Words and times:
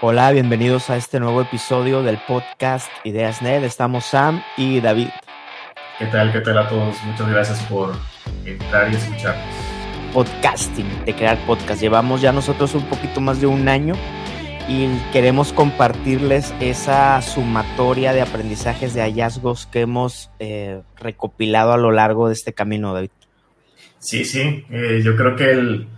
Hola, 0.00 0.30
bienvenidos 0.30 0.90
a 0.90 0.96
este 0.96 1.18
nuevo 1.18 1.42
episodio 1.42 2.04
del 2.04 2.18
podcast 2.18 2.88
Ideas 3.02 3.42
Net. 3.42 3.64
Estamos 3.64 4.04
Sam 4.04 4.40
y 4.56 4.80
David. 4.80 5.08
¿Qué 5.98 6.06
tal? 6.06 6.30
¿Qué 6.30 6.40
tal 6.40 6.56
a 6.56 6.68
todos? 6.68 6.94
Muchas 7.02 7.28
gracias 7.28 7.62
por 7.64 7.96
entrar 8.44 8.92
y 8.92 8.94
escucharnos. 8.94 9.44
Podcasting, 10.14 11.04
de 11.04 11.16
crear 11.16 11.36
podcast. 11.46 11.80
Llevamos 11.80 12.20
ya 12.20 12.30
nosotros 12.30 12.76
un 12.76 12.84
poquito 12.84 13.20
más 13.20 13.40
de 13.40 13.48
un 13.48 13.68
año 13.68 13.96
y 14.68 14.86
queremos 15.12 15.52
compartirles 15.52 16.54
esa 16.60 17.20
sumatoria 17.20 18.12
de 18.12 18.20
aprendizajes, 18.20 18.94
de 18.94 19.00
hallazgos 19.00 19.66
que 19.66 19.80
hemos 19.80 20.30
eh, 20.38 20.80
recopilado 21.00 21.72
a 21.72 21.76
lo 21.76 21.90
largo 21.90 22.28
de 22.28 22.34
este 22.34 22.52
camino, 22.52 22.94
David. 22.94 23.10
Sí, 23.98 24.24
sí, 24.24 24.64
eh, 24.70 25.00
yo 25.02 25.16
creo 25.16 25.34
que 25.34 25.50
el, 25.50 25.88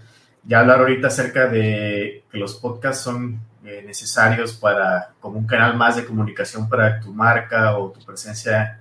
ya 0.45 0.61
hablar 0.61 0.79
ahorita 0.79 1.09
acerca 1.09 1.49
de 1.49 2.25
que 2.33 2.39
los 2.39 2.55
podcasts 2.55 3.05
son 3.05 3.50
eh, 3.65 3.83
necesarios 3.87 4.55
para, 4.55 5.13
como 5.21 5.39
un 5.39 5.47
canal 5.47 5.77
más 5.77 5.97
de 5.97 6.07
comunicación 6.07 6.67
para 6.69 6.99
tu 6.99 7.13
marca 7.13 7.77
o 7.77 7.91
tu 7.91 8.05
presencia 8.05 8.81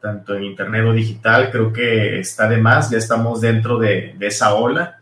tanto 0.00 0.34
en 0.34 0.44
internet 0.44 0.84
o 0.86 0.92
digital, 0.92 1.50
creo 1.50 1.72
que 1.72 2.20
está 2.20 2.48
de 2.48 2.56
más, 2.56 2.90
ya 2.90 2.98
estamos 2.98 3.40
dentro 3.40 3.78
de, 3.78 4.16
esa 4.20 4.54
ola. 4.54 4.98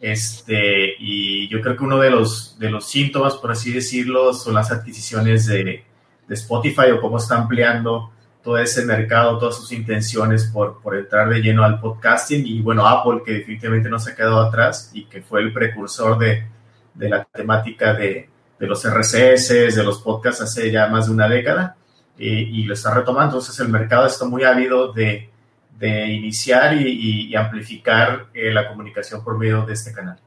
Este, 0.00 0.94
y 0.98 1.46
yo 1.48 1.60
creo 1.60 1.76
que 1.76 1.84
uno 1.84 1.98
de 1.98 2.10
los, 2.10 2.58
de 2.58 2.70
los 2.70 2.88
síntomas, 2.88 3.34
por 3.34 3.52
así 3.52 3.70
decirlo, 3.70 4.32
son 4.32 4.54
las 4.54 4.72
adquisiciones 4.72 5.46
de, 5.46 5.84
de 6.26 6.34
Spotify 6.34 6.90
o 6.92 7.00
cómo 7.00 7.18
está 7.18 7.36
ampliando 7.36 8.10
todo 8.42 8.56
ese 8.56 8.86
mercado, 8.86 9.38
todas 9.38 9.56
sus 9.56 9.72
intenciones 9.72 10.46
por, 10.46 10.80
por 10.80 10.96
entrar 10.96 11.28
de 11.28 11.40
lleno 11.40 11.64
al 11.64 11.78
podcasting. 11.78 12.46
Y 12.46 12.62
bueno, 12.62 12.86
Apple, 12.86 13.20
que 13.24 13.32
definitivamente 13.32 13.90
no 13.90 13.98
se 13.98 14.12
ha 14.12 14.16
quedado 14.16 14.40
atrás 14.40 14.90
y 14.94 15.04
que 15.04 15.20
fue 15.20 15.42
el 15.42 15.52
precursor 15.52 16.18
de, 16.18 16.46
de 16.94 17.08
la 17.10 17.24
temática 17.24 17.92
de, 17.92 18.30
de 18.60 18.66
los 18.66 18.84
RCS, 18.84 19.74
de 19.74 19.82
los 19.82 20.02
podcasts 20.02 20.42
hace 20.42 20.70
ya 20.70 20.86
más 20.88 21.06
de 21.06 21.12
una 21.12 21.28
década 21.28 21.76
y, 22.18 22.62
lo 22.64 22.74
está 22.74 22.92
retomando. 22.92 23.38
Entonces 23.38 23.58
el 23.60 23.70
mercado 23.70 24.06
está 24.06 24.26
muy 24.26 24.44
ávido 24.44 24.92
de, 24.92 25.30
de 25.78 26.08
iniciar 26.08 26.76
y, 26.76 27.34
amplificar 27.34 28.26
eh, 28.34 28.52
la 28.52 28.68
comunicación 28.68 29.24
por 29.24 29.38
medio 29.38 29.64
de 29.64 29.72
este 29.72 29.92
canal. 29.92 30.18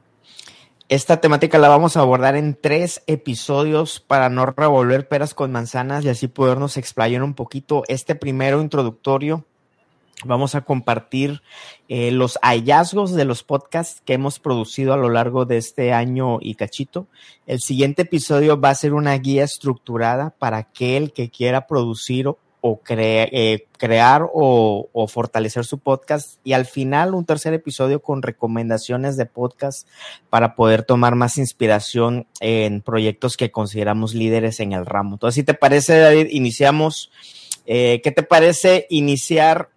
Esta 0.88 1.20
temática 1.20 1.58
la 1.58 1.68
vamos 1.68 1.96
a 1.96 2.00
abordar 2.00 2.34
en 2.34 2.58
tres 2.60 3.02
episodios 3.06 4.00
para 4.00 4.28
no 4.28 4.46
revolver 4.46 5.08
peras 5.08 5.32
con 5.32 5.52
manzanas 5.52 6.04
y 6.04 6.08
así 6.08 6.26
podernos 6.26 6.76
explayar 6.76 7.22
un 7.22 7.34
poquito. 7.34 7.84
Este 7.86 8.16
primero 8.16 8.60
introductorio 8.60 9.46
Vamos 10.24 10.54
a 10.54 10.62
compartir 10.62 11.42
eh, 11.88 12.10
los 12.10 12.38
hallazgos 12.40 13.12
de 13.12 13.24
los 13.24 13.42
podcasts 13.42 14.00
que 14.04 14.14
hemos 14.14 14.38
producido 14.38 14.94
a 14.94 14.96
lo 14.96 15.10
largo 15.10 15.44
de 15.44 15.56
este 15.56 15.92
año 15.92 16.38
y 16.40 16.54
cachito. 16.54 17.08
El 17.46 17.60
siguiente 17.60 18.02
episodio 18.02 18.58
va 18.60 18.70
a 18.70 18.74
ser 18.74 18.94
una 18.94 19.16
guía 19.18 19.44
estructurada 19.44 20.30
para 20.38 20.58
aquel 20.58 21.12
que 21.12 21.30
quiera 21.30 21.66
producir 21.66 22.28
o, 22.66 22.80
eh, 22.88 23.66
crear 23.76 24.26
o, 24.32 25.06
fortalecer 25.08 25.66
su 25.66 25.78
podcast. 25.78 26.38
Y 26.44 26.54
al 26.54 26.64
final 26.64 27.14
un 27.14 27.26
tercer 27.26 27.52
episodio 27.52 28.00
con 28.00 28.22
recomendaciones 28.22 29.18
de 29.18 29.26
podcast 29.26 29.86
para 30.30 30.54
poder 30.54 30.84
tomar 30.84 31.16
más 31.16 31.36
inspiración 31.36 32.26
en 32.40 32.80
proyectos 32.80 33.36
que 33.36 33.50
consideramos 33.50 34.14
líderes 34.14 34.60
en 34.60 34.72
el 34.72 34.86
ramo. 34.86 35.16
Entonces, 35.16 35.34
si 35.34 35.42
te 35.42 35.52
parece, 35.52 35.98
David, 35.98 36.28
iniciamos. 36.30 37.10
Eh, 37.66 38.02
¿Qué 38.04 38.12
te 38.12 38.22
parece 38.22 38.86
iniciar 38.90 39.70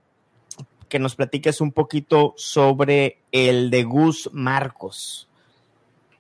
que 0.87 0.99
nos 0.99 1.15
platiques 1.15 1.61
un 1.61 1.71
poquito 1.71 2.33
sobre 2.37 3.19
el 3.31 3.69
de 3.69 3.83
Gus 3.83 4.29
Marcos. 4.33 5.27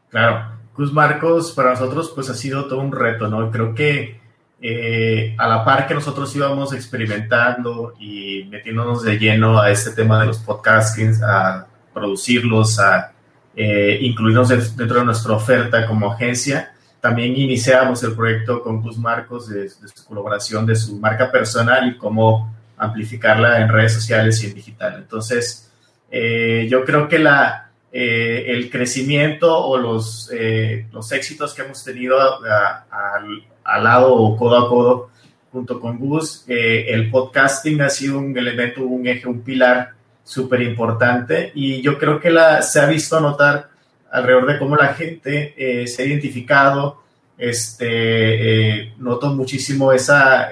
Claro, 0.09 0.51
Gus 0.75 0.93
Marcos 0.93 1.51
para 1.51 1.71
nosotros 1.71 2.11
pues 2.13 2.29
ha 2.29 2.33
sido 2.33 2.65
todo 2.65 2.79
un 2.79 2.91
reto, 2.91 3.27
¿no? 3.27 3.51
Creo 3.51 3.73
que 3.73 4.19
eh, 4.59 5.35
a 5.37 5.47
la 5.47 5.63
par 5.63 5.87
que 5.87 5.93
nosotros 5.93 6.35
íbamos 6.35 6.73
experimentando 6.73 7.93
y 7.99 8.45
metiéndonos 8.49 9.03
de 9.03 9.19
lleno 9.19 9.59
a 9.59 9.69
este 9.69 9.91
tema 9.91 10.19
de 10.19 10.27
los 10.27 10.39
podcastings, 10.39 11.21
a 11.21 11.67
producirlos, 11.93 12.79
a 12.79 13.11
eh, 13.55 13.99
incluirnos 14.01 14.49
dentro 14.49 14.99
de 14.99 15.05
nuestra 15.05 15.33
oferta 15.33 15.85
como 15.85 16.11
agencia, 16.11 16.73
también 17.01 17.35
iniciamos 17.37 18.01
el 18.03 18.13
proyecto 18.13 18.61
con 18.61 18.81
Gus 18.81 18.97
Marcos 18.97 19.47
de, 19.47 19.61
de 19.61 19.69
su 19.69 20.05
colaboración 20.05 20.65
de 20.65 20.75
su 20.75 20.97
marca 20.97 21.31
personal 21.31 21.87
y 21.87 21.97
cómo 21.97 22.56
amplificarla 22.77 23.61
en 23.61 23.69
redes 23.69 23.93
sociales 23.93 24.41
y 24.43 24.47
en 24.47 24.53
digital. 24.53 24.95
Entonces, 24.97 25.71
eh, 26.09 26.67
yo 26.69 26.85
creo 26.85 27.07
que 27.07 27.19
la, 27.19 27.69
eh, 27.91 28.45
el 28.47 28.69
crecimiento 28.69 29.57
o 29.57 29.77
los, 29.77 30.29
eh, 30.33 30.85
los 30.93 31.11
éxitos 31.11 31.53
que 31.53 31.63
hemos 31.63 31.83
tenido 31.83 32.17
al 32.21 33.83
lado 33.83 34.13
o 34.13 34.37
codo 34.37 34.57
a 34.57 34.69
codo 34.69 35.09
junto 35.51 35.79
con 35.79 35.97
Gus, 35.97 36.45
el 36.47 37.09
podcasting 37.09 37.81
ha 37.81 37.89
sido 37.89 38.19
un 38.19 38.37
elemento, 38.37 38.83
un 38.85 39.07
eje, 39.07 39.27
un 39.27 39.41
pilar 39.41 39.91
súper 40.23 40.61
importante 40.61 41.51
y 41.55 41.81
yo 41.81 41.97
creo 41.97 42.19
que 42.19 42.29
la, 42.29 42.61
se 42.61 42.79
ha 42.79 42.85
visto 42.85 43.19
notar 43.19 43.69
alrededor 44.11 44.45
de 44.45 44.59
cómo 44.59 44.75
la 44.75 44.93
gente 44.93 45.87
se 45.87 46.03
ha 46.03 46.05
identificado, 46.05 47.01
este, 47.37 48.93
noto 48.97 49.33
muchísimo 49.33 49.91
esa 49.93 50.49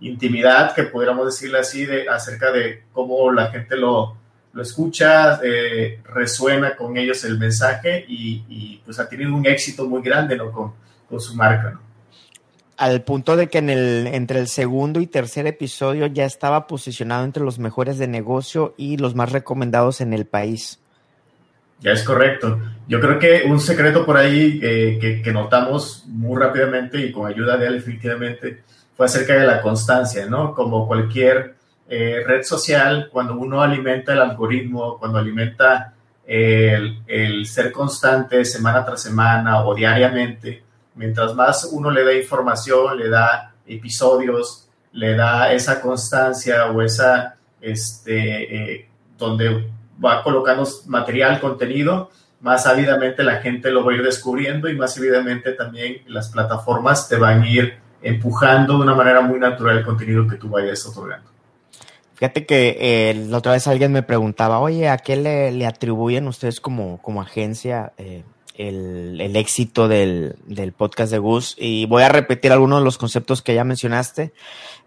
intimidad, 0.00 0.74
que 0.74 0.84
pudiéramos 0.84 1.26
decirle 1.26 1.58
así, 1.58 1.86
de, 1.86 2.08
acerca 2.08 2.50
de 2.50 2.84
cómo 2.92 3.30
la 3.32 3.50
gente 3.50 3.76
lo, 3.76 4.16
lo 4.52 4.62
escucha, 4.62 5.40
eh, 5.42 6.00
resuena 6.04 6.76
con 6.76 6.96
ellos 6.96 7.24
el 7.24 7.38
mensaje 7.38 8.04
y, 8.08 8.80
pues 8.84 8.98
ha 8.98 9.08
tenido 9.08 9.34
un 9.34 9.46
éxito 9.46 9.86
muy 9.86 10.02
grande 10.02 10.36
¿no? 10.36 10.52
con, 10.52 10.72
con 11.08 11.20
su 11.20 11.34
marca. 11.34 11.72
¿no? 11.72 11.80
Al 12.76 13.02
punto 13.02 13.36
de 13.36 13.48
que 13.48 13.58
en 13.58 13.70
el, 13.70 14.08
entre 14.08 14.40
el 14.40 14.48
segundo 14.48 15.00
y 15.00 15.06
tercer 15.06 15.46
episodio 15.46 16.06
ya 16.06 16.24
estaba 16.24 16.66
posicionado 16.66 17.24
entre 17.24 17.44
los 17.44 17.58
mejores 17.58 17.98
de 17.98 18.08
negocio 18.08 18.74
y 18.76 18.96
los 18.96 19.14
más 19.14 19.32
recomendados 19.32 20.00
en 20.00 20.12
el 20.12 20.26
país. 20.26 20.80
Ya 21.80 21.92
es 21.92 22.02
correcto. 22.02 22.58
Yo 22.88 23.00
creo 23.00 23.18
que 23.18 23.42
un 23.46 23.60
secreto 23.60 24.06
por 24.06 24.16
ahí 24.16 24.60
eh, 24.62 24.98
que, 25.00 25.22
que, 25.22 25.32
notamos 25.32 26.04
muy 26.06 26.40
rápidamente 26.40 26.98
y 26.98 27.12
con 27.12 27.30
ayuda 27.30 27.56
de 27.56 27.66
él 27.66 27.74
definitivamente 27.74 28.62
fue 28.96 29.06
acerca 29.06 29.34
de 29.34 29.46
la 29.46 29.60
constancia, 29.60 30.26
¿no? 30.26 30.54
Como 30.54 30.86
cualquier 30.86 31.56
eh, 31.88 32.22
red 32.26 32.42
social, 32.42 33.08
cuando 33.12 33.34
uno 33.34 33.60
alimenta 33.60 34.12
el 34.12 34.20
algoritmo, 34.20 34.98
cuando 34.98 35.18
alimenta 35.18 35.94
el, 36.26 37.46
ser 37.46 37.70
constante 37.72 38.44
semana 38.44 38.84
tras 38.84 39.02
semana 39.02 39.64
o 39.64 39.74
diariamente, 39.74 40.62
mientras 40.94 41.34
más 41.34 41.68
uno 41.70 41.90
le 41.90 42.04
da 42.04 42.14
información, 42.14 42.96
le 42.98 43.08
da 43.08 43.54
episodios, 43.66 44.68
le 44.92 45.14
da 45.14 45.52
esa 45.52 45.80
constancia 45.80 46.70
o 46.70 46.80
esa, 46.80 47.36
este, 47.60 48.74
eh, 48.74 48.88
donde 49.18 49.70
va 50.02 50.22
colocando 50.22 50.66
material, 50.86 51.40
contenido, 51.40 52.10
más 52.40 52.66
ávidamente 52.66 53.22
la 53.22 53.36
gente 53.36 53.70
lo 53.70 53.84
va 53.84 53.92
a 53.92 53.96
ir 53.96 54.02
descubriendo 54.02 54.68
y 54.68 54.76
más 54.76 54.96
ávidamente 54.98 55.52
también 55.52 56.02
las 56.06 56.28
plataformas 56.28 57.08
te 57.08 57.16
van 57.16 57.42
a 57.42 57.48
ir 57.48 57.83
empujando 58.04 58.74
de 58.74 58.82
una 58.82 58.94
manera 58.94 59.22
muy 59.22 59.40
natural 59.40 59.78
el 59.78 59.84
contenido 59.84 60.28
que 60.28 60.36
tú 60.36 60.48
vayas 60.48 60.86
otorgando. 60.86 61.34
Fíjate 62.14 62.46
que 62.46 62.76
eh, 62.80 63.14
la 63.28 63.38
otra 63.38 63.52
vez 63.52 63.66
alguien 63.66 63.90
me 63.92 64.04
preguntaba, 64.04 64.60
oye, 64.60 64.88
¿a 64.88 64.98
qué 64.98 65.16
le, 65.16 65.66
atribuyen 65.66 66.28
ustedes 66.28 66.60
como, 66.60 67.02
como 67.02 67.20
agencia 67.20 67.92
eh, 67.98 68.22
el, 68.56 69.34
éxito 69.34 69.88
del, 69.88 70.36
podcast 70.76 71.10
de 71.10 71.18
Gus? 71.18 71.56
Y 71.58 71.86
voy 71.86 72.04
a 72.04 72.08
repetir 72.08 72.52
algunos 72.52 72.78
de 72.80 72.84
los 72.84 72.98
conceptos 72.98 73.42
que 73.42 73.54
ya 73.54 73.64
mencionaste, 73.64 74.32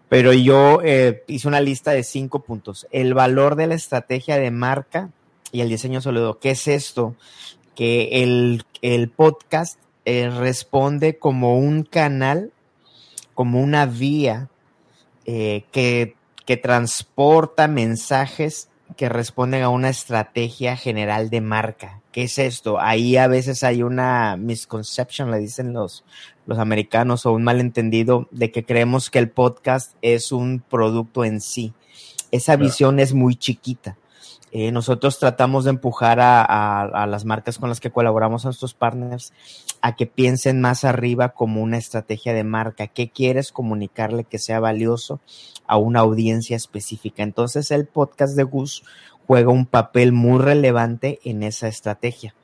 pero 0.08 0.32
yo 0.32 0.80
eh, 0.82 1.22
hice 1.26 1.48
una 1.48 1.60
lista 1.60 1.90
de 1.90 2.02
cinco 2.02 2.40
puntos. 2.40 2.86
El 2.92 3.12
valor 3.12 3.56
de 3.56 3.66
la 3.66 3.74
estrategia 3.74 4.38
de 4.38 4.50
marca 4.50 5.10
y 5.52 5.60
el 5.60 5.68
diseño 5.68 6.00
sólido. 6.00 6.38
¿Qué 6.38 6.52
es 6.52 6.66
esto? 6.66 7.14
Que 7.74 8.22
el, 8.22 8.64
el 8.80 9.10
podcast 9.10 9.78
responde 10.06 11.18
como 11.18 11.58
un 11.58 11.82
canal 11.82 12.52
como 13.38 13.60
una 13.60 13.86
vía 13.86 14.48
eh, 15.24 15.62
que, 15.70 16.16
que 16.44 16.56
transporta 16.56 17.68
mensajes 17.68 18.68
que 18.96 19.08
responden 19.08 19.62
a 19.62 19.68
una 19.68 19.90
estrategia 19.90 20.76
general 20.76 21.30
de 21.30 21.40
marca. 21.40 22.00
¿Qué 22.10 22.24
es 22.24 22.40
esto? 22.40 22.80
Ahí 22.80 23.16
a 23.16 23.28
veces 23.28 23.62
hay 23.62 23.84
una 23.84 24.36
misconception, 24.36 25.30
le 25.30 25.38
dicen 25.38 25.72
los, 25.72 26.02
los 26.46 26.58
americanos, 26.58 27.26
o 27.26 27.32
un 27.32 27.44
malentendido 27.44 28.26
de 28.32 28.50
que 28.50 28.64
creemos 28.64 29.08
que 29.08 29.20
el 29.20 29.30
podcast 29.30 29.94
es 30.02 30.32
un 30.32 30.60
producto 30.68 31.24
en 31.24 31.40
sí. 31.40 31.74
Esa 32.32 32.56
visión 32.56 32.98
es 32.98 33.14
muy 33.14 33.36
chiquita. 33.36 33.96
Eh, 34.50 34.72
nosotros 34.72 35.18
tratamos 35.18 35.64
de 35.64 35.70
empujar 35.70 36.18
a, 36.20 37.06
las 37.06 37.24
marcas 37.24 37.58
con 37.58 37.68
las 37.68 37.80
que 37.80 37.90
colaboramos, 37.90 38.44
a 38.44 38.48
nuestros 38.48 38.74
partners, 38.74 39.32
a 39.80 39.96
que 39.96 40.06
piensen 40.06 40.60
más 40.60 40.84
arriba 40.84 41.30
como 41.30 41.62
una 41.62 41.78
estrategia 41.78 42.34
de 42.34 42.44
marca. 42.44 42.86
¿Qué 42.86 43.10
quieres 43.10 43.52
comunicarle 43.52 44.24
que 44.24 44.38
sea 44.38 44.60
valioso 44.60 45.20
a 45.66 45.76
una 45.76 46.00
audiencia 46.00 46.56
específica? 46.56 47.22
Entonces 47.22 47.70
el 47.70 47.86
podcast 47.86 48.36
de 48.36 48.44
Gus 48.44 48.82
juega 49.26 49.50
un 49.50 49.66
papel 49.66 50.12
muy 50.12 50.40
relevante 50.40 51.20
en 51.24 51.42
esa 51.42 51.68
estrategia. 51.68 52.34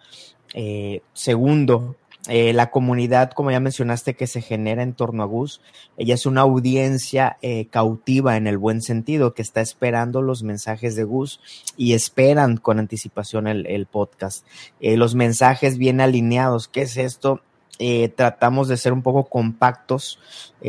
Eh, 0.54 1.02
segundo, 1.12 1.96
eh, 2.28 2.54
la 2.54 2.70
comunidad, 2.70 3.32
como 3.32 3.50
ya 3.50 3.60
mencionaste, 3.60 4.14
que 4.14 4.26
se 4.26 4.40
genera 4.40 4.82
en 4.82 4.94
torno 4.94 5.22
a 5.22 5.26
Gus, 5.26 5.60
ella 5.98 6.14
es 6.14 6.24
una 6.24 6.40
audiencia 6.40 7.36
eh, 7.42 7.66
cautiva 7.66 8.36
en 8.36 8.46
el 8.46 8.56
buen 8.56 8.80
sentido, 8.80 9.34
que 9.34 9.42
está 9.42 9.60
esperando 9.60 10.22
los 10.22 10.42
mensajes 10.42 10.96
de 10.96 11.04
Gus 11.04 11.40
y 11.76 11.92
esperan 11.92 12.56
con 12.56 12.78
anticipación 12.78 13.46
el, 13.46 13.86
podcast. 13.86 14.46
Eh, 14.80 14.96
los 14.96 15.14
mensajes 15.14 15.76
bien 15.76 16.00
alineados, 16.00 16.68
¿qué 16.68 16.82
es 16.82 16.96
esto? 16.96 17.42
tratamos 18.14 18.68
de 18.68 18.76
ser 18.76 18.92
un 18.92 19.02
poco 19.02 19.24
compactos, 19.24 20.20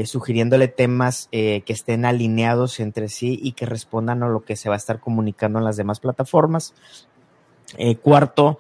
sugiriéndole 0.06 0.68
temas 0.68 1.30
que 1.32 1.64
estén 1.68 2.04
alineados 2.04 2.80
entre 2.80 3.10
sí 3.10 3.40
y 3.44 3.52
que 3.52 3.68
respondan 3.68 4.24
a 4.24 4.28
lo 4.28 4.44
que 4.44 4.56
se 4.56 4.70
va 4.70 4.76
a 4.76 4.80
estar 4.80 5.00
comunicando 5.00 5.60
en 5.60 5.66
las 5.66 5.78
demás 5.78 6.00
plataformas. 6.00 6.74
cuarto, 8.02 8.58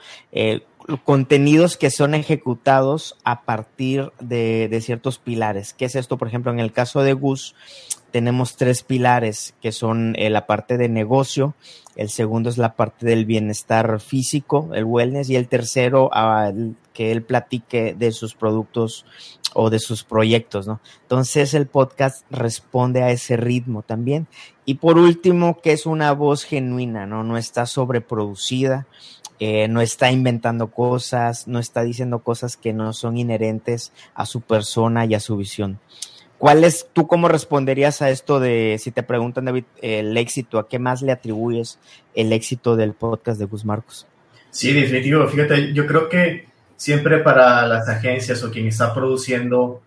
contenidos 1.04 1.78
que 1.78 1.90
son 1.90 2.14
ejecutados 2.14 3.18
a 3.24 3.42
partir 3.44 4.12
de, 4.20 4.80
ciertos 4.82 5.18
pilares. 5.18 5.74
¿Qué 5.74 5.86
es 5.86 5.96
esto? 5.96 6.18
Por 6.18 6.28
ejemplo, 6.28 6.52
en 6.52 6.60
el 6.60 6.72
caso 6.72 7.02
de 7.02 7.14
Gus, 7.14 7.56
tenemos 8.12 8.56
tres 8.56 8.84
pilares 8.84 9.56
que 9.62 9.72
son 9.72 10.16
eh, 10.18 10.30
la 10.30 10.46
parte 10.46 10.78
de 10.78 10.88
negocio, 10.88 11.56
el 11.96 12.10
segundo 12.10 12.50
es 12.50 12.58
la 12.58 12.76
parte 12.76 13.06
del 13.06 13.26
bienestar 13.26 14.00
físico, 14.02 14.70
el 14.74 14.84
wellness, 14.84 15.30
y 15.30 15.38
el 15.38 15.48
tercero, 15.48 16.10
que 16.94 17.12
él 17.12 17.24
platique 17.24 17.96
de 17.98 18.12
sus 18.12 18.36
productos 18.36 19.06
o 19.54 19.70
de 19.70 19.80
sus 19.80 20.04
proyectos, 20.04 20.68
¿no? 20.68 20.82
Entonces 21.04 21.54
el 21.54 21.68
podcast 21.68 22.26
responde 22.30 23.02
a 23.02 23.12
ese 23.12 23.38
ritmo 23.38 23.82
también. 23.82 24.28
Y 24.66 24.76
por 24.76 24.98
último, 24.98 25.62
que 25.62 25.72
es 25.72 25.86
una 25.86 26.12
voz 26.12 26.44
genuina, 26.44 27.06
¿no? 27.06 27.24
No 27.24 27.38
está 27.38 27.66
sobreproducida, 27.66 28.88
eh, 29.40 29.68
no 29.68 29.82
está 29.82 30.12
inventando 30.12 30.68
cosas, 30.68 31.48
no 31.48 31.60
está 31.60 31.84
diciendo 31.84 32.20
cosas 32.20 32.58
que 32.58 32.74
no 32.74 32.94
son 32.94 33.18
inherentes 33.18 33.92
a 34.14 34.26
su 34.26 34.42
persona 34.42 35.06
y 35.06 35.14
a 35.14 35.20
su 35.20 35.38
visión. 35.38 35.80
¿Cuál 36.38 36.64
es, 36.64 36.88
tú 36.92 37.08
cómo 37.08 37.28
responderías 37.28 38.02
a 38.02 38.10
esto 38.10 38.40
de, 38.40 38.78
si 38.80 38.92
te 38.92 39.04
preguntan, 39.04 39.46
David, 39.46 39.64
el 39.82 40.16
éxito, 40.18 40.60
a 40.60 40.68
qué 40.68 40.80
más 40.80 41.02
le 41.02 41.12
atribuyes 41.12 41.80
el 42.14 42.34
éxito 42.34 42.76
del 42.76 42.94
podcast 42.94 43.40
de 43.40 43.46
Gus 43.46 43.64
Marcos? 43.64 44.06
Sí, 44.52 44.74
definitivo. 44.74 45.26
Fíjate, 45.28 45.74
yo 45.74 45.86
creo 45.88 46.10
que 46.10 46.48
siempre 46.76 47.20
para 47.20 47.66
las 47.66 47.88
agencias 47.88 48.44
o 48.44 48.52
quien 48.52 48.68
está 48.68 48.94
produciendo 48.94 49.82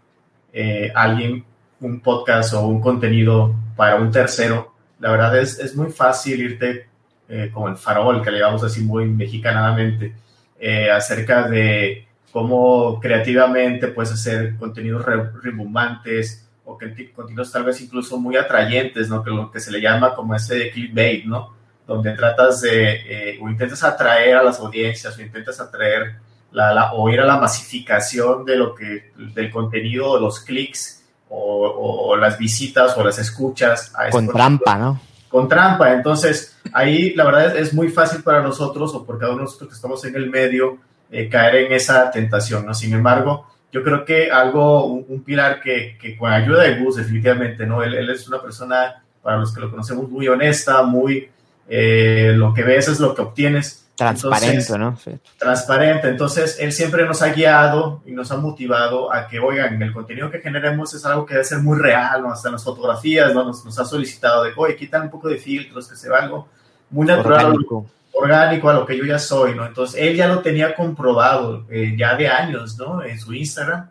eh, 0.53 0.91
alguien 0.95 1.45
un 1.81 2.01
podcast 2.01 2.55
o 2.55 2.67
un 2.67 2.81
contenido 2.81 3.55
para 3.77 3.97
un 3.97 4.11
tercero, 4.11 4.75
la 5.01 5.11
verdad 5.11 5.39
es, 5.39 5.59
es 5.59 5.77
muy 5.77 5.91
fácil 5.93 6.41
irte 6.41 6.87
eh, 7.29 7.51
como 7.53 7.69
el 7.69 7.77
farol, 7.77 8.23
que 8.23 8.31
le 8.31 8.39
llamamos 8.39 8.65
así 8.65 8.81
muy 8.81 9.07
mexicanamente, 9.07 10.15
eh, 10.59 10.91
acerca 10.91 11.47
de 11.47 12.09
cómo 12.33 12.99
creativamente 13.01 13.89
puedes 13.89 14.13
hacer 14.13 14.57
contenidos 14.57 15.05
rimbombantes 15.43 16.49
o 16.65 16.79
contenidos 17.15 17.53
tal 17.53 17.65
vez 17.65 17.81
incluso 17.81 18.19
muy 18.19 18.37
atrayentes, 18.37 19.09
¿no? 19.09 19.23
Que 19.23 19.31
lo 19.31 19.51
que 19.51 19.61
se 19.61 19.71
le 19.71 19.81
llama 19.81 20.15
como 20.15 20.35
ese 20.35 20.71
clickbait, 20.71 21.25
¿no? 21.25 21.55
Donde 21.87 22.13
tratas 22.13 22.61
de, 22.61 23.33
eh, 23.35 23.39
o 23.41 23.49
intentas 23.49 23.83
atraer 23.85 24.37
a 24.37 24.43
las 24.43 24.59
audiencias 24.59 25.17
o 25.17 25.23
intentas 25.23 25.61
atraer 25.61 26.17
la, 26.53 26.93
o 26.93 27.09
ir 27.09 27.21
a 27.21 27.27
la 27.27 27.39
masificación 27.39 28.45
de 28.45 28.57
lo 28.57 28.75
que, 28.75 29.13
del 29.17 29.51
contenido, 29.51 30.19
los 30.19 30.41
clics 30.41 31.05
o, 31.31 32.17
las 32.17 32.39
visitas 32.39 32.97
o 32.97 33.05
las 33.05 33.19
escuchas. 33.19 33.93
A 33.95 34.11
Con 34.11 34.29
trampa, 34.29 34.77
¿no? 34.77 35.01
Con 35.29 35.49
trampa. 35.49 35.93
Entonces, 35.93 36.59
ahí 36.73 37.15
la 37.15 37.25
verdad 37.25 37.57
es, 37.57 37.73
muy 37.73 37.89
fácil 37.89 38.23
para 38.23 38.43
nosotros 38.43 38.95
o 38.95 39.05
por 39.05 39.19
cada 39.19 39.33
uno 39.33 39.41
de 39.41 39.45
nosotros 39.45 39.71
que 39.71 39.77
estamos 39.77 40.05
en 40.05 40.17
el 40.17 40.31
medio 40.31 40.79
eh, 41.11 41.29
caer 41.29 41.67
en 41.67 41.73
esa 41.73 42.11
tentación, 42.11 42.67
¿no? 42.67 42.75
Sin 42.75 42.93
embargo, 42.93 43.47
yo 43.73 43.83
creo 43.83 44.05
que 44.05 44.31
algo, 44.31 44.85
un, 44.87 45.23
pilar 45.23 45.61
que, 45.61 45.97
que, 46.01 46.17
con 46.17 46.33
ayuda 46.33 46.63
de 46.63 46.83
Gus, 46.83 46.97
definitivamente, 46.97 47.67
¿no? 47.67 47.83
Él, 47.83 47.95
él, 47.95 48.11
es 48.11 48.27
una 48.29 48.41
persona, 48.41 49.03
para 49.23 49.39
los 49.39 49.55
que 49.55 49.61
lo 49.61 49.71
conocemos, 49.71 50.09
muy 50.11 50.29
honesta, 50.29 50.83
muy, 50.83 51.29
eh, 51.69 52.33
lo 52.35 52.55
que 52.55 52.63
ves 52.63 52.89
es 52.89 53.01
lo 53.01 53.15
que 53.15 53.23
obtienes. 53.23 53.88
Transparente, 53.99 54.79
¿no? 54.79 54.97
Transparente. 55.39 56.09
Entonces, 56.09 56.57
él 56.61 56.71
siempre 56.71 57.05
nos 57.05 57.21
ha 57.21 57.33
guiado 57.33 58.01
y 58.07 58.13
nos 58.13 58.31
ha 58.31 58.37
motivado 58.37 59.13
a 59.13 59.27
que, 59.27 59.41
oigan, 59.41 59.83
el 59.83 59.93
contenido 59.93 60.31
que 60.31 60.39
generemos 60.39 60.95
es 60.95 61.05
algo 61.05 61.27
que 61.27 61.35
debe 61.35 61.45
ser 61.45 61.59
muy 61.59 61.77
real, 61.77 62.23
¿no? 62.23 62.31
Hasta 62.31 62.47
en 62.47 62.53
las 62.53 62.63
fotografías, 62.63 63.35
¿no? 63.35 63.43
Nos, 63.43 63.65
nos 63.65 63.77
ha 63.77 63.85
solicitado 63.85 64.45
de, 64.45 64.53
oye, 64.55 64.77
quitan 64.77 65.03
un 65.03 65.11
poco 65.11 65.27
de 65.29 65.39
filtros, 65.39 65.89
que 65.89 65.97
se 65.97 66.15
algo 66.15 66.47
muy 66.91 67.09
natural, 67.09 67.47
orgánico, 67.47 67.87
orgánico 68.13 68.71
a 68.71 68.75
lo 68.75 68.87
que 68.87 68.97
yo 68.97 69.05
ya 69.05 69.19
soy, 69.19 69.57
¿no? 69.57 69.67
Entonces, 69.67 70.01
él 70.01 70.15
ya 70.15 70.29
lo 70.29 70.43
tenía 70.43 70.77
comprobado 70.77 71.67
eh, 71.69 71.97
ya 71.99 72.15
de 72.15 72.29
años, 72.29 72.79
¿no? 72.79 73.03
En 73.03 73.19
su 73.19 73.35
Instagram, 73.35 73.91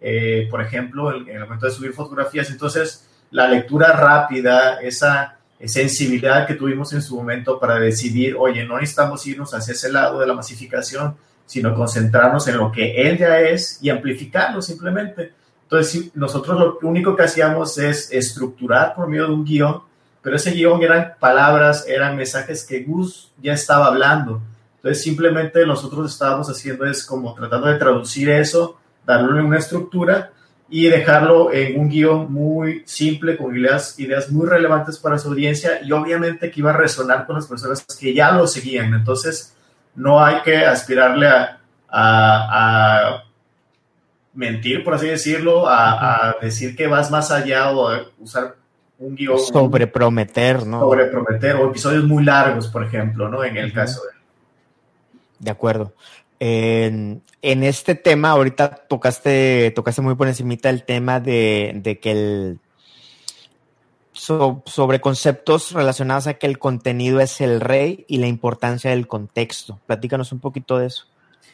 eh, 0.00 0.46
por 0.48 0.62
ejemplo, 0.62 1.12
en 1.12 1.28
el 1.28 1.40
momento 1.40 1.66
de 1.66 1.72
subir 1.72 1.92
fotografías. 1.94 2.48
Entonces, 2.50 3.08
la 3.32 3.48
lectura 3.48 3.90
rápida, 3.90 4.80
esa 4.80 5.37
sensibilidad 5.66 6.46
que 6.46 6.54
tuvimos 6.54 6.92
en 6.92 7.02
su 7.02 7.16
momento 7.16 7.58
para 7.58 7.80
decidir, 7.80 8.36
oye, 8.38 8.64
no 8.64 8.76
necesitamos 8.78 9.26
irnos 9.26 9.52
hacia 9.54 9.72
ese 9.72 9.90
lado 9.90 10.20
de 10.20 10.26
la 10.26 10.34
masificación, 10.34 11.16
sino 11.46 11.74
concentrarnos 11.74 12.46
en 12.46 12.58
lo 12.58 12.70
que 12.70 13.08
él 13.08 13.18
ya 13.18 13.40
es 13.40 13.78
y 13.82 13.90
amplificarlo 13.90 14.62
simplemente. 14.62 15.32
Entonces, 15.64 16.10
nosotros 16.14 16.78
lo 16.80 16.88
único 16.88 17.16
que 17.16 17.24
hacíamos 17.24 17.76
es 17.78 18.12
estructurar 18.12 18.94
por 18.94 19.08
medio 19.08 19.26
de 19.26 19.32
un 19.32 19.44
guion, 19.44 19.82
pero 20.22 20.36
ese 20.36 20.52
guion 20.52 20.82
eran 20.82 21.14
palabras, 21.18 21.86
eran 21.88 22.16
mensajes 22.16 22.64
que 22.64 22.84
Gus 22.84 23.32
ya 23.42 23.54
estaba 23.54 23.86
hablando. 23.86 24.40
Entonces, 24.76 25.02
simplemente 25.02 25.66
nosotros 25.66 26.12
estábamos 26.12 26.48
haciendo 26.48 26.86
es 26.86 27.04
como 27.04 27.34
tratando 27.34 27.66
de 27.66 27.78
traducir 27.78 28.30
eso, 28.30 28.78
darle 29.04 29.42
una 29.42 29.58
estructura 29.58 30.32
y 30.70 30.88
dejarlo 30.88 31.52
en 31.52 31.80
un 31.80 31.88
guion 31.88 32.32
muy 32.32 32.82
simple, 32.84 33.36
con 33.36 33.56
ideas, 33.56 33.98
ideas 33.98 34.30
muy 34.30 34.46
relevantes 34.46 34.98
para 34.98 35.18
su 35.18 35.28
audiencia 35.28 35.80
y 35.82 35.92
obviamente 35.92 36.50
que 36.50 36.60
iba 36.60 36.70
a 36.70 36.76
resonar 36.76 37.26
con 37.26 37.36
las 37.36 37.46
personas 37.46 37.84
que 37.98 38.12
ya 38.12 38.32
lo 38.32 38.46
seguían. 38.46 38.92
Entonces, 38.92 39.56
no 39.94 40.22
hay 40.22 40.42
que 40.42 40.58
aspirarle 40.58 41.26
a, 41.26 41.58
a, 41.90 43.24
mentir, 44.34 44.84
por 44.84 44.94
así 44.94 45.06
decirlo, 45.06 45.64
a, 45.66 46.36
decir 46.40 46.76
que 46.76 46.86
vas 46.86 47.10
más 47.10 47.30
allá 47.30 47.70
o 47.70 47.88
a 47.88 48.02
usar 48.20 48.56
un 48.98 49.14
guion. 49.14 49.38
Sobre 49.38 49.86
prometer, 49.86 50.66
¿no? 50.66 50.80
Sobre 50.80 51.06
prometer, 51.06 51.56
o 51.56 51.70
episodios 51.70 52.04
muy 52.04 52.24
largos, 52.24 52.68
por 52.68 52.84
ejemplo, 52.84 53.28
¿no? 53.28 53.42
En 53.42 53.56
el 53.56 53.72
caso 53.72 54.02
de... 54.02 54.18
De 55.38 55.50
acuerdo. 55.50 55.94
En, 56.40 57.22
este 57.42 57.94
tema, 57.94 58.30
ahorita 58.30 58.86
tocaste, 58.88 59.72
tocaste 59.74 60.02
muy 60.02 60.14
por 60.14 60.28
encimita 60.28 60.70
el 60.70 60.84
tema 60.84 61.20
de, 61.20 61.98
que 62.00 62.10
el 62.10 62.58
sobre 64.12 65.00
conceptos 65.00 65.72
relacionados 65.72 66.26
a 66.26 66.34
que 66.34 66.46
el 66.46 66.58
contenido 66.58 67.20
es 67.20 67.40
el 67.40 67.60
rey 67.60 68.04
y 68.08 68.18
la 68.18 68.26
importancia 68.26 68.90
del 68.90 69.06
contexto. 69.06 69.80
Platícanos 69.86 70.32
un 70.32 70.40
poquito 70.40 70.78
de 70.78 70.86
eso. 70.86 71.06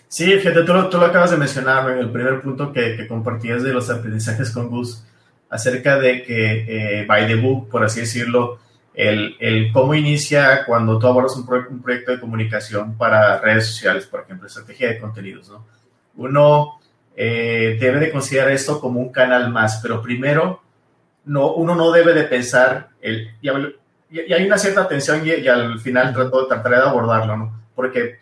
Sí, 0.09 0.25
fíjate, 0.39 0.63
tú 0.63 0.73
lo, 0.73 1.05
acabas 1.05 1.31
de 1.31 1.37
mencionar 1.37 1.91
en 1.91 1.99
el 1.99 2.11
primer 2.11 2.41
punto 2.41 2.73
que, 2.73 2.97
que, 2.97 3.07
compartías 3.07 3.63
de 3.63 3.73
los 3.73 3.91
aprendizajes 3.91 4.51
con 4.51 4.69
Gus, 4.69 5.05
acerca 5.51 5.99
de 5.99 6.23
que 6.23 7.01
eh, 7.01 7.07
by 7.07 7.27
the 7.27 7.37
book, 7.37 7.69
por 7.69 7.85
así 7.85 8.01
decirlo, 8.01 8.59
el, 8.95 9.37
el, 9.41 9.73
cómo 9.73 9.95
inicia 9.95 10.65
cuando 10.65 10.99
tú 10.99 11.09
abordas 11.09 11.37
un, 11.37 11.49
un, 11.71 11.83
proyecto 11.83 12.13
de 12.13 12.21
comunicación 12.21 12.97
para 12.97 13.41
redes 13.41 13.67
sociales, 13.67 14.07
por 14.07 14.21
ejemplo, 14.21 14.47
estrategia 14.47 14.89
de 14.89 15.01
contenidos, 15.01 15.49
¿no? 15.49 15.67
Uno 16.17 16.79
eh, 17.17 17.77
debe 17.81 17.99
de 17.99 18.13
considerar 18.13 18.53
esto 18.53 18.81
como 18.81 19.01
un 19.01 19.11
canal 19.11 19.51
más, 19.51 19.81
pero 19.83 20.01
primero, 20.01 20.63
no, 21.25 21.55
uno 21.55 21.75
no 21.75 21.91
debe 21.91 22.15
de 22.15 22.25
pensar, 22.25 22.91
el, 23.01 23.35
y, 23.43 23.49
hay 23.49 24.47
una 24.47 24.59
cierta 24.59 24.87
tensión 24.87 25.27
y, 25.27 25.49
al 25.49 25.81
final 25.81 26.15
trato, 26.15 26.47
trataré 26.47 26.77
de 26.77 26.83
abordarlo, 26.83 27.37
¿no? 27.37 27.63
Porque 27.75 28.21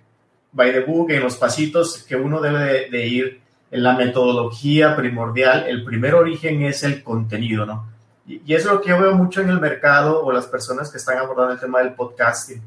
by 0.52 0.73
the 0.73 0.81
book, 0.81 1.11
en 1.11 1.23
los 1.23 1.37
pasitos 1.37 2.02
que 2.05 2.17
uno 2.17 2.41
debe 2.41 2.64
de, 2.64 2.91
de 2.91 3.07
ir, 3.07 3.41
en 3.71 3.83
la 3.83 3.95
metodología 3.95 4.97
primordial, 4.97 5.67
el 5.69 5.85
primer 5.85 6.14
origen 6.14 6.62
es 6.62 6.83
el 6.83 7.02
contenido, 7.02 7.67
¿no? 7.67 7.91
Y, 8.26 8.55
es 8.55 8.64
lo 8.64 8.81
que 8.81 8.91
yo 8.91 9.00
veo 9.00 9.14
mucho 9.14 9.41
en 9.41 9.50
el 9.50 9.61
mercado 9.61 10.25
o 10.25 10.33
las 10.33 10.47
personas 10.47 10.91
que 10.91 10.99
están 10.99 11.19
abordando 11.19 11.55
el 11.55 11.61
tema 11.61 11.81
del 11.81 11.95
podcasting 11.95 12.62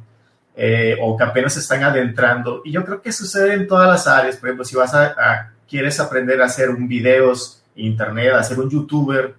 eh, 0.56 0.98
o 1.02 1.18
que 1.18 1.24
apenas 1.24 1.54
se 1.54 1.60
están 1.60 1.84
adentrando. 1.84 2.62
Y 2.64 2.72
yo 2.72 2.84
creo 2.84 3.02
que 3.02 3.12
sucede 3.12 3.54
en 3.54 3.68
todas 3.68 3.88
las 3.88 4.08
áreas. 4.08 4.38
Por 4.38 4.50
ejemplo, 4.50 4.66
si 4.66 4.76
vas 4.76 4.94
a, 4.94 5.54
quieres 5.68 6.00
aprender 6.00 6.42
a 6.42 6.46
hacer 6.46 6.70
un 6.70 6.88
videos 6.88 7.64
internet, 7.76 8.34
a 8.34 8.44
ser 8.44 8.60
un 8.60 8.70
youtuber, 8.70 9.36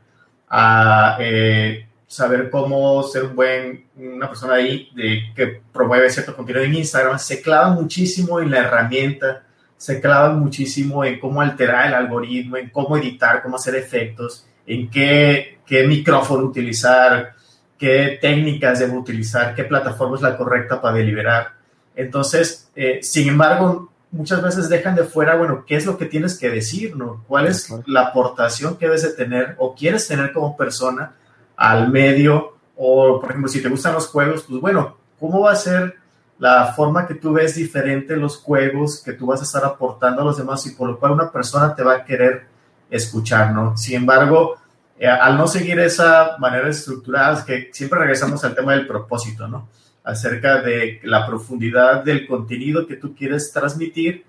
a 0.49 1.17
eh, 1.21 1.87
saber 2.07 2.51
cómo 2.51 3.03
ser 3.03 3.25
un 3.25 3.37
buen, 3.37 3.87
una 3.97 4.29
persona 4.29 4.55
ahí 4.55 4.91
de, 4.95 5.23
que 5.35 5.61
promueve 5.73 6.11
cierto 6.11 6.37
contenido 6.37 6.65
en 6.65 6.75
Instagram, 6.75 7.19
se 7.19 7.41
clavan 7.41 7.75
muchísimo 7.75 8.41
en 8.41 8.51
la 8.51 8.59
herramienta, 8.59 9.43
se 9.77 10.01
clavan 10.01 10.39
muchísimo 10.39 11.05
en 11.05 11.19
cómo 11.19 11.41
alterar 11.41 11.89
el 11.89 11.95
algoritmo, 11.95 12.57
en 12.57 12.71
cómo 12.71 12.97
editar, 12.97 13.43
cómo 13.43 13.57
hacer 13.57 13.75
efectos, 13.75 14.47
en 14.67 14.91
qué 14.91 15.56
qué 15.67 15.87
micrófono 15.87 16.45
utilizar, 16.45 17.35
qué 17.79 18.19
técnicas 18.21 18.79
debo 18.79 18.99
utilizar, 18.99 19.55
qué 19.55 19.65
plataforma 19.65 20.17
es 20.17 20.23
la 20.23 20.37
correcta 20.37 20.81
para 20.81 20.97
deliberar. 20.97 21.53
Entonces, 21.95 22.71
eh, 22.75 23.01
sin 23.03 23.29
embargo, 23.29 23.91
muchas 24.11 24.43
veces 24.43 24.69
dejan 24.69 24.95
de 24.95 25.05
fuera, 25.05 25.37
bueno, 25.37 25.65
¿qué 25.67 25.77
es 25.77 25.87
lo 25.87 25.99
que 25.99 26.07
tienes 26.07 26.39
que 26.39 26.51
decir, 26.51 26.97
no? 26.97 27.25
¿Cuál 27.27 27.47
es 27.47 27.69
la 27.87 28.09
aportación 28.09 28.77
que 28.77 28.87
debes 28.87 29.03
de 29.03 29.11
tener 29.11 29.55
o 29.59 29.75
quieres 29.75 30.07
tener 30.07 30.33
como 30.33 30.57
persona 30.57 31.13
al 31.57 31.91
medio? 31.91 32.57
O, 32.77 33.21
por 33.21 33.31
ejemplo, 33.31 33.49
si 33.49 33.63
te 33.63 33.69
gustan 33.69 33.95
los 33.95 34.07
juegos, 34.09 34.45
pues 34.49 34.61
bueno, 34.61 34.97
¿cómo 35.19 35.41
va 35.41 35.53
a 35.53 35.57
ser 35.57 35.97
la 36.39 36.73
forma 36.75 37.07
que 37.07 37.15
tú 37.15 37.33
ves 37.33 37.55
diferente 37.55 38.17
los 38.17 38.37
juegos 38.37 39.03
que 39.03 39.15
tú 39.15 39.27
vas 39.27 39.41
a 39.41 39.45
estar 39.45 39.65
aportando 39.65 40.21
a 40.21 40.25
los 40.25 40.37
demás 40.37 40.67
y 40.67 40.75
por 40.75 40.89
lo 40.89 40.99
cual 40.99 41.13
una 41.13 41.33
persona 41.33 41.75
te 41.75 41.83
va 41.83 41.95
a 41.95 42.05
querer 42.05 42.47
escuchar, 42.91 43.53
¿no? 43.53 43.77
Sin 43.77 43.97
embargo, 43.97 44.57
eh, 44.99 45.07
al 45.07 45.37
no 45.37 45.47
seguir 45.47 45.79
esa 45.79 46.37
manera 46.39 46.69
estructurada, 46.69 47.39
es 47.39 47.45
que 47.45 47.71
siempre 47.73 47.99
regresamos 47.99 48.43
al 48.45 48.55
tema 48.55 48.73
del 48.73 48.87
propósito, 48.87 49.47
¿no? 49.47 49.69
Acerca 50.05 50.63
de 50.63 51.01
la 51.03 51.27
profundidad 51.27 52.03
del 52.03 52.27
contenido 52.27 52.87
que 52.87 52.97
tú 52.97 53.15
quieres 53.15 53.53
transmitir 53.53 54.25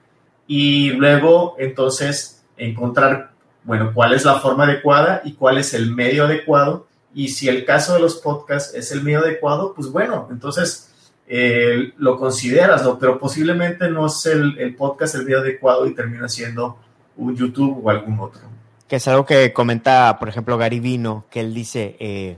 y 0.46 0.92
luego 0.92 1.56
entonces 1.58 2.44
encontrar, 2.58 3.32
bueno, 3.64 3.92
cuál 3.94 4.14
es 4.14 4.26
la 4.26 4.40
forma 4.40 4.66
adecuada 4.66 5.22
y 5.24 5.34
cuál 5.34 5.58
es 5.58 5.74
el 5.74 5.94
medio 5.94 6.26
adecuado. 6.26 6.88
Y 7.14 7.30
si 7.30 7.48
el 7.48 7.64
caso 7.64 7.94
de 7.94 8.02
los 8.02 8.18
podcasts 8.18 8.74
es 8.74 8.92
el 8.92 9.04
medio 9.04 9.20
adecuado, 9.20 9.74
pues 9.74 9.90
bueno, 9.90 10.28
entonces 10.32 10.92
eh, 11.28 11.94
lo 11.98 12.18
consideras, 12.18 12.84
¿no? 12.84 13.00
pero 13.00 13.20
posiblemente 13.20 13.90
no 13.90 14.08
es 14.08 14.26
el 14.26 14.76
podcast 14.76 15.16
el 15.16 15.24
medio 15.24 15.40
adecuado 15.40 15.86
y 15.88 15.94
termina 15.94 16.28
siendo 16.28 16.78
un 17.16 17.36
YouTube 17.36 17.82
o 17.84 17.90
algún 17.90 18.20
otro 18.20 18.57
que 18.88 18.98
es 18.98 19.08
algo 19.08 19.26
que 19.26 19.54
comenta, 19.54 20.18
por 20.20 20.30
ejemplo, 20.30 20.58
Gary 20.58 20.80
Vino, 20.80 21.26
que 21.30 21.42
él 21.42 21.54
dice, 21.54 21.96
eh, 22.00 22.38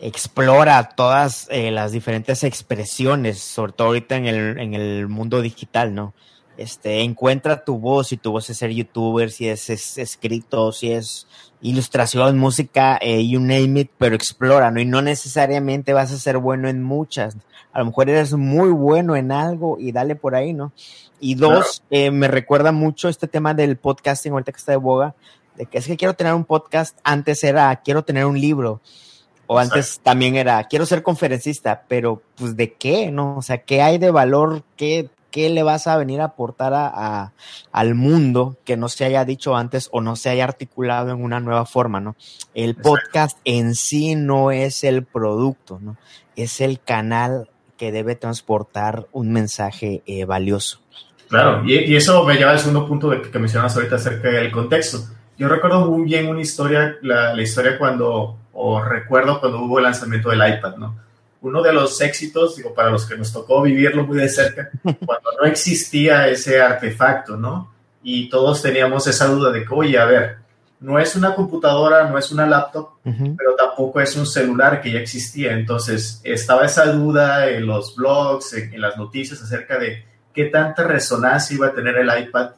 explora 0.00 0.90
todas 0.90 1.48
eh, 1.50 1.70
las 1.70 1.92
diferentes 1.92 2.44
expresiones, 2.44 3.40
sobre 3.40 3.72
todo 3.72 3.88
ahorita 3.88 4.16
en 4.16 4.26
el, 4.26 4.58
en 4.58 4.74
el 4.74 5.08
mundo 5.08 5.40
digital, 5.40 5.94
¿no? 5.94 6.14
Este, 6.58 7.02
encuentra 7.02 7.64
tu 7.64 7.78
voz, 7.78 8.08
si 8.08 8.16
tu 8.16 8.32
voz 8.32 8.50
es 8.50 8.58
ser 8.58 8.70
youtuber, 8.70 9.30
si 9.30 9.48
es, 9.48 9.70
escrito, 9.70 10.72
si 10.72 10.90
es 10.90 11.28
ilustración, 11.60 12.36
música, 12.36 12.98
eh, 13.00 13.26
you 13.28 13.38
name 13.38 13.80
it, 13.80 13.90
pero 13.96 14.16
explora, 14.16 14.72
¿no? 14.72 14.80
Y 14.80 14.84
no 14.84 15.00
necesariamente 15.00 15.92
vas 15.92 16.10
a 16.10 16.18
ser 16.18 16.38
bueno 16.38 16.68
en 16.68 16.82
muchas. 16.82 17.36
A 17.72 17.78
lo 17.78 17.86
mejor 17.86 18.10
eres 18.10 18.34
muy 18.34 18.70
bueno 18.70 19.14
en 19.14 19.30
algo 19.30 19.78
y 19.78 19.92
dale 19.92 20.16
por 20.16 20.34
ahí, 20.34 20.52
¿no? 20.52 20.72
Y 21.20 21.36
dos, 21.36 21.84
eh, 21.90 22.10
me 22.10 22.26
recuerda 22.26 22.72
mucho 22.72 23.08
este 23.08 23.28
tema 23.28 23.54
del 23.54 23.76
podcasting, 23.76 24.32
ahorita 24.32 24.50
que 24.50 24.58
está 24.58 24.72
de 24.72 24.78
boga, 24.78 25.14
de 25.58 25.66
que 25.66 25.78
es 25.78 25.86
que 25.86 25.96
quiero 25.96 26.14
tener 26.14 26.32
un 26.32 26.44
podcast, 26.44 26.96
antes 27.02 27.42
era 27.44 27.74
quiero 27.76 28.04
tener 28.04 28.24
un 28.24 28.40
libro, 28.40 28.80
o 29.46 29.58
antes 29.58 30.00
también 30.02 30.36
era 30.36 30.64
quiero 30.64 30.86
ser 30.86 31.02
conferencista, 31.02 31.82
pero 31.88 32.22
pues 32.36 32.56
de 32.56 32.72
qué, 32.72 33.10
¿no? 33.10 33.36
O 33.36 33.42
sea, 33.42 33.58
¿qué 33.58 33.82
hay 33.82 33.98
de 33.98 34.12
valor? 34.12 34.62
¿Qué, 34.76 35.10
qué 35.32 35.50
le 35.50 35.64
vas 35.64 35.88
a 35.88 35.96
venir 35.96 36.20
a 36.20 36.26
aportar 36.26 36.72
a, 36.74 37.32
al 37.72 37.94
mundo 37.94 38.56
que 38.64 38.76
no 38.76 38.88
se 38.88 39.04
haya 39.04 39.24
dicho 39.24 39.56
antes 39.56 39.88
o 39.90 40.00
no 40.00 40.14
se 40.14 40.30
haya 40.30 40.44
articulado 40.44 41.10
en 41.10 41.22
una 41.22 41.40
nueva 41.40 41.66
forma, 41.66 42.00
¿no? 42.00 42.14
El 42.54 42.76
podcast 42.76 43.38
en 43.44 43.74
sí 43.74 44.14
no 44.14 44.52
es 44.52 44.84
el 44.84 45.04
producto, 45.04 45.80
¿no? 45.82 45.96
Es 46.36 46.60
el 46.60 46.80
canal 46.80 47.50
que 47.76 47.90
debe 47.90 48.14
transportar 48.14 49.08
un 49.12 49.32
mensaje 49.32 50.02
eh, 50.06 50.24
valioso. 50.24 50.80
Claro, 51.28 51.62
y, 51.66 51.96
eso 51.96 52.24
me 52.24 52.36
lleva 52.36 52.52
al 52.52 52.58
segundo 52.58 52.86
punto 52.86 53.10
de 53.10 53.22
que, 53.22 53.30
que 53.30 53.38
mencionas 53.38 53.74
ahorita 53.74 53.96
acerca 53.96 54.28
del 54.28 54.50
contexto 54.50 55.17
yo 55.38 55.48
recuerdo 55.48 55.86
muy 55.86 56.04
bien 56.04 56.28
una 56.28 56.40
historia, 56.40 56.96
la, 57.00 57.40
historia 57.40 57.78
cuando, 57.78 58.36
o 58.52 58.82
recuerdo 58.82 59.38
cuando 59.38 59.62
hubo 59.62 59.78
el 59.78 59.84
lanzamiento 59.84 60.30
del 60.30 60.56
iPad, 60.56 60.76
¿no? 60.76 60.96
Uno 61.40 61.62
de 61.62 61.72
los 61.72 62.00
éxitos, 62.00 62.56
digo, 62.56 62.74
para 62.74 62.90
los 62.90 63.06
que 63.06 63.16
nos 63.16 63.32
tocó 63.32 63.62
vivirlo 63.62 64.04
muy 64.04 64.18
de 64.18 64.28
cerca, 64.28 64.68
cuando 64.82 65.30
no 65.40 65.46
existía 65.46 66.26
ese 66.26 66.60
artefacto, 66.60 67.36
¿no? 67.36 67.72
Y 68.02 68.28
todos 68.28 68.60
teníamos 68.60 69.06
esa 69.06 69.28
duda 69.28 69.52
de 69.52 69.64
que, 69.64 69.72
oye, 69.72 69.96
a 69.96 70.06
ver, 70.06 70.38
no 70.80 70.98
es 70.98 71.14
una 71.14 71.34
computadora, 71.34 72.08
no 72.08 72.18
es 72.18 72.32
una 72.32 72.46
laptop, 72.46 72.90
pero 73.04 73.54
tampoco 73.56 74.00
es 74.00 74.16
un 74.16 74.26
celular 74.26 74.80
que 74.80 74.92
ya 74.92 75.00
existía. 75.00 75.52
Entonces, 75.52 76.20
estaba 76.24 76.66
esa 76.66 76.86
duda 76.92 77.48
en 77.48 77.66
los 77.66 77.94
blogs, 77.94 78.54
en, 78.54 78.80
las 78.80 78.96
noticias 78.96 79.40
acerca 79.40 79.78
de 79.78 80.04
qué 80.32 80.46
tanta 80.46 80.84
resonancia 80.84 81.54
iba 81.54 81.68
a 81.68 81.74
tener 81.74 81.96
el 81.96 82.10
iPad 82.22 82.50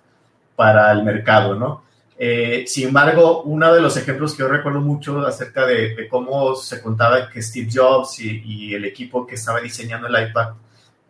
para 0.57 0.93
el 0.93 1.03
mercado, 1.03 1.55
¿no? 1.55 1.83
Eh, 2.23 2.65
sin 2.67 2.89
embargo, 2.89 3.45
uno 3.45 3.73
de 3.73 3.81
los 3.81 3.97
ejemplos 3.97 4.35
que 4.35 4.41
yo 4.41 4.49
recuerdo 4.49 4.83
mucho 4.83 5.27
acerca 5.27 5.65
de, 5.65 6.07
cómo 6.11 6.55
se 6.55 6.83
contaba 6.83 7.31
que 7.31 7.41
Steve 7.41 7.71
Jobs 7.73 8.21
y, 8.21 8.75
el 8.75 8.85
equipo 8.85 9.27
que 9.27 9.37
estaba 9.37 9.59
diseñando 9.59 10.07
el 10.07 10.29
iPad 10.29 10.49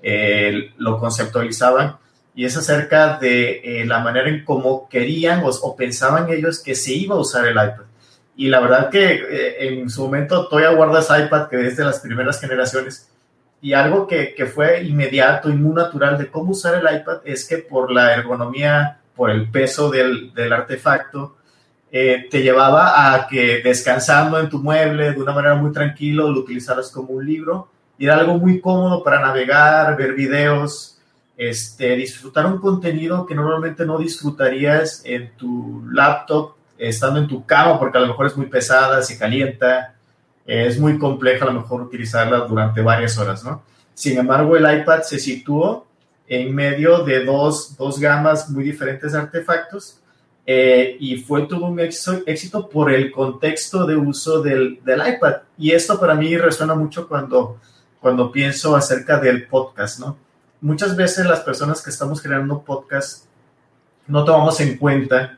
eh, 0.00 0.70
lo 0.78 1.00
conceptualizaban, 1.00 1.96
y 2.32 2.44
es 2.44 2.56
acerca 2.56 3.18
de 3.18 3.60
eh, 3.64 3.86
la 3.86 3.98
manera 3.98 4.28
en 4.28 4.44
cómo 4.44 4.88
querían 4.88 5.42
o, 5.44 5.74
pensaban 5.74 6.30
ellos 6.30 6.62
que 6.62 6.76
se 6.76 6.92
iba 6.92 7.16
a 7.16 7.18
usar 7.18 7.44
el 7.44 7.54
iPad. 7.54 7.86
Y 8.36 8.46
la 8.46 8.60
verdad 8.60 8.88
que 8.88 9.58
en 9.58 9.90
su 9.90 10.04
momento 10.04 10.46
todavía 10.46 10.76
guardas 10.76 11.10
iPad, 11.10 11.48
que 11.48 11.66
es 11.66 11.76
de 11.76 11.84
las 11.86 11.98
primeras 11.98 12.40
generaciones, 12.40 13.10
y 13.60 13.72
algo 13.72 14.06
que, 14.06 14.32
que 14.32 14.46
fue 14.46 14.84
inmediato 14.84 15.50
y 15.50 15.54
muy 15.54 15.74
natural 15.74 16.16
de 16.18 16.30
cómo 16.30 16.52
usar 16.52 16.76
el 16.76 17.00
iPad 17.00 17.18
es 17.24 17.48
que 17.48 17.58
por 17.58 17.90
la 17.90 18.14
ergonomía 18.14 18.99
por 19.14 19.30
el 19.30 19.50
peso 19.50 19.90
del, 19.90 20.32
del 20.34 20.52
artefacto, 20.52 21.36
eh, 21.92 22.28
te 22.30 22.42
llevaba 22.42 23.14
a 23.14 23.26
que 23.26 23.60
descansando 23.62 24.38
en 24.38 24.48
tu 24.48 24.58
mueble 24.58 25.12
de 25.12 25.20
una 25.20 25.32
manera 25.32 25.56
muy 25.56 25.72
tranquila 25.72 26.22
lo 26.22 26.40
utilizaras 26.40 26.90
como 26.90 27.14
un 27.14 27.26
libro 27.26 27.68
era 28.06 28.16
algo 28.16 28.38
muy 28.38 28.60
cómodo 28.60 29.02
para 29.02 29.20
navegar, 29.20 29.96
ver 29.96 30.14
videos, 30.14 30.98
este, 31.36 31.96
disfrutar 31.96 32.46
un 32.46 32.58
contenido 32.58 33.26
que 33.26 33.34
normalmente 33.34 33.84
no 33.84 33.98
disfrutarías 33.98 35.02
en 35.04 35.36
tu 35.36 35.84
laptop 35.92 36.54
estando 36.78 37.20
en 37.20 37.28
tu 37.28 37.44
cama 37.44 37.78
porque 37.78 37.98
a 37.98 38.00
lo 38.00 38.08
mejor 38.08 38.26
es 38.26 38.36
muy 38.36 38.46
pesada, 38.46 39.02
se 39.02 39.18
calienta, 39.18 39.94
es 40.46 40.80
muy 40.80 40.98
compleja 40.98 41.44
a 41.44 41.52
lo 41.52 41.60
mejor 41.60 41.82
utilizarla 41.82 42.38
durante 42.38 42.80
varias 42.80 43.18
horas, 43.18 43.44
¿no? 43.44 43.62
Sin 43.92 44.18
embargo, 44.18 44.56
el 44.56 44.80
iPad 44.80 45.02
se 45.02 45.18
situó 45.18 45.86
en 46.30 46.54
medio 46.54 47.02
de 47.02 47.24
dos, 47.24 47.76
dos 47.76 47.98
gamas 47.98 48.48
muy 48.48 48.62
diferentes 48.62 49.12
de 49.12 49.18
artefactos 49.18 50.00
eh, 50.46 50.96
y 51.00 51.16
fue 51.16 51.42
todo 51.48 51.66
un 51.66 51.80
éxito, 51.80 52.68
por 52.68 52.92
el 52.92 53.10
contexto 53.10 53.84
de 53.84 53.96
uso 53.96 54.40
del, 54.40 54.80
del, 54.84 55.00
iPad. 55.06 55.38
Y 55.58 55.72
esto 55.72 55.98
para 55.98 56.14
mí 56.14 56.38
resuena 56.38 56.76
mucho 56.76 57.08
cuando, 57.08 57.58
cuando 58.00 58.30
pienso 58.30 58.76
acerca 58.76 59.18
del 59.18 59.48
podcast, 59.48 59.98
¿no? 59.98 60.16
Muchas 60.60 60.94
veces 60.96 61.26
las 61.26 61.40
personas 61.40 61.82
que 61.82 61.90
estamos 61.90 62.22
creando 62.22 62.62
podcast 62.62 63.24
no 64.06 64.24
tomamos 64.24 64.60
en 64.60 64.78
cuenta 64.78 65.36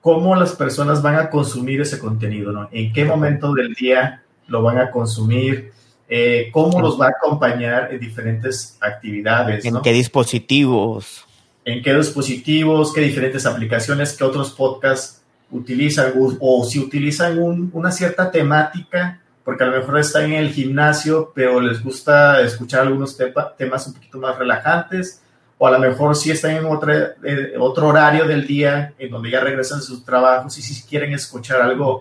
cómo 0.00 0.36
las 0.36 0.52
personas 0.52 1.02
van 1.02 1.16
a 1.16 1.30
consumir 1.30 1.80
ese 1.80 1.98
contenido, 1.98 2.52
¿no? 2.52 2.68
En 2.70 2.92
qué 2.92 3.04
momento 3.04 3.52
del 3.54 3.74
día 3.74 4.22
lo 4.46 4.62
van 4.62 4.78
a 4.78 4.92
consumir, 4.92 5.72
eh, 6.08 6.48
cómo 6.52 6.80
los 6.80 6.98
va 6.98 7.06
a 7.06 7.10
acompañar 7.10 7.92
en 7.92 8.00
diferentes 8.00 8.78
actividades. 8.80 9.64
¿En 9.64 9.80
qué 9.82 9.92
dispositivos? 9.92 11.24
En 11.64 11.82
qué 11.82 11.94
dispositivos, 11.94 12.92
qué 12.94 13.02
diferentes 13.02 13.44
aplicaciones, 13.44 14.16
qué 14.16 14.24
otros 14.24 14.50
podcasts 14.52 15.20
utilizan 15.50 16.12
o, 16.40 16.64
si 16.64 16.78
utilizan 16.78 17.38
una 17.72 17.90
cierta 17.90 18.30
temática, 18.30 19.20
porque 19.44 19.64
a 19.64 19.66
lo 19.66 19.78
mejor 19.78 19.98
están 19.98 20.24
en 20.24 20.34
el 20.34 20.50
gimnasio, 20.50 21.32
pero 21.34 21.60
les 21.60 21.82
gusta 21.82 22.40
escuchar 22.40 22.82
algunos 22.82 23.16
temas 23.56 23.86
un 23.86 23.94
poquito 23.94 24.18
más 24.18 24.38
relajantes, 24.38 25.22
o 25.58 25.66
a 25.66 25.72
lo 25.72 25.78
mejor 25.78 26.14
si 26.16 26.30
están 26.30 26.52
en 26.52 26.64
eh, 26.64 27.54
otro 27.58 27.88
horario 27.88 28.26
del 28.26 28.46
día, 28.46 28.94
en 28.98 29.10
donde 29.10 29.30
ya 29.30 29.40
regresan 29.40 29.78
a 29.80 29.82
sus 29.82 30.04
trabajos 30.04 30.56
y 30.56 30.62
si 30.62 30.82
quieren 30.86 31.12
escuchar 31.12 31.60
algo 31.60 32.00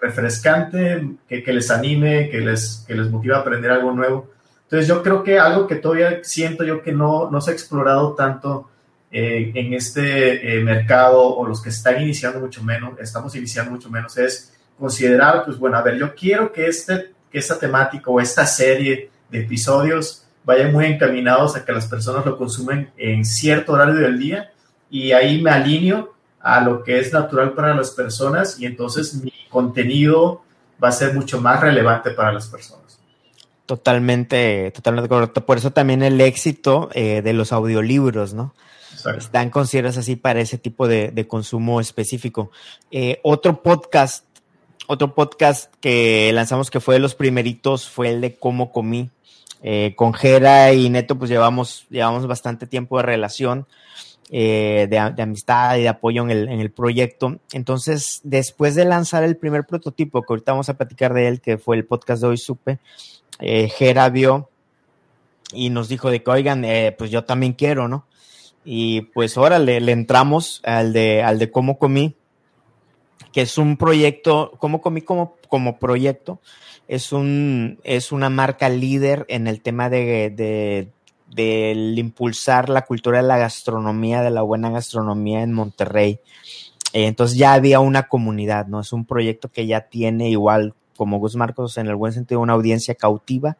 refrescante, 0.00 1.16
que, 1.28 1.42
que, 1.42 1.52
les 1.52 1.70
anime, 1.70 2.28
que 2.30 2.40
les, 2.40 2.84
que 2.86 2.94
les 2.94 3.10
motive 3.10 3.34
a 3.34 3.38
aprender 3.38 3.70
algo 3.70 3.92
nuevo. 3.92 4.30
Entonces 4.64 4.86
yo 4.86 5.02
creo 5.02 5.22
que 5.22 5.38
algo 5.38 5.66
que 5.66 5.76
todavía 5.76 6.20
siento 6.22 6.64
yo 6.64 6.82
que 6.82 6.92
no, 6.92 7.30
no 7.30 7.40
se 7.40 7.50
ha 7.50 7.54
explorado 7.54 8.14
tanto 8.14 8.68
eh, 9.10 9.52
en 9.54 9.72
este 9.72 10.58
eh, 10.58 10.62
mercado 10.62 11.34
o 11.34 11.46
los 11.46 11.62
que 11.62 11.70
están 11.70 12.02
iniciando 12.02 12.40
mucho 12.40 12.62
menos, 12.62 12.98
estamos 13.00 13.34
iniciando 13.34 13.70
mucho 13.70 13.88
menos, 13.88 14.18
es 14.18 14.52
considerar, 14.78 15.44
pues 15.46 15.58
bueno, 15.58 15.78
a 15.78 15.82
ver, 15.82 15.96
yo 15.96 16.14
quiero 16.14 16.52
que, 16.52 16.66
este, 16.66 17.12
que 17.30 17.38
esta 17.38 17.58
temática 17.58 18.10
o 18.10 18.20
esta 18.20 18.44
serie 18.44 19.10
de 19.30 19.40
episodios 19.40 20.26
vayan 20.44 20.72
muy 20.72 20.84
encaminados 20.84 21.56
a 21.56 21.64
que 21.64 21.72
las 21.72 21.86
personas 21.86 22.26
lo 22.26 22.36
consumen 22.36 22.90
en 22.98 23.24
cierto 23.24 23.72
horario 23.72 23.94
del 23.94 24.18
día 24.18 24.52
y 24.90 25.12
ahí 25.12 25.40
me 25.40 25.50
alineo 25.50 26.14
a 26.40 26.60
lo 26.60 26.82
que 26.82 26.98
es 26.98 27.12
natural 27.12 27.52
para 27.52 27.74
las 27.74 27.90
personas 27.90 28.60
y 28.60 28.66
entonces 28.66 29.14
mi 29.14 29.32
contenido 29.48 30.42
va 30.82 30.88
a 30.88 30.92
ser 30.92 31.14
mucho 31.14 31.40
más 31.40 31.60
relevante 31.60 32.10
para 32.10 32.32
las 32.32 32.46
personas. 32.48 32.98
Totalmente, 33.66 34.70
totalmente 34.74 35.08
correcto. 35.08 35.44
Por 35.44 35.58
eso 35.58 35.72
también 35.72 36.02
el 36.02 36.20
éxito 36.20 36.88
eh, 36.94 37.20
de 37.22 37.32
los 37.32 37.52
audiolibros, 37.52 38.32
¿no? 38.32 38.54
Están 39.16 39.50
considerados 39.50 39.96
así 39.96 40.16
para 40.16 40.40
ese 40.40 40.58
tipo 40.58 40.88
de, 40.88 41.26
consumo 41.28 41.80
específico. 41.80 42.50
Eh, 42.90 43.20
otro 43.22 43.62
podcast, 43.62 44.24
otro 44.86 45.14
podcast 45.14 45.72
que 45.80 46.30
lanzamos 46.32 46.70
que 46.70 46.80
fue 46.80 46.96
de 46.96 47.00
los 47.00 47.14
primeritos 47.14 47.88
fue 47.88 48.08
el 48.10 48.20
de 48.20 48.36
Cómo 48.36 48.72
Comí. 48.72 49.10
Eh, 49.62 49.94
con 49.96 50.14
Jera 50.14 50.72
y 50.72 50.88
Neto, 50.88 51.18
pues 51.18 51.30
llevamos, 51.30 51.86
llevamos 51.90 52.26
bastante 52.26 52.66
tiempo 52.66 52.96
de 52.96 53.02
relación 53.02 53.66
eh, 54.30 54.86
de, 54.90 54.98
amistad 54.98 55.78
y 55.78 55.82
de 55.82 55.88
apoyo 55.88 56.22
en 56.22 56.30
el, 56.30 56.48
en 56.48 56.60
el, 56.60 56.70
proyecto. 56.70 57.38
Entonces, 57.52 58.20
después 58.24 58.74
de 58.74 58.84
lanzar 58.84 59.24
el 59.24 59.38
primer 59.38 59.64
prototipo, 59.64 60.20
que 60.22 60.32
ahorita 60.32 60.52
vamos 60.52 60.68
a 60.68 60.74
platicar 60.74 61.14
de 61.14 61.28
él, 61.28 61.40
que 61.40 61.56
fue 61.56 61.76
el 61.76 61.86
podcast 61.86 62.20
de 62.20 62.28
hoy 62.28 62.36
supe, 62.36 62.78
eh, 63.40 63.72
vio 64.12 64.50
y 65.52 65.70
nos 65.70 65.88
dijo 65.88 66.10
de 66.10 66.22
que, 66.22 66.30
oigan, 66.30 66.64
eh, 66.66 66.94
pues 66.96 67.10
yo 67.10 67.24
también 67.24 67.54
quiero, 67.54 67.88
¿no? 67.88 68.06
Y 68.66 69.00
pues 69.00 69.38
ahora 69.38 69.58
le, 69.58 69.78
entramos 69.90 70.60
al 70.64 70.92
de, 70.92 71.22
al 71.22 71.38
de 71.38 71.50
cómo 71.50 71.78
comí, 71.78 72.14
que 73.32 73.40
es 73.42 73.56
un 73.56 73.78
proyecto, 73.78 74.52
cómo 74.58 74.82
comí 74.82 75.00
como, 75.00 75.36
como 75.48 75.78
proyecto, 75.78 76.38
es, 76.86 77.12
un, 77.12 77.80
es 77.82 78.12
una 78.12 78.28
marca 78.28 78.68
líder 78.68 79.24
en 79.28 79.46
el 79.46 79.62
tema 79.62 79.88
de 79.88 80.90
del 81.30 81.98
impulsar 81.98 82.68
la 82.68 82.82
cultura 82.82 83.18
de 83.18 83.28
la 83.28 83.38
gastronomía, 83.38 84.22
de 84.22 84.30
la 84.30 84.42
buena 84.42 84.70
gastronomía 84.70 85.42
en 85.42 85.52
Monterrey. 85.52 86.20
Eh, 86.92 87.06
entonces 87.06 87.36
ya 87.36 87.52
había 87.52 87.80
una 87.80 88.08
comunidad, 88.08 88.66
¿no? 88.66 88.80
Es 88.80 88.92
un 88.92 89.04
proyecto 89.04 89.48
que 89.48 89.66
ya 89.66 89.82
tiene 89.82 90.30
igual 90.30 90.74
como 90.98 91.18
Gus 91.18 91.36
Marcos, 91.36 91.78
en 91.78 91.86
el 91.86 91.94
buen 91.94 92.12
sentido, 92.12 92.40
una 92.40 92.54
audiencia 92.54 92.94
cautiva, 92.96 93.56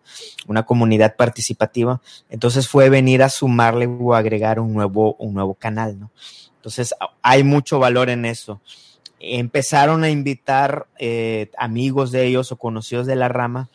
una 0.49 0.65
comunidad 0.65 1.15
participativa. 1.15 2.03
Entonces 2.29 2.69
fue 2.69 2.91
venir 2.91 3.23
a 3.23 3.29
sumarle 3.29 3.87
o 3.87 4.15
agregar 4.15 4.59
un 4.59 4.75
nuevo, 4.75 5.15
un 5.21 5.35
nuevo 5.35 5.55
canal, 5.55 5.99
¿no? 6.01 6.11
Entonces 6.57 6.95
hay 7.23 7.45
mucho 7.45 7.79
valor 7.79 8.11
en 8.11 8.25
eso. 8.25 8.61
Empezaron 9.21 10.03
a 10.03 10.11
invitar 10.11 10.89
eh, 10.99 11.51
amigos 11.57 12.11
de 12.11 12.27
ellos 12.27 12.51
o 12.51 12.57
conocidos 12.57 13.07
de 13.07 13.17
la 13.17 13.29
rama. 13.29 13.71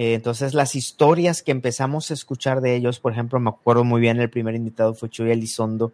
Eh, 0.00 0.14
entonces 0.14 0.54
las 0.54 0.76
historias 0.76 1.42
que 1.42 1.50
empezamos 1.50 2.12
a 2.12 2.14
escuchar 2.14 2.60
de 2.60 2.76
ellos, 2.76 3.00
por 3.00 3.10
ejemplo, 3.10 3.40
me 3.40 3.50
acuerdo 3.50 3.82
muy 3.82 4.00
bien, 4.00 4.20
el 4.20 4.30
primer 4.30 4.54
invitado 4.54 4.94
fue 4.94 5.10
Chuy 5.10 5.32
Elizondo, 5.32 5.92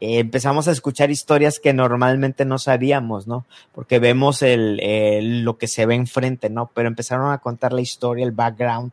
eh, 0.00 0.20
empezamos 0.20 0.66
a 0.66 0.70
escuchar 0.70 1.10
historias 1.10 1.58
que 1.58 1.74
normalmente 1.74 2.46
no 2.46 2.58
sabíamos, 2.58 3.26
¿no? 3.26 3.44
Porque 3.74 3.98
vemos 3.98 4.40
el, 4.40 5.44
lo 5.44 5.58
que 5.58 5.68
se 5.68 5.84
ve 5.84 5.94
enfrente, 5.94 6.48
¿no? 6.48 6.70
Pero 6.72 6.88
empezaron 6.88 7.32
a 7.32 7.38
contar 7.42 7.74
la 7.74 7.82
historia, 7.82 8.24
el 8.24 8.32
background 8.32 8.92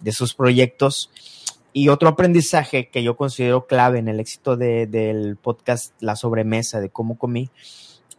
de 0.00 0.10
sus 0.10 0.34
proyectos. 0.34 1.08
Y 1.72 1.88
otro 1.88 2.08
aprendizaje 2.08 2.88
que 2.88 3.04
yo 3.04 3.16
considero 3.16 3.68
clave 3.68 4.00
en 4.00 4.08
el 4.08 4.18
éxito 4.18 4.56
de, 4.56 4.88
del 4.88 5.36
podcast 5.36 5.94
La 6.00 6.16
Sobremesa, 6.16 6.80
de 6.80 6.90
cómo 6.90 7.18
comí, 7.18 7.50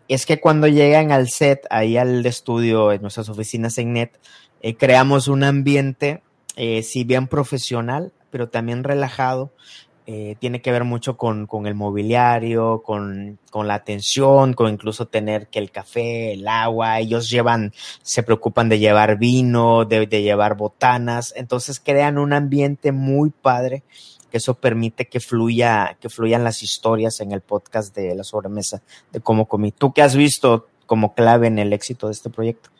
es 0.07 0.25
que 0.25 0.39
cuando 0.39 0.67
llegan 0.67 1.11
al 1.11 1.29
set, 1.29 1.65
ahí 1.69 1.97
al 1.97 2.25
estudio, 2.25 2.91
en 2.91 3.01
nuestras 3.01 3.29
oficinas 3.29 3.77
en 3.77 3.93
NET, 3.93 4.19
eh, 4.63 4.77
creamos 4.77 5.27
un 5.27 5.43
ambiente, 5.43 6.23
eh, 6.55 6.83
si 6.83 7.03
bien 7.03 7.27
profesional, 7.27 8.13
pero 8.31 8.47
también 8.47 8.85
relajado, 8.85 9.51
eh, 10.05 10.35
tiene 10.39 10.61
que 10.61 10.71
ver 10.71 10.85
mucho 10.85 11.17
con, 11.17 11.47
el 11.65 11.75
mobiliario, 11.75 12.81
con, 12.81 13.39
la 13.53 13.73
atención, 13.73 14.53
con 14.53 14.71
incluso 14.71 15.05
tener 15.05 15.47
que 15.47 15.59
el 15.59 15.69
café, 15.69 16.31
el 16.31 16.47
agua, 16.47 16.99
ellos 16.99 17.29
llevan, 17.29 17.73
se 18.01 18.23
preocupan 18.23 18.69
de 18.69 18.79
llevar 18.79 19.17
vino, 19.17 19.83
de, 19.83 20.05
llevar 20.07 20.55
botanas, 20.55 21.33
entonces 21.35 21.81
crean 21.81 22.17
un 22.17 22.31
ambiente 22.31 22.93
muy 22.93 23.31
padre 23.31 23.83
que 24.31 24.37
eso 24.37 24.55
permite 24.55 25.09
que 25.09 25.19
fluya, 25.19 25.97
que 25.99 26.09
fluyan 26.09 26.45
las 26.45 26.63
historias 26.63 27.19
en 27.19 27.33
el 27.33 27.41
podcast 27.41 27.93
de 27.93 28.15
la 28.15 28.23
sobremesa 28.23 28.81
de 29.11 29.19
cómo 29.19 29.45
comí. 29.45 29.73
¿Tú 29.73 29.91
qué 29.91 30.01
has 30.01 30.15
visto 30.15 30.67
como 30.85 31.13
clave 31.13 31.47
en 31.47 31.59
el 31.59 31.71
éxito 31.71 32.07
de 32.07 32.13
este 32.13 32.29
proyecto? 32.29 32.72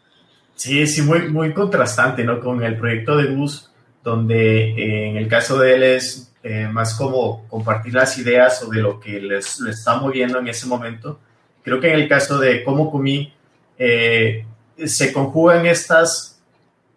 Sí, 0.56 0.86
sí, 0.88 1.02
muy, 1.02 1.30
muy 1.30 1.54
contrastante, 1.54 2.24
¿no? 2.24 2.40
Con 2.40 2.64
el 2.64 2.78
proyecto 2.78 3.18
de 3.18 3.28
Bus, 3.28 3.72
donde 4.04 4.70
eh, 4.72 5.10
en 5.10 5.18
el 5.18 5.28
caso 5.28 5.58
de 5.60 5.76
él 5.76 5.84
es 5.84 6.32
eh, 6.44 6.68
más 6.72 6.94
como 6.94 7.48
compartir 7.48 7.94
las 7.94 8.18
ideas 8.18 8.62
o 8.64 8.70
de 8.70 8.82
lo 8.82 9.00
que 9.00 9.20
les, 9.20 9.60
está 9.62 9.98
moviendo 9.98 10.40
en 10.40 10.48
ese 10.48 10.68
momento. 10.68 11.20
Creo 11.64 11.80
que 11.80 11.92
en 11.92 12.00
el 12.00 12.08
caso 12.08 12.38
de 12.38 12.64
cómo 12.64 12.92
comí, 12.92 13.34
eh, 13.78 14.46
se 14.86 15.12
conjugan 15.12 15.66
estas 15.66 16.42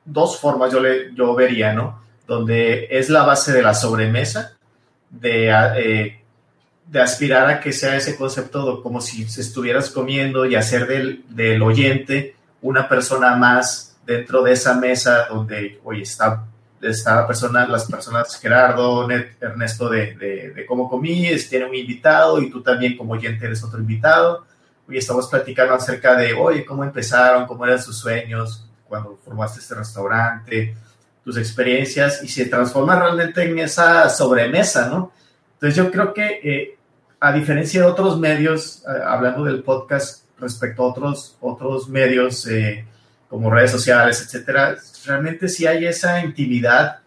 dos 0.05 0.39
formas, 0.39 0.73
yo, 0.73 0.81
le, 0.81 1.15
yo 1.15 1.35
vería, 1.35 1.73
¿no? 1.73 2.03
Donde 2.27 2.89
es 2.91 3.09
la 3.09 3.25
base 3.25 3.53
de 3.53 3.63
la 3.63 3.75
sobremesa, 3.75 4.57
de, 5.11 6.17
de 6.87 7.01
aspirar 7.01 7.49
a 7.49 7.61
que 7.61 7.73
sea 7.73 7.97
ese 7.97 8.17
concepto 8.17 8.83
como 8.83 9.01
si 9.01 9.23
estuvieras 9.23 9.91
comiendo 9.91 10.45
y 10.47 10.57
hacer 10.57 10.87
del, 10.87 11.25
del 11.29 11.63
oyente 11.63 12.36
una 12.63 12.89
persona 12.89 13.37
más 13.37 13.97
dentro 14.05 14.43
de 14.43 14.53
esa 14.53 14.75
mesa 14.75 15.27
donde, 15.29 15.81
oye, 15.85 16.03
está 16.03 16.45
está 16.89 17.27
persona, 17.27 17.67
las 17.67 17.91
personas 17.91 18.39
Gerardo, 18.39 19.09
Ernesto 19.41 19.89
de, 19.89 20.15
de, 20.55 20.67
Cómo 20.67 20.89
Comí, 20.89 21.29
tiene 21.49 21.67
un 21.67 21.75
invitado 21.75 22.41
y 22.41 22.51
tú 22.51 22.63
también 22.63 22.97
como 22.97 23.15
oyente 23.15 23.47
eres 23.47 23.63
otro 23.65 23.79
invitado. 23.79 24.45
Hoy 24.89 24.99
estamos 24.99 25.29
platicando 25.29 25.75
acerca 25.75 26.17
de, 26.17 26.33
oye, 26.35 26.65
cómo 26.65 26.85
empezaron, 26.85 27.47
cómo 27.47 27.65
eran 27.65 27.83
sus 27.83 27.99
sueños 27.99 28.69
cuando 28.89 29.19
formaste 29.25 29.61
este 29.61 29.75
restaurante, 29.75 30.77
tus 31.25 31.37
experiencias 31.37 32.23
y 32.23 32.29
se 32.29 32.47
transforma 32.47 32.99
realmente 32.99 33.43
en 33.43 33.59
esa 33.59 34.09
sobremesa, 34.09 34.89
¿no? 34.89 35.13
Entonces 35.55 35.77
yo 35.77 35.91
creo 35.91 36.15
que 36.15 36.41
eh, 36.45 36.79
a 37.19 37.33
diferencia 37.33 37.81
de 37.81 37.87
otros 37.87 38.21
medios, 38.21 38.85
eh, 38.87 39.03
hablando 39.05 39.43
del 39.45 39.63
podcast 39.65 40.26
respecto 40.39 40.83
a 40.83 40.87
otros, 40.89 41.37
otros 41.41 41.89
medios, 41.89 42.47
eh, 42.47 42.85
como 43.29 43.51
redes 43.51 43.71
sociales, 43.71 44.23
etcétera, 44.23 44.77
realmente 45.05 45.49
sí 45.49 45.67
hay 45.67 45.87
esa 45.87 46.21
intimidad, 46.25 46.99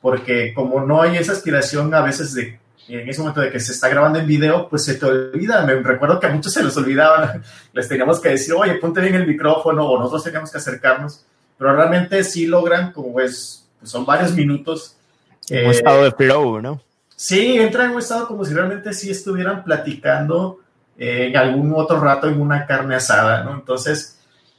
porque 0.00 0.54
como 0.54 0.80
no 0.80 1.02
hay 1.02 1.16
esa 1.16 1.32
aspiración 1.32 1.92
a 1.94 2.02
veces 2.02 2.34
de 2.34 2.58
en 2.88 3.08
ese 3.08 3.20
momento 3.20 3.40
de 3.40 3.50
que 3.50 3.60
se 3.60 3.72
está 3.72 3.88
grabando 3.88 4.18
en 4.18 4.26
video, 4.26 4.68
pues 4.68 4.84
se 4.84 4.94
te 4.94 5.06
olvida. 5.06 5.64
Me 5.66 5.74
recuerdo 5.74 6.20
que 6.20 6.26
a 6.26 6.30
muchos 6.30 6.52
se 6.52 6.62
les 6.62 6.76
olvidaban, 6.76 7.42
les 7.72 7.88
teníamos 7.88 8.20
que 8.20 8.30
decir, 8.30 8.54
oye, 8.54 8.74
ponte 8.74 9.00
bien 9.00 9.14
el 9.14 9.26
micrófono, 9.26 9.88
o 9.88 9.98
nosotros 9.98 10.24
teníamos 10.24 10.50
que 10.50 10.58
acercarnos, 10.58 11.24
pero 11.58 11.74
realmente 11.74 12.22
sí 12.22 12.46
logran, 12.46 12.92
como 12.92 13.20
es, 13.20 13.66
pues 13.78 13.90
son 13.90 14.06
varios 14.06 14.32
minutos. 14.34 14.96
un 15.50 15.56
eh, 15.56 15.70
estado 15.70 16.04
de 16.04 16.12
flow, 16.12 16.60
¿no? 16.60 16.80
Sí, 17.16 17.56
entran 17.56 17.86
en 17.86 17.92
un 17.92 17.98
estado 17.98 18.28
como 18.28 18.44
si 18.44 18.52
realmente 18.52 18.92
sí 18.92 19.10
estuvieran 19.10 19.64
platicando 19.64 20.60
eh, 20.98 21.26
en 21.28 21.36
algún 21.36 21.72
otro 21.74 22.00
rato 22.00 22.28
en 22.28 22.40
una 22.40 22.66
carne 22.66 22.96
asada, 22.96 23.44
¿no? 23.44 23.54
Entonces, 23.54 24.18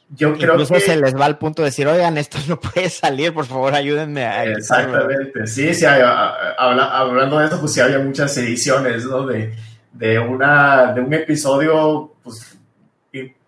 yo 0.10 0.34
creo 0.34 0.54
Incluso 0.54 0.76
que... 0.76 0.80
se 0.82 0.95
les 0.95 1.15
va 1.15 1.26
al 1.26 1.38
punto 1.38 1.62
de 1.62 1.69
decir, 1.69 1.88
oigan, 1.88 2.17
esto 2.17 2.38
no 2.47 2.60
puede 2.60 2.89
salir, 2.89 3.34
por 3.34 3.45
favor, 3.45 3.73
ayúdenme 3.73 4.26
a... 4.26 4.45
Exactamente, 4.45 5.47
sí, 5.47 5.73
sí, 5.73 5.86
hablando 5.86 7.39
de 7.39 7.45
esto, 7.45 7.60
pues 7.60 7.73
sí 7.73 7.82
había 7.82 8.00
muchas 8.00 8.38
ediciones, 8.38 9.06
¿no? 9.06 9.26
De, 9.26 9.54
de, 9.91 10.19
una, 10.19 10.93
de 10.93 11.02
un 11.02 11.13
episodio, 11.13 12.13
pues 12.23 12.56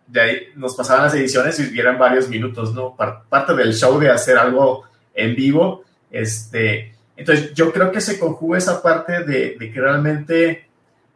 de 0.08 0.22
ahí 0.22 0.40
nos 0.56 0.76
pasaban 0.76 1.04
las 1.04 1.14
ediciones 1.14 1.60
y 1.60 1.80
eran 1.80 2.00
varios 2.00 2.28
minutos, 2.28 2.74
¿no? 2.74 2.96
Parte 2.96 3.54
del 3.54 3.74
show 3.74 4.00
de 4.00 4.10
hacer 4.10 4.38
algo 4.38 4.84
en 5.14 5.36
vivo, 5.36 5.84
este... 6.12 6.96
Entonces, 7.16 7.54
yo 7.54 7.72
creo 7.74 7.92
que 7.92 8.00
se 8.00 8.18
conjuga 8.18 8.58
esa 8.58 8.82
parte 8.82 9.26
de, 9.26 9.58
de 9.60 9.72
que 9.72 9.82
realmente 9.82 10.70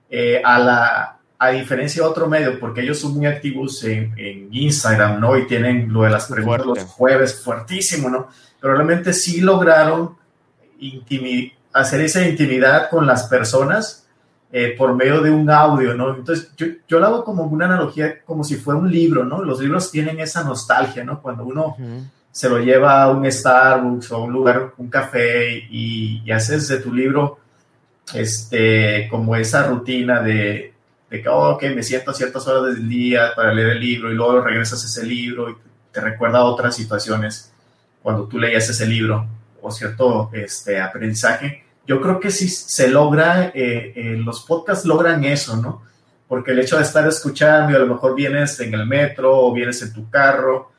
eh, 0.09 0.41
a 0.43 0.59
la 0.59 1.19
a 1.43 1.49
diferencia 1.49 2.01
de 2.01 2.07
otro 2.07 2.27
medio, 2.27 2.59
porque 2.59 2.81
ellos 2.81 2.99
son 2.99 3.15
muy 3.15 3.25
activos 3.25 3.83
en, 3.83 4.13
Instagram, 4.51 5.19
¿no? 5.19 5.37
Y 5.37 5.45
tienen 5.45 5.91
lo 5.91 6.03
de 6.03 6.09
las 6.09 6.27
preguntas 6.27 6.65
los 6.65 6.83
jueves 6.83 7.41
fuertísimo, 7.43 8.09
¿no? 8.09 8.29
Pero 8.61 8.75
realmente 8.75 9.13
sí 9.13 9.41
lograron 9.41 10.15
hacer 11.73 12.01
esa 12.01 12.25
intimidad 12.27 12.89
con 12.89 13.05
las 13.05 13.23
personas 13.23 14.07
eh, 14.51 14.75
por 14.77 14.95
medio 14.95 15.21
de 15.21 15.31
un 15.31 15.49
audio, 15.49 15.95
¿no? 15.95 16.15
Entonces, 16.15 16.51
yo, 16.55 16.67
yo 16.87 16.99
lo 16.99 17.07
hago 17.07 17.23
como 17.25 17.43
una 17.43 17.65
analogía, 17.65 18.21
como 18.23 18.43
si 18.43 18.55
fuera 18.55 18.79
un 18.79 18.89
libro, 18.89 19.25
¿no? 19.25 19.43
Los 19.43 19.59
libros 19.59 19.91
tienen 19.91 20.19
esa 20.19 20.43
nostalgia, 20.43 21.03
¿no? 21.03 21.21
Cuando 21.21 21.43
uno 21.43 21.75
se 22.31 22.49
lo 22.49 22.59
lleva 22.59 23.03
a 23.03 23.11
un 23.11 23.29
Starbucks 23.29 24.11
o 24.11 24.15
a 24.15 24.23
un 24.23 24.31
lugar, 24.31 24.73
un 24.77 24.89
café, 24.89 25.57
y, 25.69 26.21
y 26.23 26.31
haces 26.31 26.67
de 26.67 26.77
tu 26.77 26.93
libro, 26.93 27.39
este, 28.13 29.07
como 29.09 29.35
esa 29.35 29.67
rutina 29.67 30.21
de 30.21 30.72
de 31.13 31.21
que, 31.21 31.29
oh, 31.29 31.51
ok, 31.51 31.65
me 31.75 31.83
siento 31.83 32.09
a 32.09 32.13
ciertas 32.15 32.47
horas 32.47 32.73
del 32.73 32.89
día 32.89 33.33
para 33.35 33.53
leer 33.53 33.69
el 33.73 33.79
libro 33.79 34.11
y 34.11 34.15
luego 34.15 34.41
regresas 34.41 34.83
a 34.83 34.87
ese 34.87 35.05
libro 35.05 35.47
y 35.47 35.55
te 35.91 36.01
recuerda 36.01 36.39
a 36.39 36.45
otras 36.45 36.75
situaciones 36.75 37.53
cuando 38.01 38.27
tú 38.27 38.39
leías 38.39 38.67
ese 38.67 38.87
libro 38.87 39.27
o 39.61 39.69
cierto 39.69 40.31
este, 40.33 40.81
aprendizaje. 40.81 41.65
Yo 41.85 42.01
creo 42.01 42.19
que 42.19 42.31
si 42.31 42.49
se 42.49 42.87
logra, 42.87 43.49
eh, 43.49 43.93
eh, 43.95 44.17
los 44.25 44.41
podcasts 44.41 44.85
logran 44.85 45.23
eso, 45.23 45.55
¿no? 45.55 45.83
Porque 46.27 46.49
el 46.49 46.57
hecho 46.57 46.77
de 46.77 46.81
estar 46.81 47.07
escuchando 47.07 47.71
y 47.71 47.75
a 47.75 47.79
lo 47.79 47.93
mejor 47.93 48.15
vienes 48.15 48.59
en 48.59 48.73
el 48.73 48.87
metro 48.87 49.37
o 49.37 49.53
vienes 49.53 49.83
en 49.83 49.93
tu 49.93 50.09
carro, 50.09 50.71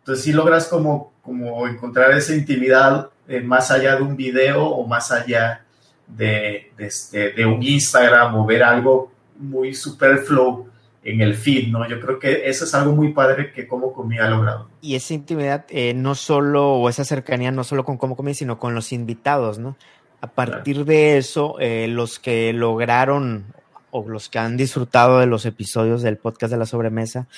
entonces 0.00 0.22
sí 0.22 0.34
logras 0.34 0.68
como, 0.68 1.14
como 1.22 1.66
encontrar 1.66 2.10
esa 2.12 2.34
intimidad 2.34 3.08
eh, 3.26 3.40
más 3.40 3.70
allá 3.70 3.96
de 3.96 4.02
un 4.02 4.14
video 4.14 4.66
o 4.66 4.86
más 4.86 5.10
allá 5.10 5.64
de, 6.06 6.72
de, 6.76 6.86
este, 6.86 7.30
de 7.30 7.46
un 7.46 7.62
Instagram 7.62 8.34
o 8.34 8.44
ver 8.44 8.62
algo 8.62 9.16
muy 9.38 9.74
superfluo 9.74 10.66
en 11.02 11.20
el 11.20 11.34
feed, 11.34 11.68
¿no? 11.68 11.88
Yo 11.88 12.00
creo 12.00 12.18
que 12.18 12.48
eso 12.48 12.64
es 12.64 12.74
algo 12.74 12.92
muy 12.92 13.12
padre 13.12 13.52
que 13.52 13.66
Como 13.66 13.92
Comí 13.92 14.18
ha 14.18 14.28
logrado. 14.28 14.68
Y 14.80 14.94
esa 14.94 15.14
intimidad, 15.14 15.64
eh, 15.70 15.94
no 15.94 16.14
solo, 16.14 16.74
o 16.74 16.88
esa 16.88 17.04
cercanía, 17.04 17.50
no 17.50 17.64
solo 17.64 17.84
con 17.84 17.96
Como 17.96 18.16
Comí, 18.16 18.34
sino 18.34 18.58
con 18.58 18.74
los 18.74 18.92
invitados, 18.92 19.58
¿no? 19.58 19.76
A 20.20 20.26
partir 20.26 20.84
de 20.84 21.16
eso, 21.16 21.56
eh, 21.60 21.86
los 21.88 22.18
que 22.18 22.52
lograron 22.52 23.54
o 23.90 24.06
los 24.06 24.28
que 24.28 24.38
han 24.38 24.56
disfrutado 24.56 25.20
de 25.20 25.26
los 25.26 25.46
episodios 25.46 26.02
del 26.02 26.18
podcast 26.18 26.52
de 26.52 26.58
la 26.58 26.66
sobremesa 26.66 27.28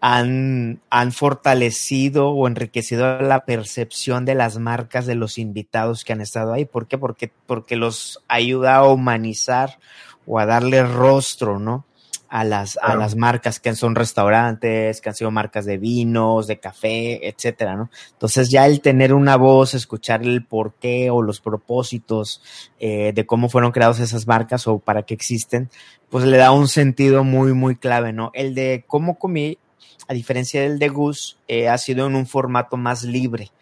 han, 0.00 0.80
han 0.90 1.12
fortalecido 1.12 2.28
o 2.28 2.46
enriquecido 2.46 3.22
la 3.22 3.46
percepción 3.46 4.26
de 4.26 4.34
las 4.34 4.58
marcas 4.58 5.06
de 5.06 5.14
los 5.14 5.38
invitados 5.38 6.04
que 6.04 6.12
han 6.12 6.20
estado 6.20 6.52
ahí. 6.52 6.66
¿Por 6.66 6.88
qué? 6.88 6.98
Porque, 6.98 7.30
porque 7.46 7.76
los 7.76 8.22
ayuda 8.28 8.76
a 8.76 8.84
humanizar 8.86 9.78
o 10.26 10.38
a 10.38 10.46
darle 10.46 10.82
rostro, 10.84 11.58
¿no? 11.58 11.84
a 12.34 12.42
las, 12.42 12.76
a 12.82 12.96
las 12.96 13.14
marcas 13.14 13.60
que 13.60 13.76
son 13.76 13.94
restaurantes, 13.94 15.00
que 15.00 15.08
han 15.08 15.14
sido 15.14 15.30
marcas 15.30 15.66
de 15.66 15.78
vinos, 15.78 16.48
de 16.48 16.58
café, 16.58 17.28
etcétera, 17.28 17.76
¿no? 17.76 17.90
Entonces 18.10 18.50
ya 18.50 18.66
el 18.66 18.80
tener 18.80 19.14
una 19.14 19.36
voz, 19.36 19.72
escuchar 19.74 20.22
el 20.22 20.44
porqué 20.44 21.10
o 21.10 21.22
los 21.22 21.40
propósitos 21.40 22.42
eh, 22.80 23.12
de 23.14 23.24
cómo 23.24 23.48
fueron 23.48 23.70
creadas 23.70 24.00
esas 24.00 24.26
marcas 24.26 24.66
o 24.66 24.80
para 24.80 25.04
qué 25.04 25.14
existen, 25.14 25.70
pues 26.10 26.24
le 26.24 26.36
da 26.36 26.50
un 26.50 26.66
sentido 26.66 27.22
muy, 27.22 27.54
muy 27.54 27.76
clave, 27.76 28.12
¿no? 28.12 28.32
El 28.34 28.56
de 28.56 28.84
cómo 28.88 29.16
comí, 29.16 29.58
a 30.08 30.12
diferencia 30.12 30.60
del 30.60 30.80
de 30.80 30.88
Gus, 30.88 31.38
eh, 31.46 31.68
ha 31.68 31.78
sido 31.78 32.08
en 32.08 32.16
un 32.16 32.26
formato 32.26 32.76
más 32.76 33.04
libre 33.04 33.52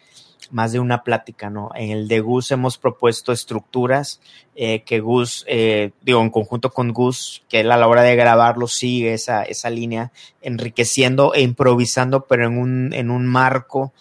más 0.51 0.71
de 0.71 0.79
una 0.79 1.03
plática, 1.03 1.49
¿no? 1.49 1.71
En 1.75 1.91
el 1.91 2.07
de 2.07 2.19
Gus 2.19 2.51
hemos 2.51 2.77
propuesto 2.77 3.31
estructuras 3.31 4.21
eh, 4.55 4.83
que 4.83 4.99
Gus, 4.99 5.45
eh, 5.47 5.91
digo, 6.01 6.21
en 6.21 6.29
conjunto 6.29 6.71
con 6.71 6.93
Gus, 6.93 7.43
que 7.49 7.61
él 7.61 7.71
a 7.71 7.77
la 7.77 7.87
hora 7.87 8.03
de 8.03 8.15
grabarlo 8.15 8.67
sigue 8.67 9.13
esa, 9.13 9.43
esa 9.43 9.69
línea, 9.69 10.11
enriqueciendo 10.41 11.33
e 11.33 11.41
improvisando, 11.41 12.25
pero 12.25 12.47
en 12.47 12.57
un, 12.57 12.93
en 12.93 13.11
un 13.11 13.25
marco 13.27 13.93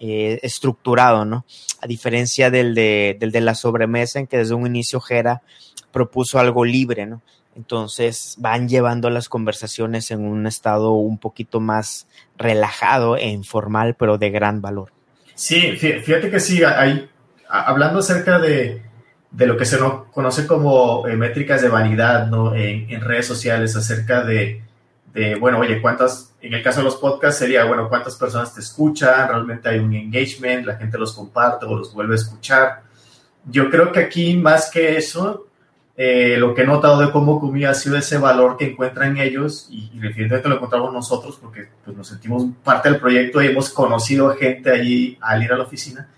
eh, 0.00 0.38
estructurado, 0.42 1.24
¿no? 1.24 1.44
A 1.80 1.86
diferencia 1.86 2.50
del 2.50 2.74
de, 2.74 3.16
del 3.20 3.32
de 3.32 3.40
la 3.40 3.54
sobremesa, 3.54 4.18
en 4.18 4.26
que 4.26 4.38
desde 4.38 4.54
un 4.54 4.66
inicio 4.66 5.00
Jera 5.00 5.42
propuso 5.92 6.38
algo 6.38 6.64
libre, 6.64 7.06
¿no? 7.06 7.22
Entonces 7.56 8.36
van 8.38 8.68
llevando 8.68 9.10
las 9.10 9.28
conversaciones 9.28 10.10
en 10.10 10.20
un 10.20 10.46
estado 10.46 10.92
un 10.92 11.18
poquito 11.18 11.60
más 11.60 12.06
relajado 12.38 13.16
e 13.16 13.28
informal, 13.28 13.96
pero 13.96 14.18
de 14.18 14.30
gran 14.30 14.62
valor. 14.62 14.92
Sí, 15.40 15.72
fíjate 15.78 16.30
que 16.30 16.38
sí, 16.38 16.62
hay, 16.62 17.08
hablando 17.48 18.00
acerca 18.00 18.38
de, 18.38 18.82
de 19.30 19.46
lo 19.46 19.56
que 19.56 19.64
se 19.64 19.78
conoce 20.12 20.46
como 20.46 21.08
eh, 21.08 21.16
métricas 21.16 21.62
de 21.62 21.70
vanidad 21.70 22.26
¿no? 22.26 22.54
En, 22.54 23.00
redes 23.00 23.26
sociales, 23.26 23.74
acerca 23.74 24.22
de, 24.22 24.62
de, 25.14 25.36
bueno, 25.36 25.58
oye, 25.60 25.80
cuántas, 25.80 26.34
en 26.42 26.52
el 26.52 26.62
caso 26.62 26.80
de 26.80 26.84
los 26.84 26.96
podcasts 26.96 27.38
sería, 27.38 27.64
bueno, 27.64 27.88
cuántas 27.88 28.16
personas 28.16 28.54
te 28.54 28.60
escuchan, 28.60 29.28
realmente 29.28 29.70
hay 29.70 29.78
un 29.78 29.94
engagement, 29.94 30.66
la 30.66 30.76
gente 30.76 30.98
los 30.98 31.14
comparte 31.14 31.64
o 31.64 31.74
los 31.74 31.94
vuelve 31.94 32.12
a 32.12 32.16
escuchar. 32.16 32.82
Yo 33.46 33.70
creo 33.70 33.92
que 33.92 34.00
aquí 34.00 34.36
más 34.36 34.70
que 34.70 34.98
eso, 34.98 35.46
eh, 36.02 36.38
lo 36.38 36.54
que 36.54 36.62
he 36.62 36.66
notado 36.66 36.98
de 36.98 37.10
cómo 37.10 37.38
comía 37.38 37.68
ha 37.68 37.74
sido 37.74 37.98
ese 37.98 38.16
valor 38.16 38.56
que 38.56 38.64
encuentran 38.64 39.18
ellos 39.18 39.68
y, 39.70 39.90
y 39.92 39.98
definitivamente 39.98 40.48
lo 40.48 40.54
encontramos 40.54 40.94
nosotros 40.94 41.38
porque 41.38 41.68
pues, 41.84 41.94
nos 41.94 42.08
sentimos 42.08 42.42
parte 42.64 42.88
del 42.88 42.98
proyecto 42.98 43.42
y 43.42 43.48
hemos 43.48 43.68
conocido 43.68 44.34
gente 44.34 44.70
allí 44.70 45.18
al 45.20 45.42
ir 45.42 45.52
a 45.52 45.58
la 45.58 45.64
oficina. 45.64 46.08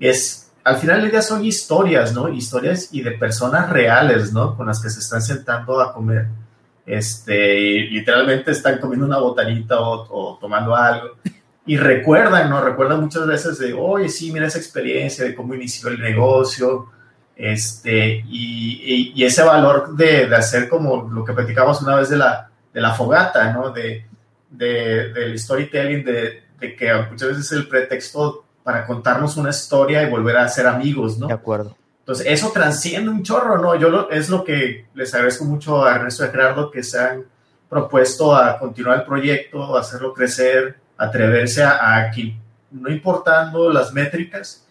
Es, 0.00 0.50
al 0.64 0.78
final 0.78 1.10
día 1.10 1.20
son 1.20 1.44
historias, 1.44 2.14
¿no? 2.14 2.30
Historias 2.30 2.88
y 2.92 3.02
de 3.02 3.10
personas 3.10 3.68
reales, 3.68 4.32
¿no? 4.32 4.56
Con 4.56 4.68
las 4.68 4.80
que 4.80 4.88
se 4.88 5.00
están 5.00 5.20
sentando 5.20 5.82
a 5.82 5.92
comer. 5.92 6.28
Este, 6.86 7.80
literalmente 7.90 8.52
están 8.52 8.78
comiendo 8.78 9.04
una 9.04 9.18
botanita 9.18 9.78
o, 9.80 10.06
o 10.08 10.38
tomando 10.38 10.74
algo 10.74 11.10
y 11.66 11.76
recuerdan, 11.76 12.48
¿no? 12.48 12.62
Recuerdan 12.62 13.02
muchas 13.02 13.26
veces 13.26 13.58
de, 13.58 13.74
oye, 13.74 14.08
sí, 14.08 14.32
mira 14.32 14.46
esa 14.46 14.56
experiencia 14.56 15.26
de 15.26 15.34
cómo 15.34 15.52
inició 15.52 15.90
el 15.90 16.00
negocio, 16.00 16.86
este, 17.36 18.24
y, 18.26 19.12
y, 19.14 19.24
ese 19.24 19.42
valor 19.42 19.94
de, 19.94 20.26
de, 20.26 20.36
hacer 20.36 20.70
como 20.70 21.08
lo 21.10 21.22
que 21.22 21.34
platicamos 21.34 21.82
una 21.82 21.96
vez 21.96 22.08
de 22.08 22.16
la, 22.16 22.48
de 22.72 22.80
la 22.80 22.94
fogata, 22.94 23.52
¿no? 23.52 23.70
De, 23.70 24.06
de, 24.50 25.12
del 25.12 25.38
storytelling, 25.38 26.02
de, 26.02 26.44
de, 26.58 26.74
que 26.74 26.92
muchas 27.10 27.28
veces 27.28 27.44
es 27.44 27.52
el 27.52 27.68
pretexto 27.68 28.44
para 28.64 28.86
contarnos 28.86 29.36
una 29.36 29.50
historia 29.50 30.02
y 30.02 30.10
volver 30.10 30.38
a 30.38 30.48
ser 30.48 30.66
amigos, 30.66 31.18
¿no? 31.18 31.26
De 31.26 31.34
acuerdo. 31.34 31.76
Entonces, 32.00 32.26
eso 32.28 32.50
transciende 32.52 33.10
un 33.10 33.22
chorro, 33.22 33.58
¿no? 33.58 33.74
Yo 33.76 33.90
lo, 33.90 34.10
es 34.10 34.30
lo 34.30 34.42
que 34.42 34.86
les 34.94 35.12
agradezco 35.12 35.44
mucho 35.44 35.84
a 35.84 35.96
Ernesto 35.96 36.24
y 36.24 36.28
a 36.28 36.30
Gerardo 36.30 36.70
que 36.70 36.82
se 36.82 36.98
han 36.98 37.24
propuesto 37.68 38.34
a 38.34 38.58
continuar 38.58 39.00
el 39.00 39.04
proyecto, 39.04 39.76
a 39.76 39.80
hacerlo 39.80 40.14
crecer, 40.14 40.76
atreverse 40.96 41.62
a, 41.62 41.96
a 41.96 42.10
que, 42.10 42.34
no 42.70 42.90
importando 42.90 43.70
las 43.72 43.92
métricas, 43.92 44.65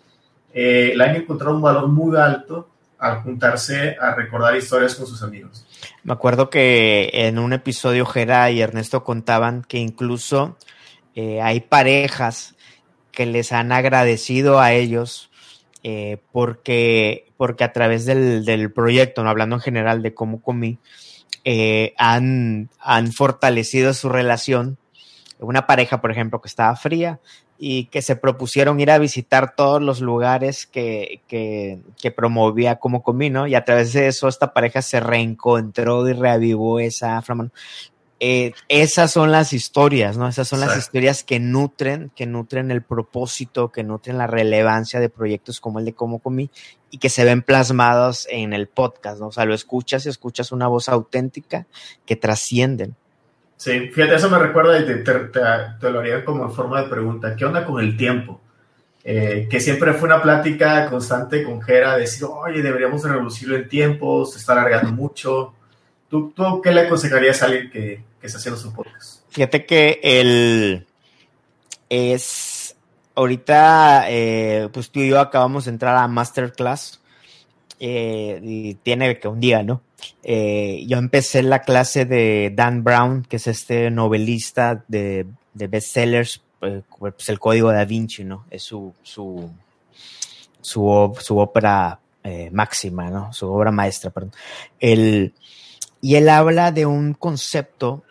eh, 0.56 0.94
le 0.96 1.04
han 1.04 1.16
encontrado 1.18 1.56
un 1.56 1.62
valor 1.62 1.88
muy 1.90 2.18
alto 2.18 2.70
al 2.98 3.22
juntarse 3.22 3.98
a 4.02 4.16
recordar 4.16 4.56
historias 4.56 4.96
con 4.96 5.06
sus 5.06 5.22
amigos. 5.22 5.68
Me 6.04 6.14
acuerdo 6.14 6.50
que 6.50 7.12
en 7.14 7.38
un 7.38 7.54
episodio 7.54 8.06
Jera 8.06 8.50
y 8.50 8.62
Ernesto 8.62 9.04
contaban 9.04 9.64
que 9.64 9.78
incluso 9.78 10.58
eh, 11.14 11.42
hay 11.42 11.60
parejas 11.60 12.56
que 13.12 13.26
les 13.26 13.52
han 13.52 13.72
agradecido 13.72 14.60
a 14.60 14.74
ellos 14.74 15.30
eh, 15.84 16.18
porque, 16.32 17.32
porque 17.38 17.64
a 17.64 17.74
través 17.74 18.06
del, 18.06 18.44
del, 18.44 18.72
proyecto, 18.72 19.24
no 19.24 19.30
hablando 19.30 19.58
en 19.58 19.62
general 19.62 20.02
de 20.02 20.14
cómo 20.14 20.42
comí, 20.42 20.80
eh, 21.44 21.94
han, 21.98 22.70
han 22.80 23.12
fortalecido 23.12 23.94
su 23.94 24.10
relación. 24.10 24.78
Una 25.38 25.68
pareja, 25.68 26.02
por 26.02 26.12
ejemplo, 26.12 26.42
que 26.42 26.48
estaba 26.48 26.76
fría, 26.76 27.20
y 27.58 27.86
que 27.86 28.02
se 28.02 28.16
propusieron 28.16 28.80
ir 28.80 28.92
a 28.92 28.98
visitar 28.98 29.56
todos 29.56 29.82
los 29.82 30.02
lugares 30.02 30.66
que, 30.66 31.22
que, 31.28 31.80
que 32.02 32.12
promovía 32.12 32.78
como 32.78 33.02
comino 33.02 33.48
y 33.48 33.56
a 33.56 33.64
través 33.64 33.94
de 33.94 34.08
eso 34.08 34.28
esta 34.28 34.54
pareja 34.54 34.82
se 34.82 35.00
reencontró 35.00 36.08
y 36.08 36.14
reavivó 36.14 36.80
esa 36.80 37.22
flama. 37.22 37.52
Eh, 38.22 38.54
esas 38.70 39.12
son 39.12 39.32
las 39.32 39.52
historias, 39.52 40.18
¿no? 40.18 40.28
Esas 40.28 40.48
son 40.48 40.62
las 40.62 40.78
historias 40.78 41.24
que 41.24 41.40
nutren, 41.40 42.12
que 42.16 42.26
nutren 42.26 42.72
el 42.72 42.82
propósito, 42.82 43.72
que 43.72 43.84
nutren 43.84 44.18
la 44.18 44.26
relevancia 44.26 45.02
de 45.02 45.10
proyectos 45.10 45.60
como 45.60 45.80
el 45.80 45.86
de 45.86 45.94
Como 45.94 46.20
Comí 46.20 46.50
y 46.90 46.98
que 46.98 47.10
se 47.10 47.26
ven 47.26 47.42
plasmados 47.42 48.26
en 48.32 48.54
el 48.54 48.68
podcast, 48.68 49.20
¿no? 49.20 49.28
O 49.28 49.32
sea, 49.34 49.44
lo 49.44 49.54
escuchas 49.54 50.06
y 50.06 50.10
escuchas 50.10 50.54
una 50.54 50.68
voz 50.68 50.88
auténtica 50.88 51.68
que 52.06 52.16
trascienden. 52.16 52.96
Sí, 53.58 53.90
fíjate, 53.90 54.16
eso 54.16 54.30
me 54.30 54.38
recuerda 54.38 54.80
y 54.80 55.04
te, 55.04 55.90
lo 55.90 56.00
haría 56.00 56.26
como 56.26 56.44
en 56.44 56.52
forma 56.52 56.82
de 56.82 56.90
pregunta. 56.90 57.36
¿Qué 57.36 57.46
onda 57.46 57.66
con 57.66 57.82
el 57.82 57.96
tiempo? 57.96 58.42
Eh, 59.04 59.48
que 59.50 59.60
siempre 59.60 59.94
fue 59.94 60.08
una 60.08 60.22
plática 60.22 60.90
constante 60.90 61.44
con 61.44 61.62
Jera, 61.62 61.96
decir, 61.96 62.28
oye, 62.30 62.62
deberíamos 62.62 63.04
reducirlo 63.04 63.56
en 63.56 63.70
tiempo, 63.70 64.26
se 64.26 64.40
está 64.40 64.54
alargando 64.54 64.92
mucho. 64.92 65.54
¿Tú, 66.10 66.32
tú 66.36 66.62
qué 66.62 66.72
le 66.72 66.82
aconsejarías 66.82 67.42
a 67.42 67.46
alguien 67.46 67.70
que, 67.70 68.04
que 68.20 68.28
está 68.28 68.40
haciendo 68.40 68.60
su 68.60 68.74
podcast? 68.74 69.22
Fíjate 69.30 69.66
que 69.66 70.00
el 70.04 70.86
es 71.90 72.76
ahorita, 73.16 74.06
eh, 74.10 74.70
pues 74.72 74.92
tú 74.92 75.00
y 75.00 75.10
yo 75.10 75.20
acabamos 75.20 75.66
de 75.66 75.72
entrar 75.72 75.96
a 75.96 76.08
Masterclass 76.08 77.02
eh, 77.80 78.40
y 78.44 78.76
tiene 78.76 79.20
que 79.20 79.28
un 79.28 79.40
día, 79.40 79.64
¿no? 79.64 79.82
Eh, 80.24 80.84
yo 80.88 80.98
empecé 80.98 81.44
la 81.44 81.62
clase 81.62 82.06
de 82.06 82.52
Dan 82.56 82.84
Brown, 82.84 83.24
que 83.24 83.38
es 83.38 83.48
este 83.48 83.92
novelista 83.92 84.84
de, 84.88 85.26
de 85.54 85.68
bestsellers, 85.68 86.42
eh, 86.62 86.82
pues 86.98 87.30
el 87.30 87.40
código 87.40 87.72
da 87.72 87.86
Vinci, 87.86 88.24
¿no? 88.24 88.46
Es 88.50 88.64
su, 88.64 88.94
su, 89.04 89.50
su, 90.62 91.16
su 91.20 91.38
ópera 91.38 92.00
eh, 92.24 92.50
máxima, 92.52 93.10
¿no? 93.10 93.34
Su 93.34 93.52
obra 93.52 93.72
maestra, 93.72 94.10
perdón. 94.10 94.34
El, 94.80 95.34
y 96.02 96.16
él 96.16 96.30
habla 96.30 96.72
de 96.72 96.86
un 96.86 97.14
concepto 97.14 98.04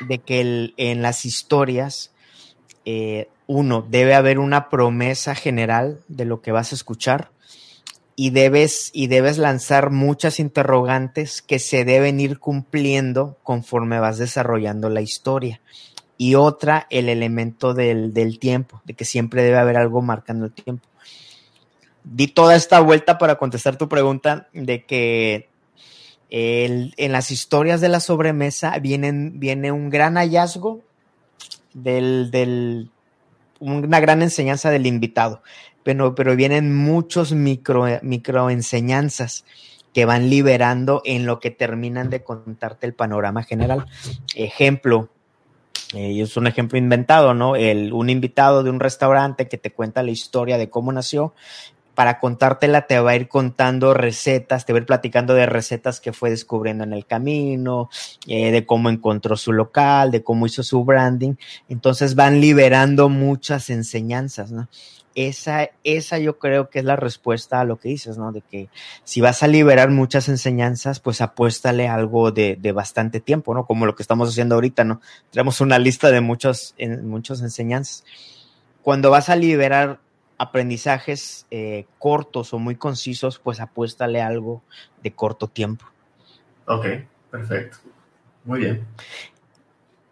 de 0.00 0.18
que 0.18 0.72
en 0.76 1.02
las 1.02 1.24
historias, 1.24 2.12
uno, 3.46 3.84
debe 3.88 4.14
haber 4.14 4.38
una 4.38 4.68
promesa 4.70 5.34
general 5.34 6.00
de 6.08 6.24
lo 6.24 6.40
que 6.40 6.52
vas 6.52 6.72
a 6.72 6.76
escuchar 6.76 7.30
y 8.18 8.30
debes, 8.30 8.90
y 8.94 9.08
debes 9.08 9.36
lanzar 9.36 9.90
muchas 9.90 10.40
interrogantes 10.40 11.42
que 11.42 11.58
se 11.58 11.84
deben 11.84 12.18
ir 12.18 12.38
cumpliendo 12.38 13.36
conforme 13.42 14.00
vas 14.00 14.16
desarrollando 14.16 14.88
la 14.88 15.02
historia. 15.02 15.60
Y 16.16 16.34
otra, 16.34 16.86
el 16.88 17.10
elemento 17.10 17.74
del, 17.74 18.14
del 18.14 18.38
tiempo, 18.38 18.80
de 18.86 18.94
que 18.94 19.04
siempre 19.04 19.42
debe 19.42 19.58
haber 19.58 19.76
algo 19.76 20.00
marcando 20.00 20.46
el 20.46 20.52
tiempo. 20.52 20.88
Di 22.04 22.28
toda 22.28 22.56
esta 22.56 22.80
vuelta 22.80 23.18
para 23.18 23.36
contestar 23.36 23.76
tu 23.76 23.86
pregunta 23.86 24.48
de 24.54 24.86
que 24.86 25.50
el, 26.30 26.94
en 26.96 27.12
las 27.12 27.30
historias 27.30 27.82
de 27.82 27.90
la 27.90 28.00
sobremesa 28.00 28.78
vienen, 28.78 29.38
viene 29.38 29.72
un 29.72 29.90
gran 29.90 30.14
hallazgo 30.14 30.80
del, 31.74 32.30
del, 32.30 32.90
una 33.60 34.00
gran 34.00 34.22
enseñanza 34.22 34.70
del 34.70 34.86
invitado 34.86 35.42
pero, 35.86 36.36
vienen 36.36 36.74
muchos 36.74 37.32
micro, 37.32 37.86
micro 38.02 38.50
enseñanzas 38.50 39.44
que 39.94 40.04
van 40.04 40.28
liberando 40.28 41.00
en 41.04 41.24
lo 41.24 41.40
que 41.40 41.50
terminan 41.50 42.10
de 42.10 42.22
contarte 42.22 42.86
el 42.86 42.92
panorama 42.92 43.44
general. 43.44 43.86
Ejemplo, 44.34 45.08
eh, 45.94 46.20
es 46.20 46.36
un 46.36 46.46
ejemplo 46.46 46.76
inventado, 46.76 47.32
¿no? 47.32 47.56
El, 47.56 47.92
un 47.92 48.10
invitado 48.10 48.62
de 48.62 48.70
un 48.70 48.80
restaurante 48.80 49.48
que 49.48 49.56
te 49.56 49.70
cuenta 49.70 50.02
la 50.02 50.10
historia 50.10 50.58
de 50.58 50.68
cómo 50.68 50.92
nació 50.92 51.32
para 51.96 52.20
contártela 52.20 52.86
te 52.86 53.00
va 53.00 53.12
a 53.12 53.16
ir 53.16 53.26
contando 53.26 53.94
recetas, 53.94 54.66
te 54.66 54.74
va 54.74 54.78
a 54.78 54.82
ir 54.82 54.86
platicando 54.86 55.32
de 55.32 55.46
recetas 55.46 55.98
que 55.98 56.12
fue 56.12 56.28
descubriendo 56.28 56.84
en 56.84 56.92
el 56.92 57.06
camino, 57.06 57.88
eh, 58.26 58.52
de 58.52 58.66
cómo 58.66 58.90
encontró 58.90 59.34
su 59.36 59.50
local, 59.54 60.10
de 60.10 60.22
cómo 60.22 60.44
hizo 60.44 60.62
su 60.62 60.84
branding. 60.84 61.36
Entonces 61.70 62.14
van 62.14 62.42
liberando 62.42 63.08
muchas 63.08 63.70
enseñanzas, 63.70 64.52
¿no? 64.52 64.68
Esa, 65.16 65.70
esa 65.82 66.18
yo 66.18 66.38
creo 66.38 66.68
que 66.68 66.80
es 66.80 66.84
la 66.84 66.94
respuesta 66.94 67.58
a 67.58 67.64
lo 67.64 67.78
que 67.78 67.88
dices, 67.88 68.18
¿no? 68.18 68.32
De 68.32 68.42
que 68.42 68.68
si 69.02 69.22
vas 69.22 69.42
a 69.42 69.48
liberar 69.48 69.90
muchas 69.90 70.28
enseñanzas, 70.28 71.00
pues 71.00 71.22
apuéstale 71.22 71.88
algo 71.88 72.32
de, 72.32 72.56
de 72.56 72.72
bastante 72.72 73.20
tiempo, 73.20 73.54
¿no? 73.54 73.64
Como 73.64 73.86
lo 73.86 73.96
que 73.96 74.02
estamos 74.02 74.28
haciendo 74.28 74.56
ahorita, 74.56 74.84
¿no? 74.84 75.00
Tenemos 75.30 75.62
una 75.62 75.78
lista 75.78 76.10
de 76.10 76.20
muchos, 76.20 76.74
en, 76.76 77.08
muchas 77.08 77.40
enseñanzas. 77.40 78.04
Cuando 78.82 79.10
vas 79.10 79.30
a 79.30 79.36
liberar 79.36 80.00
aprendizajes 80.36 81.46
eh, 81.50 81.86
cortos 81.98 82.52
o 82.52 82.58
muy 82.58 82.76
concisos, 82.76 83.38
pues 83.38 83.60
apuéstale 83.60 84.20
algo 84.20 84.62
de 85.02 85.12
corto 85.12 85.48
tiempo. 85.48 85.86
Ok, 86.66 86.86
perfecto. 87.30 87.78
Muy 88.44 88.60
bien. 88.60 88.86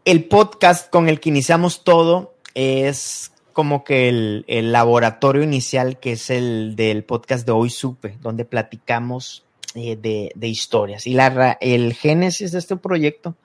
El 0.06 0.24
podcast 0.24 0.90
con 0.90 1.10
el 1.10 1.20
que 1.20 1.28
iniciamos 1.28 1.84
todo 1.84 2.34
es 2.54 3.33
como 3.54 3.84
que 3.84 4.10
el, 4.10 4.44
el 4.48 4.72
laboratorio 4.72 5.42
inicial 5.42 5.98
que 5.98 6.12
es 6.12 6.28
el 6.28 6.76
del 6.76 7.04
podcast 7.04 7.46
de 7.46 7.52
Hoy 7.52 7.70
Supe, 7.70 8.18
donde 8.20 8.44
platicamos 8.44 9.44
eh, 9.74 9.96
de, 9.96 10.32
de, 10.34 10.48
historias. 10.48 11.06
Y 11.06 11.14
la, 11.14 11.56
el 11.60 11.94
génesis 11.94 12.52
de 12.52 12.58
este 12.58 12.76
proyecto 12.76 13.36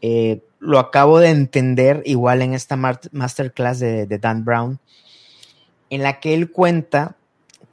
eh, 0.00 0.40
lo 0.60 0.78
acabo 0.78 1.18
de 1.18 1.28
entender 1.28 2.02
igual 2.06 2.40
en 2.40 2.54
esta 2.54 2.76
masterclass 2.76 3.80
de, 3.80 4.06
de 4.06 4.18
Dan 4.18 4.44
Brown 4.44 4.80
en 5.90 6.02
la 6.02 6.20
que 6.20 6.32
él 6.32 6.50
cuenta 6.50 7.16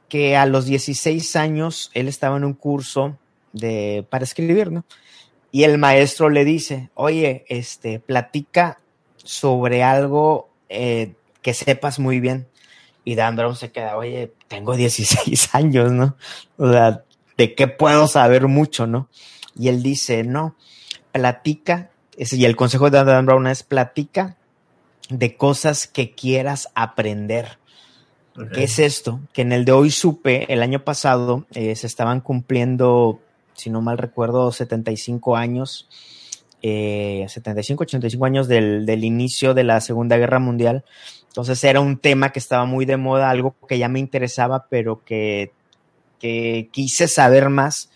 que 0.08 0.36
a 0.36 0.44
los 0.44 0.66
16 0.66 1.36
años 1.36 1.90
él 1.94 2.08
estaba 2.08 2.36
en 2.36 2.44
un 2.44 2.52
curso 2.52 3.16
de, 3.52 4.04
para 4.10 4.24
escribir, 4.24 4.70
¿no? 4.70 4.84
Y 5.52 5.64
el 5.64 5.78
maestro 5.78 6.28
le 6.28 6.44
dice, 6.44 6.90
oye, 6.94 7.44
este, 7.48 7.98
platica 7.98 8.78
sobre 9.16 9.82
algo 9.82 10.50
eh, 10.68 11.14
que 11.42 11.54
sepas 11.54 11.98
muy 11.98 12.20
bien. 12.20 12.48
Y 13.04 13.14
Dan 13.14 13.36
Brown 13.36 13.56
se 13.56 13.72
queda, 13.72 13.96
oye, 13.96 14.32
tengo 14.48 14.76
16 14.76 15.48
años, 15.54 15.90
¿no? 15.92 16.16
O 16.56 16.70
sea, 16.70 17.02
¿de 17.36 17.54
qué 17.54 17.66
puedo 17.66 18.06
saber 18.06 18.46
mucho, 18.46 18.86
no? 18.86 19.08
Y 19.56 19.68
él 19.68 19.82
dice, 19.82 20.22
no, 20.22 20.54
platica, 21.12 21.90
y 22.16 22.44
el 22.44 22.56
consejo 22.56 22.90
de 22.90 23.02
Dan 23.02 23.26
Brown 23.26 23.46
es 23.46 23.62
platica 23.62 24.36
de 25.08 25.36
cosas 25.36 25.86
que 25.86 26.12
quieras 26.12 26.68
aprender. 26.74 27.58
Okay. 28.34 28.48
¿Qué 28.52 28.64
es 28.64 28.78
esto? 28.78 29.20
Que 29.32 29.42
en 29.42 29.52
el 29.52 29.64
de 29.64 29.72
hoy 29.72 29.90
supe, 29.90 30.52
el 30.52 30.62
año 30.62 30.84
pasado, 30.84 31.46
eh, 31.52 31.74
se 31.76 31.86
estaban 31.86 32.20
cumpliendo, 32.20 33.20
si 33.54 33.70
no 33.70 33.82
mal 33.82 33.98
recuerdo, 33.98 34.52
75 34.52 35.36
años, 35.36 35.88
eh, 36.62 37.26
75, 37.28 37.82
85 37.84 38.24
años 38.24 38.48
del, 38.48 38.86
del, 38.86 39.04
inicio 39.04 39.54
de 39.54 39.64
la 39.64 39.80
Segunda 39.80 40.16
Guerra 40.16 40.38
Mundial. 40.38 40.84
Entonces 41.30 41.62
era 41.62 41.80
un 41.80 41.96
tema 41.96 42.32
que 42.32 42.40
estaba 42.40 42.64
muy 42.64 42.84
de 42.84 42.96
moda, 42.96 43.30
algo 43.30 43.54
que 43.68 43.78
ya 43.78 43.88
me 43.88 44.00
interesaba, 44.00 44.66
pero 44.68 45.04
que, 45.04 45.52
que 46.18 46.68
quise 46.72 47.06
saber 47.06 47.50
más. 47.50 47.88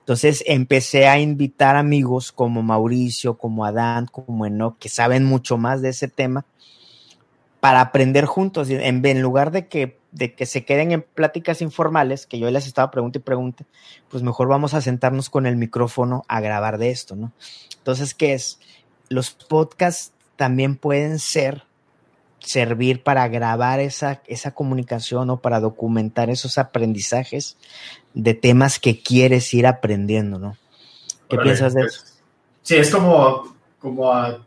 Entonces 0.00 0.44
empecé 0.46 1.08
a 1.08 1.18
invitar 1.18 1.76
amigos 1.76 2.30
como 2.30 2.62
Mauricio, 2.62 3.38
como 3.38 3.64
Adán, 3.64 4.06
como 4.06 4.44
Enoch, 4.44 4.78
que 4.78 4.90
saben 4.90 5.24
mucho 5.24 5.56
más 5.56 5.80
de 5.80 5.88
ese 5.88 6.08
tema 6.08 6.44
para 7.64 7.80
aprender 7.80 8.26
juntos, 8.26 8.68
en, 8.68 9.06
en 9.06 9.22
lugar 9.22 9.50
de 9.50 9.66
que, 9.68 9.98
de 10.12 10.34
que 10.34 10.44
se 10.44 10.66
queden 10.66 10.92
en 10.92 11.00
pláticas 11.00 11.62
informales, 11.62 12.26
que 12.26 12.38
yo 12.38 12.50
les 12.50 12.66
estaba 12.66 12.90
pregunta 12.90 13.18
y 13.18 13.22
pregunta, 13.22 13.64
pues 14.10 14.22
mejor 14.22 14.48
vamos 14.48 14.74
a 14.74 14.82
sentarnos 14.82 15.30
con 15.30 15.46
el 15.46 15.56
micrófono 15.56 16.24
a 16.28 16.42
grabar 16.42 16.76
de 16.76 16.90
esto, 16.90 17.16
¿no? 17.16 17.32
Entonces, 17.78 18.12
¿qué 18.12 18.34
es? 18.34 18.60
Los 19.08 19.30
podcasts 19.30 20.12
también 20.36 20.76
pueden 20.76 21.18
ser, 21.18 21.62
servir 22.44 23.02
para 23.02 23.26
grabar 23.28 23.80
esa, 23.80 24.22
esa 24.26 24.52
comunicación 24.52 25.30
o 25.30 25.38
para 25.38 25.60
documentar 25.60 26.30
esos 26.30 26.58
aprendizajes 26.58 27.56
de 28.12 28.34
temas 28.34 28.78
que 28.78 29.00
quieres 29.00 29.52
ir 29.54 29.66
aprendiendo, 29.66 30.38
¿no? 30.38 30.56
¿Qué 31.28 31.38
piensas 31.38 31.74
de 31.74 31.82
pues, 31.82 31.94
eso? 31.94 32.04
Sí, 32.62 32.76
es 32.76 32.90
como, 32.90 33.56
como 33.78 34.12
a, 34.12 34.44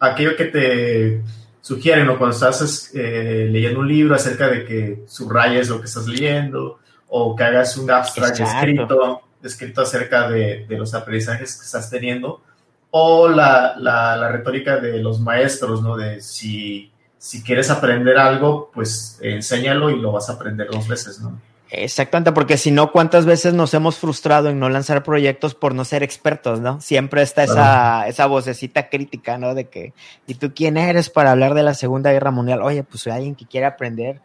aquello 0.00 0.36
que 0.36 0.46
te 0.46 1.22
sugieren 1.60 2.08
o 2.08 2.18
cuando 2.18 2.34
estás 2.34 2.90
eh, 2.94 3.48
leyendo 3.50 3.80
un 3.80 3.88
libro 3.88 4.14
acerca 4.14 4.48
de 4.48 4.64
que 4.64 5.02
subrayes 5.06 5.68
lo 5.68 5.80
que 5.80 5.86
estás 5.86 6.06
leyendo 6.06 6.78
o 7.08 7.34
que 7.34 7.44
hagas 7.44 7.76
un 7.76 7.90
abstract 7.90 8.40
escrito, 8.40 9.22
escrito 9.42 9.82
acerca 9.82 10.28
de, 10.28 10.66
de, 10.66 10.76
los 10.76 10.94
aprendizajes 10.94 11.56
que 11.56 11.64
estás 11.64 11.88
teniendo 11.88 12.42
o 12.90 13.28
la, 13.28 13.74
la, 13.78 14.16
la, 14.16 14.28
retórica 14.28 14.76
de 14.76 14.98
los 14.98 15.20
maestros, 15.20 15.82
¿no? 15.82 15.96
De 15.96 16.20
si, 16.20 16.92
si 17.24 17.42
quieres 17.42 17.70
aprender 17.70 18.18
algo, 18.18 18.70
pues 18.74 19.18
enséñalo 19.22 19.88
y 19.88 19.98
lo 19.98 20.12
vas 20.12 20.28
a 20.28 20.34
aprender 20.34 20.68
dos 20.70 20.86
veces, 20.86 21.20
¿no? 21.20 21.40
Exactamente, 21.70 22.32
porque 22.32 22.58
si 22.58 22.70
no, 22.70 22.92
¿cuántas 22.92 23.24
veces 23.24 23.54
nos 23.54 23.72
hemos 23.72 23.96
frustrado 23.96 24.50
en 24.50 24.60
no 24.60 24.68
lanzar 24.68 25.02
proyectos 25.02 25.54
por 25.54 25.74
no 25.74 25.86
ser 25.86 26.02
expertos, 26.02 26.60
no? 26.60 26.82
Siempre 26.82 27.22
está 27.22 27.44
esa, 27.44 28.06
esa 28.08 28.26
vocecita 28.26 28.90
crítica, 28.90 29.38
¿no? 29.38 29.54
De 29.54 29.70
que, 29.70 29.94
¿y 30.26 30.34
tú 30.34 30.52
quién 30.54 30.76
eres 30.76 31.08
para 31.08 31.30
hablar 31.30 31.54
de 31.54 31.62
la 31.62 31.72
Segunda 31.72 32.12
Guerra 32.12 32.30
Mundial? 32.30 32.60
Oye, 32.60 32.84
pues 32.84 33.00
soy 33.00 33.12
alguien 33.12 33.34
que 33.34 33.46
quiere 33.46 33.64
aprender. 33.64 34.20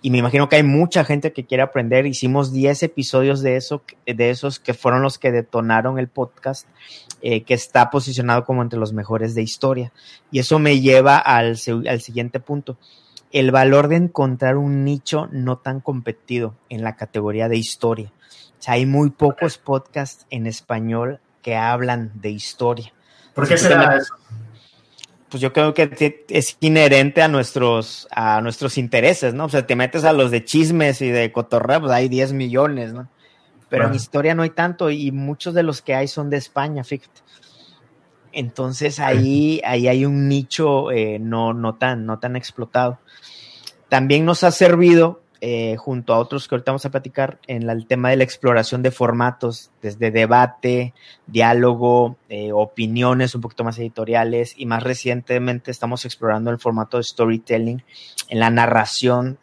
Y 0.00 0.10
me 0.10 0.18
imagino 0.18 0.48
que 0.48 0.54
hay 0.54 0.62
mucha 0.62 1.04
gente 1.04 1.32
que 1.32 1.46
quiere 1.46 1.64
aprender. 1.64 2.06
Hicimos 2.06 2.52
10 2.52 2.84
episodios 2.84 3.42
de 3.42 3.56
eso, 3.56 3.82
de 4.06 4.30
esos 4.30 4.60
que 4.60 4.74
fueron 4.74 5.02
los 5.02 5.18
que 5.18 5.32
detonaron 5.32 5.98
el 5.98 6.06
podcast, 6.06 6.68
eh, 7.26 7.42
que 7.42 7.54
está 7.54 7.88
posicionado 7.88 8.44
como 8.44 8.60
entre 8.60 8.78
los 8.78 8.92
mejores 8.92 9.34
de 9.34 9.40
historia. 9.40 9.92
Y 10.30 10.40
eso 10.40 10.58
me 10.58 10.82
lleva 10.82 11.16
al, 11.16 11.56
al 11.88 12.00
siguiente 12.02 12.38
punto 12.38 12.76
el 13.32 13.50
valor 13.50 13.88
de 13.88 13.96
encontrar 13.96 14.58
un 14.58 14.84
nicho 14.84 15.26
no 15.32 15.56
tan 15.56 15.80
competido 15.80 16.54
en 16.68 16.84
la 16.84 16.96
categoría 16.96 17.48
de 17.48 17.56
historia. 17.56 18.12
O 18.58 18.62
sea, 18.62 18.74
hay 18.74 18.84
muy 18.84 19.08
pocos 19.08 19.56
podcasts 19.56 20.26
en 20.28 20.46
español 20.46 21.18
que 21.40 21.56
hablan 21.56 22.12
de 22.14 22.28
historia. 22.28 22.92
¿Por 23.32 23.48
qué 23.48 23.56
será 23.56 23.96
eso? 23.96 24.12
Pues 25.30 25.40
yo 25.40 25.54
creo 25.54 25.72
que 25.72 26.26
es 26.28 26.58
inherente 26.60 27.22
a 27.22 27.28
nuestros, 27.28 28.06
a 28.10 28.42
nuestros 28.42 28.76
intereses, 28.76 29.32
¿no? 29.32 29.46
O 29.46 29.48
sea, 29.48 29.66
te 29.66 29.76
metes 29.76 30.04
a 30.04 30.12
los 30.12 30.30
de 30.30 30.44
chismes 30.44 31.00
y 31.00 31.08
de 31.08 31.32
cotorreo, 31.32 31.80
pues 31.80 31.92
hay 31.92 32.10
10 32.10 32.34
millones, 32.34 32.92
¿no? 32.92 33.08
Pero 33.74 33.88
en 33.88 33.94
historia 33.96 34.36
no 34.36 34.44
hay 34.44 34.50
tanto 34.50 34.88
y 34.88 35.10
muchos 35.10 35.52
de 35.52 35.64
los 35.64 35.82
que 35.82 35.96
hay 35.96 36.06
son 36.06 36.30
de 36.30 36.36
España, 36.36 36.84
fíjate. 36.84 37.22
Entonces 38.30 39.00
ahí, 39.00 39.60
ahí 39.64 39.88
hay 39.88 40.04
un 40.04 40.28
nicho 40.28 40.92
eh, 40.92 41.18
no, 41.18 41.52
no, 41.52 41.74
tan, 41.74 42.06
no 42.06 42.20
tan 42.20 42.36
explotado. 42.36 43.00
También 43.88 44.24
nos 44.24 44.44
ha 44.44 44.52
servido, 44.52 45.22
eh, 45.46 45.76
junto 45.76 46.14
a 46.14 46.18
otros 46.18 46.48
que 46.48 46.54
ahorita 46.54 46.72
vamos 46.72 46.86
a 46.86 46.90
platicar, 46.90 47.38
en 47.46 47.68
el 47.68 47.86
tema 47.86 48.08
de 48.08 48.16
la 48.16 48.24
exploración 48.24 48.82
de 48.82 48.90
formatos, 48.90 49.70
desde 49.82 50.10
debate, 50.10 50.94
diálogo, 51.26 52.16
eh, 52.30 52.50
opiniones 52.52 53.34
un 53.34 53.42
poquito 53.42 53.62
más 53.62 53.78
editoriales 53.78 54.54
y 54.56 54.64
más 54.64 54.82
recientemente 54.82 55.70
estamos 55.70 56.06
explorando 56.06 56.50
el 56.50 56.58
formato 56.58 56.96
de 56.96 57.02
storytelling 57.02 57.82
en 58.28 58.40
la 58.40 58.48
narración, 58.48 59.38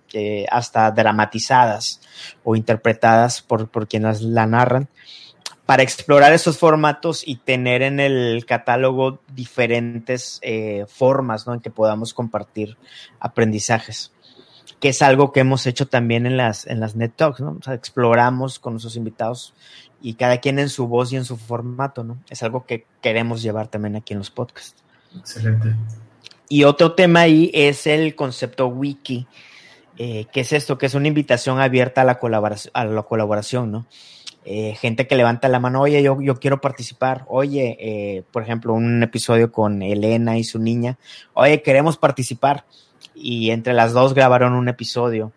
hasta 0.49 0.91
dramatizadas 0.91 2.01
o 2.43 2.57
interpretadas 2.57 3.41
por, 3.41 3.69
por 3.69 3.87
quienes 3.87 4.21
la 4.21 4.45
narran 4.45 4.89
para 5.71 5.83
explorar 5.83 6.33
esos 6.33 6.57
formatos 6.57 7.25
y 7.25 7.37
tener 7.37 7.81
en 7.81 8.01
el 8.01 8.45
catálogo 8.45 9.21
diferentes 9.33 10.37
eh, 10.41 10.85
formas 10.89 11.45
en 11.47 11.61
que 11.61 11.69
podamos 11.69 12.13
compartir 12.13 12.75
aprendizajes, 13.21 14.11
que 14.79 14.89
es 14.89 15.01
algo 15.01 15.31
que 15.31 15.41
hemos 15.41 15.67
hecho 15.67 15.87
también 15.87 16.25
en 16.25 16.37
las, 16.37 16.65
en 16.67 16.79
las 16.79 16.95
Net 16.95 17.13
Talks, 17.15 17.39
¿no? 17.39 17.57
O 17.59 17.63
sea, 17.63 17.73
exploramos 17.73 18.59
con 18.59 18.73
nuestros 18.73 18.95
invitados 18.95 19.53
y 20.01 20.15
cada 20.15 20.39
quien 20.39 20.59
en 20.59 20.69
su 20.69 20.87
voz 20.87 21.13
y 21.13 21.17
en 21.17 21.25
su 21.25 21.37
formato, 21.37 22.03
¿no? 22.03 22.17
Es 22.29 22.41
algo 22.43 22.65
que 22.65 22.85
queremos 23.01 23.41
llevar 23.41 23.67
también 23.67 23.95
aquí 23.95 24.13
en 24.13 24.19
los 24.19 24.31
podcasts. 24.31 24.83
Excelente. 25.17 25.75
Y 26.49 26.63
otro 26.63 26.95
tema 26.95 27.21
ahí 27.21 27.51
es 27.53 27.87
el 27.87 28.15
concepto 28.15 28.67
wiki, 28.67 29.27
eh, 29.97 30.25
que 30.33 30.41
es 30.41 30.51
esto, 30.51 30.77
que 30.77 30.87
es 30.87 30.95
una 30.95 31.07
invitación 31.07 31.59
abierta 31.59 32.01
a 32.01 32.05
la 32.05 32.19
colaboración, 32.19 32.71
a 32.73 32.85
la 32.85 33.03
colaboración 33.03 33.71
¿no? 33.71 33.87
Eh, 34.43 34.75
gente 34.75 35.05
que 35.05 35.15
levanta 35.15 35.47
la 35.47 35.59
mano, 35.59 35.81
oye, 35.81 36.01
yo, 36.01 36.19
yo 36.19 36.39
quiero 36.39 36.61
participar, 36.61 37.25
oye, 37.27 37.77
eh, 37.79 38.23
por 38.31 38.41
ejemplo, 38.41 38.73
un 38.73 39.03
episodio 39.03 39.51
con 39.51 39.83
Elena 39.83 40.37
y 40.39 40.43
su 40.43 40.57
niña, 40.57 40.97
oye, 41.33 41.61
queremos 41.61 41.97
participar. 41.97 42.65
Y 43.21 43.51
entre 43.51 43.73
las 43.73 43.93
dos 43.93 44.13
grabaron 44.13 44.53
un 44.53 44.67
episodio. 44.67 45.31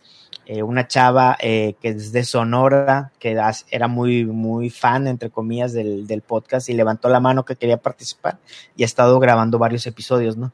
Eh, 0.46 0.62
una 0.62 0.86
chava 0.86 1.38
que 1.40 1.76
es 1.82 2.12
de 2.12 2.22
Sonora, 2.22 3.12
que 3.18 3.38
era 3.70 3.88
muy, 3.88 4.26
muy 4.26 4.68
fan, 4.68 5.06
entre 5.06 5.30
comillas, 5.30 5.72
del, 5.72 6.06
del, 6.06 6.20
podcast 6.20 6.68
y 6.68 6.74
levantó 6.74 7.08
la 7.08 7.18
mano 7.18 7.46
que 7.46 7.56
quería 7.56 7.78
participar 7.78 8.36
y 8.76 8.82
ha 8.82 8.86
estado 8.86 9.18
grabando 9.20 9.58
varios 9.58 9.86
episodios, 9.86 10.36
¿no? 10.36 10.52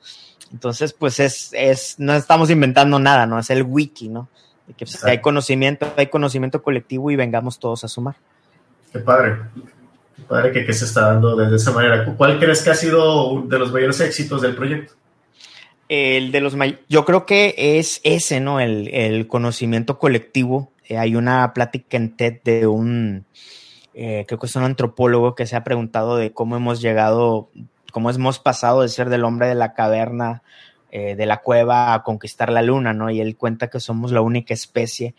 Entonces, 0.53 0.93
pues 0.93 1.19
es, 1.19 1.51
es, 1.55 1.97
no 1.99 2.15
estamos 2.15 2.51
inventando 2.51 3.01
nada, 3.01 3.27
¿no? 3.27 3.39
Es 3.39 3.51
el 3.51 3.65
wiki, 3.65 4.09
¿no? 4.09 4.29
que 4.77 4.85
pues, 4.85 5.05
hay 5.05 5.21
conocimiento, 5.21 5.93
hay 5.97 6.07
conocimiento 6.07 6.63
colectivo 6.63 7.11
y 7.11 7.17
vengamos 7.17 7.59
todos 7.59 7.85
a 7.85 7.89
sumar. 7.89 8.17
Qué 8.93 8.99
padre, 9.01 9.39
qué 10.17 10.23
padre 10.23 10.53
que, 10.53 10.65
que 10.65 10.73
se 10.73 10.85
está 10.85 11.13
dando 11.13 11.37
de 11.37 11.55
esa 11.57 11.73
manera. 11.73 12.05
¿Cuál 12.17 12.39
crees 12.39 12.63
que 12.63 12.71
ha 12.71 12.75
sido 12.75 13.43
de 13.43 13.59
los 13.59 13.73
mayores 13.73 14.01
éxitos 14.01 14.43
del 14.43 14.55
proyecto? 14.55 14.95
El 15.91 16.31
de 16.31 16.41
los 16.41 16.55
yo 16.89 17.05
creo 17.05 17.27
que 17.27 17.53
es 17.57 18.01
ese, 18.05 18.39
¿no? 18.39 18.61
El, 18.61 18.87
el 18.95 19.27
conocimiento 19.27 19.99
colectivo. 19.99 20.71
Eh, 20.85 20.97
hay 20.97 21.17
una 21.17 21.53
plática 21.53 21.97
en 21.97 22.17
TED 22.17 22.43
de 22.45 22.69
un, 22.69 23.25
eh, 23.93 24.25
creo 24.29 24.39
que 24.39 24.47
es 24.47 24.55
un 24.55 24.63
antropólogo 24.63 25.35
que 25.35 25.49
se 25.49 25.57
ha 25.57 25.65
preguntado 25.65 26.17
de 26.17 26.33
cómo 26.33 26.55
hemos 26.55 26.81
llegado, 26.81 27.51
cómo 27.91 28.09
hemos 28.09 28.39
pasado 28.39 28.83
de 28.83 28.89
ser 28.89 29.09
del 29.11 29.25
hombre 29.25 29.49
de 29.49 29.57
la 29.57 29.75
caverna 29.75 30.45
eh, 30.93 31.17
de 31.17 31.27
la 31.27 31.39
cueva 31.39 31.93
a 31.93 32.05
conquistar 32.05 32.53
la 32.53 32.63
luna, 32.63 32.93
¿no? 32.93 33.11
Y 33.11 33.21
él 33.21 33.37
cuenta 33.37 33.67
que 33.67 33.81
somos 33.81 34.13
la 34.13 34.21
única 34.21 34.55
especie 34.55 35.17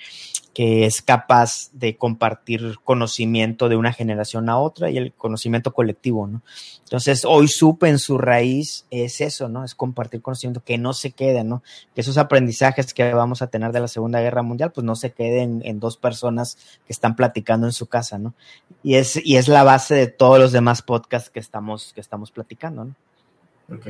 que 0.54 0.86
es 0.86 1.02
capaz 1.02 1.70
de 1.72 1.96
compartir 1.96 2.76
conocimiento 2.84 3.70
de 3.70 3.78
una 3.78 3.94
generación 3.94 4.50
a 4.50 4.58
otra 4.58 4.90
y 4.90 4.98
el 4.98 5.14
conocimiento 5.14 5.74
colectivo, 5.74 6.28
¿no? 6.28 6.42
Entonces, 6.84 7.24
hoy 7.24 7.48
supe 7.48 7.88
en 7.88 8.00
su 8.00 8.18
raíz 8.18 8.86
es 8.92 9.22
eso, 9.22 9.48
¿no? 9.48 9.64
Es 9.64 9.76
compartir 9.76 10.22
conocimiento 10.22 10.62
que 10.62 10.78
no 10.78 10.92
se 10.92 11.12
quede, 11.12 11.46
¿no? 11.46 11.64
Que 11.96 12.02
esos 12.02 12.18
aprendizajes 12.18 12.94
que 12.94 13.14
vamos 13.14 13.42
a 13.42 13.48
tener 13.48 13.72
de 13.72 13.80
la 13.80 13.88
Segunda 13.88 14.20
Guerra 14.20 14.42
Mundial, 14.42 14.74
pues 14.74 14.84
no 14.84 14.96
se 14.98 15.14
queden 15.14 15.62
en 15.64 15.80
dos 15.80 15.96
personas 15.96 16.58
que 16.86 16.92
están 16.92 17.16
platicando 17.16 17.66
en 17.66 17.74
su 17.74 17.88
casa, 17.88 18.18
¿no? 18.18 18.34
Y 18.84 18.96
es, 18.96 19.26
y 19.26 19.38
es 19.38 19.48
la 19.48 19.64
base 19.64 19.96
de 19.96 20.08
todos 20.08 20.38
los 20.38 20.52
demás 20.52 20.82
podcasts 20.82 21.30
que 21.30 21.40
estamos, 21.40 21.94
que 21.94 22.02
estamos 22.02 22.30
platicando, 22.32 22.84
¿no? 22.84 22.96
Ok. 23.74 23.88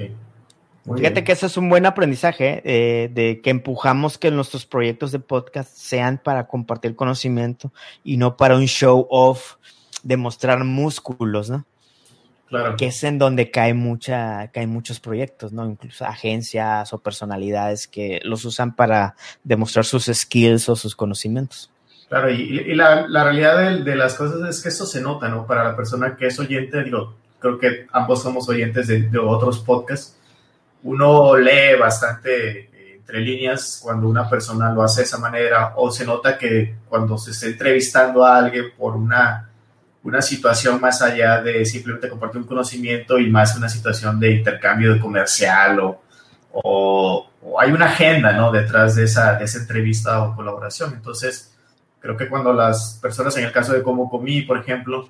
Fíjate 0.84 1.24
que 1.24 1.32
eso 1.32 1.46
es 1.46 1.58
un 1.58 1.70
buen 1.70 1.86
aprendizaje 1.86 2.62
eh, 2.66 3.10
de 3.14 3.42
que 3.42 3.52
empujamos 3.52 4.18
que 4.18 4.32
nuestros 4.32 4.66
proyectos 4.66 5.12
de 5.12 5.20
podcast 5.20 5.70
sean 5.76 6.18
para 6.18 6.48
compartir 6.48 6.96
conocimiento 6.96 7.72
y 8.04 8.18
no 8.18 8.36
para 8.36 8.56
un 8.56 8.66
show 8.66 9.06
off 9.10 9.56
de 10.02 10.18
mostrar 10.18 10.64
músculos, 10.64 11.52
¿no? 11.52 11.66
Claro. 12.48 12.76
Que 12.76 12.88
es 12.88 13.04
en 13.04 13.20
donde 13.20 13.52
cae 13.52 13.74
mucha, 13.74 14.50
caen 14.52 14.72
muchos 14.72 15.00
proyectos, 15.00 15.54
¿no? 15.54 15.66
Incluso 15.68 16.04
agencias 16.06 16.92
o 16.92 16.98
personalidades 16.98 17.88
que 17.88 18.20
los 18.24 18.44
usan 18.44 18.76
para 18.76 19.16
demostrar 19.44 19.86
sus 19.86 20.06
skills 20.06 20.68
o 20.68 20.76
sus 20.76 20.96
conocimientos. 20.96 21.72
Claro, 22.10 22.30
y, 22.30 22.76
la, 22.76 23.06
realidad 23.08 23.80
de, 23.80 23.96
las 23.96 24.16
cosas 24.16 24.50
es 24.50 24.62
que 24.62 24.68
eso 24.68 24.86
se 24.86 25.00
nota, 25.00 25.30
¿no? 25.30 25.48
Para 25.48 25.64
la 25.64 25.78
persona 25.78 26.18
que 26.18 26.28
es 26.28 26.40
oyente, 26.40 26.84
digo, 26.84 27.16
creo 27.40 27.58
que 27.58 27.86
ambos 27.94 28.22
somos 28.22 28.50
oyentes 28.50 28.88
de, 28.88 29.04
de 29.04 29.18
otros 29.18 29.60
podcasts 29.60 30.18
uno 30.84 31.36
lee 31.38 31.78
bastante 31.80 32.60
eh, 32.60 32.96
entre 32.98 33.20
líneas 33.20 33.80
cuando 33.84 34.08
una 34.08 34.30
persona 34.30 34.72
lo 34.72 34.84
hace 34.84 35.02
de 35.02 35.06
esa 35.06 35.18
manera 35.18 35.74
o 35.76 35.92
se 35.92 36.06
nota 36.06 36.38
que 36.38 36.76
cuando 36.88 37.18
se 37.18 37.32
está 37.32 37.48
entrevistando 37.48 38.26
a 38.26 38.38
alguien 38.38 38.72
por 38.78 38.96
una, 38.96 39.50
una 40.04 40.22
situación 40.22 40.80
más 40.80 41.02
allá 41.02 41.42
de 41.42 41.66
simplemente 41.66 42.10
compartir 42.10 42.42
un 42.42 42.48
conocimiento 42.48 43.20
y 43.20 43.30
más 43.30 43.56
una 43.56 43.70
situación 43.70 44.20
de 44.20 44.32
intercambio 44.32 44.94
de 44.94 45.00
comercial 45.00 45.80
o, 45.80 46.02
o, 46.52 47.28
hay 47.60 47.72
una 47.72 47.86
agenda 47.86 48.34
¿no? 48.34 48.52
detrás 48.52 48.96
de 48.96 49.06
esa, 49.06 49.36
de 49.36 49.46
esa 49.46 49.60
entrevista 49.60 50.24
o 50.24 50.36
colaboración. 50.36 50.94
Entonces, 50.94 51.56
creo 52.00 52.16
que 52.16 52.28
cuando 52.28 52.54
las 52.54 53.00
personas, 53.02 53.36
en 53.38 53.46
el 53.46 53.52
caso 53.52 53.74
de 53.74 53.84
Como 53.84 54.10
Comí, 54.10 54.42
por 54.44 54.58
ejemplo, 54.58 55.10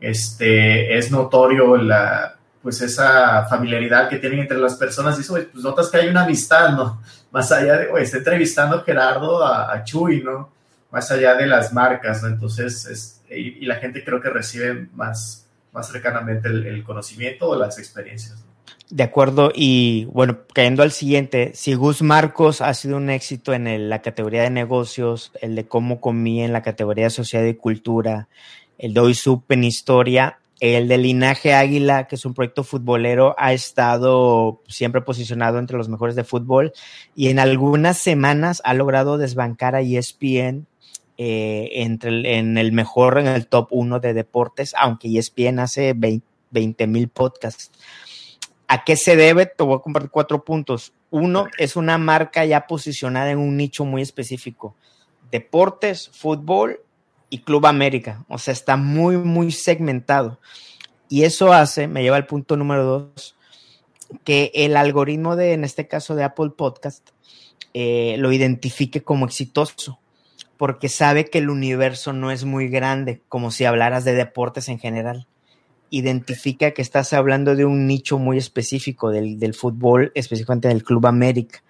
este, 0.00 0.96
es 0.96 1.10
notorio 1.10 1.76
la, 1.76 2.35
pues 2.66 2.80
esa 2.80 3.44
familiaridad 3.44 4.08
que 4.08 4.16
tienen 4.16 4.40
entre 4.40 4.58
las 4.58 4.74
personas, 4.74 5.16
y 5.16 5.20
eso, 5.20 5.34
pues 5.34 5.62
notas 5.62 5.88
que 5.88 5.98
hay 5.98 6.08
una 6.08 6.24
amistad, 6.24 6.70
¿no? 6.70 7.00
Más 7.30 7.52
allá 7.52 7.76
de, 7.76 7.90
oye, 7.90 8.02
está 8.02 8.16
entrevistando 8.16 8.82
Gerardo 8.82 9.46
a, 9.46 9.84
Chuy, 9.84 10.20
¿no? 10.20 10.50
Más 10.90 11.08
allá 11.12 11.36
de 11.36 11.46
las 11.46 11.72
marcas, 11.72 12.24
¿no? 12.24 12.28
Entonces, 12.28 12.84
es, 12.86 13.22
y, 13.30 13.64
la 13.66 13.76
gente 13.76 14.02
creo 14.02 14.20
que 14.20 14.30
recibe 14.30 14.88
más, 14.94 15.46
más 15.72 15.92
cercanamente 15.92 16.48
el, 16.48 16.82
conocimiento 16.82 17.50
o 17.50 17.56
las 17.56 17.78
experiencias. 17.78 18.44
De 18.90 19.04
acuerdo, 19.04 19.52
y 19.54 20.06
bueno, 20.06 20.38
cayendo 20.52 20.82
al 20.82 20.90
siguiente, 20.90 21.52
si 21.54 21.74
Gus 21.74 22.02
Marcos 22.02 22.60
ha 22.62 22.74
sido 22.74 22.96
un 22.96 23.10
éxito 23.10 23.54
en 23.54 23.88
la 23.88 24.02
categoría 24.02 24.42
de 24.42 24.50
negocios, 24.50 25.30
el 25.40 25.54
de 25.54 25.68
cómo 25.68 26.00
comí 26.00 26.42
en 26.42 26.52
la 26.52 26.62
categoría 26.62 27.04
de 27.04 27.10
sociedad 27.10 27.44
y 27.44 27.54
cultura, 27.54 28.26
el 28.76 28.92
de 28.92 28.98
hoy 28.98 29.14
supe 29.14 29.54
en 29.54 29.62
historia, 29.62 30.40
el 30.60 30.88
de 30.88 30.98
Linaje 30.98 31.54
Águila, 31.54 32.06
que 32.06 32.14
es 32.14 32.24
un 32.24 32.32
proyecto 32.32 32.64
futbolero, 32.64 33.34
ha 33.38 33.52
estado 33.52 34.62
siempre 34.68 35.02
posicionado 35.02 35.58
entre 35.58 35.76
los 35.76 35.88
mejores 35.88 36.16
de 36.16 36.24
fútbol 36.24 36.72
y 37.14 37.28
en 37.28 37.38
algunas 37.38 37.98
semanas 37.98 38.62
ha 38.64 38.72
logrado 38.72 39.18
desbancar 39.18 39.74
a 39.74 39.82
ESPN 39.82 40.66
eh, 41.18 41.70
entre 41.82 42.38
en 42.38 42.56
el 42.58 42.72
mejor, 42.72 43.18
en 43.18 43.26
el 43.26 43.46
top 43.46 43.68
1 43.70 44.00
de 44.00 44.14
deportes, 44.14 44.74
aunque 44.78 45.08
ESPN 45.18 45.58
hace 45.58 45.94
20 45.94 46.86
mil 46.86 47.08
podcasts. 47.08 47.70
¿A 48.68 48.82
qué 48.84 48.96
se 48.96 49.14
debe? 49.14 49.46
Te 49.46 49.62
voy 49.62 49.76
a 49.76 49.82
compartir 49.82 50.10
cuatro 50.10 50.44
puntos. 50.44 50.92
Uno, 51.10 51.46
es 51.58 51.76
una 51.76 51.98
marca 51.98 52.44
ya 52.44 52.66
posicionada 52.66 53.30
en 53.30 53.38
un 53.38 53.56
nicho 53.56 53.84
muy 53.84 54.02
específico. 54.02 54.74
Deportes, 55.30 56.10
fútbol 56.12 56.80
y 57.30 57.38
Club 57.38 57.66
América. 57.66 58.24
O 58.28 58.38
sea, 58.38 58.52
está 58.52 58.76
muy, 58.76 59.16
muy 59.16 59.52
segmentado. 59.52 60.38
Y 61.08 61.22
eso 61.22 61.52
hace, 61.52 61.88
me 61.88 62.02
lleva 62.02 62.16
al 62.16 62.26
punto 62.26 62.56
número 62.56 62.84
dos, 62.84 63.36
que 64.24 64.50
el 64.54 64.76
algoritmo 64.76 65.36
de, 65.36 65.52
en 65.52 65.64
este 65.64 65.86
caso 65.88 66.14
de 66.14 66.24
Apple 66.24 66.50
Podcast, 66.56 67.10
eh, 67.74 68.16
lo 68.18 68.32
identifique 68.32 69.02
como 69.02 69.26
exitoso, 69.26 69.98
porque 70.56 70.88
sabe 70.88 71.26
que 71.26 71.38
el 71.38 71.50
universo 71.50 72.12
no 72.12 72.30
es 72.30 72.44
muy 72.44 72.68
grande, 72.68 73.20
como 73.28 73.50
si 73.50 73.64
hablaras 73.64 74.04
de 74.04 74.14
deportes 74.14 74.68
en 74.68 74.78
general. 74.78 75.26
Identifica 75.90 76.72
que 76.72 76.82
estás 76.82 77.12
hablando 77.12 77.54
de 77.54 77.64
un 77.64 77.86
nicho 77.86 78.18
muy 78.18 78.38
específico 78.38 79.10
del, 79.10 79.38
del 79.38 79.54
fútbol, 79.54 80.10
específicamente 80.14 80.68
del 80.68 80.82
Club 80.82 81.06
América. 81.06 81.62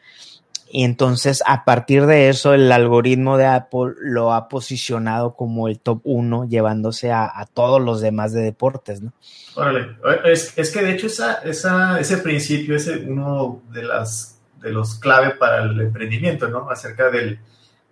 Y 0.69 0.85
entonces, 0.85 1.43
a 1.47 1.65
partir 1.65 2.07
de 2.07 2.29
eso, 2.29 2.53
el 2.53 2.71
algoritmo 2.73 3.39
de 3.39 3.47
Apple 3.47 3.95
lo 4.01 4.33
ha 4.33 4.49
posicionado 4.49 5.35
como 5.35 5.69
el 5.69 5.79
top 5.79 6.01
uno, 6.05 6.45
llevándose 6.49 7.13
a, 7.13 7.47
todos 7.55 7.81
los 7.81 8.01
demás 8.01 8.33
de 8.33 8.43
deportes, 8.43 9.01
¿no? 9.01 9.13
Órale, 9.55 9.97
es, 10.25 10.53
que 10.73 10.83
de 10.83 10.93
hecho 10.93 11.07
esa, 11.07 11.35
esa, 11.45 12.01
ese 12.01 12.19
principio 12.19 12.77
es 12.77 12.89
uno 12.89 13.63
de, 13.71 13.85
las, 13.85 14.41
de 14.61 14.73
los 14.73 14.99
clave 14.99 15.31
para 15.31 15.63
el 15.63 15.81
emprendimiento, 15.81 16.49
¿no? 16.49 16.69
Acerca 16.69 17.11
del, 17.11 17.39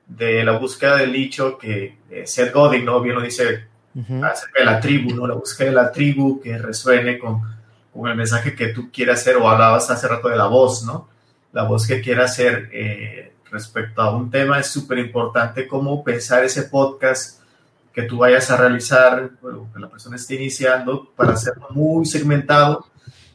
de 0.07 0.45
la 0.45 0.59
búsqueda 0.59 0.97
del 0.97 1.13
nicho 1.13 1.57
que 1.57 1.99
eh, 2.11 2.27
Seth 2.27 2.53
Godin, 2.53 2.85
¿no? 2.85 3.01
Bien 3.01 3.15
lo 3.15 3.23
dice 3.23 3.69
acerca 4.23 4.59
de 4.59 4.65
la 4.65 4.81
tribu, 4.81 5.15
¿no? 5.15 5.27
La 5.27 5.35
búsqueda 5.35 5.69
de 5.69 5.75
la 5.77 5.93
tribu 5.93 6.41
que 6.41 6.59
resuene 6.59 7.19
con, 7.19 7.41
con 7.93 8.11
el 8.11 8.17
mensaje 8.17 8.55
que 8.55 8.69
tú 8.69 8.91
quieras 8.93 9.21
hacer 9.21 9.37
o 9.37 9.49
hablabas 9.49 9.89
hace 9.89 10.09
rato 10.09 10.29
de 10.29 10.37
la 10.37 10.47
voz, 10.47 10.85
¿no? 10.85 11.13
La 11.55 11.62
voz 11.62 11.87
que 11.87 12.01
quiera 12.01 12.25
hacer 12.25 12.69
eh, 12.73 13.33
respecto 13.51 14.03
a 14.03 14.14
un 14.14 14.31
tema, 14.31 14.59
es 14.59 14.67
súper 14.67 14.99
importante 14.99 15.67
cómo 15.69 16.03
pensar 16.03 16.45
ese 16.45 16.64
podcast 16.64 17.40
que 17.93 18.03
tú 18.03 18.19
vayas 18.19 18.51
a 18.51 18.57
realizar, 18.57 19.31
que 19.40 19.79
la 19.79 19.88
persona 19.88 20.17
esté 20.17 20.35
iniciando, 20.35 21.12
para 21.14 21.33
hacerlo 21.33 21.69
muy 21.71 22.05
segmentado 22.05 22.87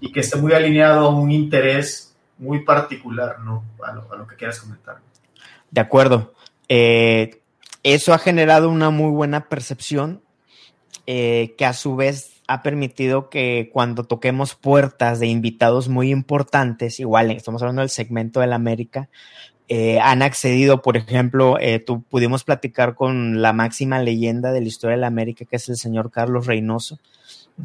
y 0.02 0.12
que 0.12 0.20
esté 0.20 0.38
muy 0.38 0.52
alineado 0.52 1.08
a 1.08 1.10
un 1.10 1.32
interés 1.32 2.14
muy 2.38 2.66
particular, 2.66 3.40
¿no? 3.40 3.64
A 3.82 4.16
lo, 4.16 4.28
que 4.28 4.36
quieras 4.36 4.60
comentar. 4.60 4.98
De 5.72 5.80
acuerdo. 5.80 6.34
Eh, 6.68 7.42
eso 7.84 8.14
ha 8.14 8.18
generado 8.20 8.70
una 8.70 8.90
muy 8.90 9.12
buena 9.12 9.48
percepción 9.48 10.22
eh, 11.08 11.56
que 11.58 11.66
a 11.66 11.74
su 11.74 11.96
vez 11.96 12.39
ha 12.50 12.64
permitido 12.64 13.30
que 13.30 13.70
cuando 13.72 14.06
toquemos 14.06 14.56
puertas 14.56 15.20
de 15.20 15.28
invitados 15.28 15.88
muy 15.88 16.10
importantes, 16.10 17.00
igual 17.00 17.30
estamos 17.30 17.62
hablando 17.62 17.82
del 17.82 17.92
segmento 17.92 18.40
de 18.40 18.48
la 18.48 18.56
América, 18.56 19.08
eh, 19.68 20.00
han 20.00 20.24
accedido, 20.24 20.82
por 20.82 20.98
ejemplo, 20.98 21.60
eh, 21.60 21.78
tú, 21.78 22.02
pudimos 22.02 22.44
platicar 22.44 22.96
con 22.96 23.44
la 23.44 23.54
máxima 23.54 24.00
leyenda 24.00 24.52
de 24.52 24.62
la 24.62 24.68
historia 24.68 24.96
de 24.96 25.02
la 25.02 25.08
América, 25.08 25.46
que 25.46 25.58
es 25.58 25.70
el 25.70 25.78
señor 25.78 26.10
Carlos 26.10 26.48
Reynoso, 26.48 26.98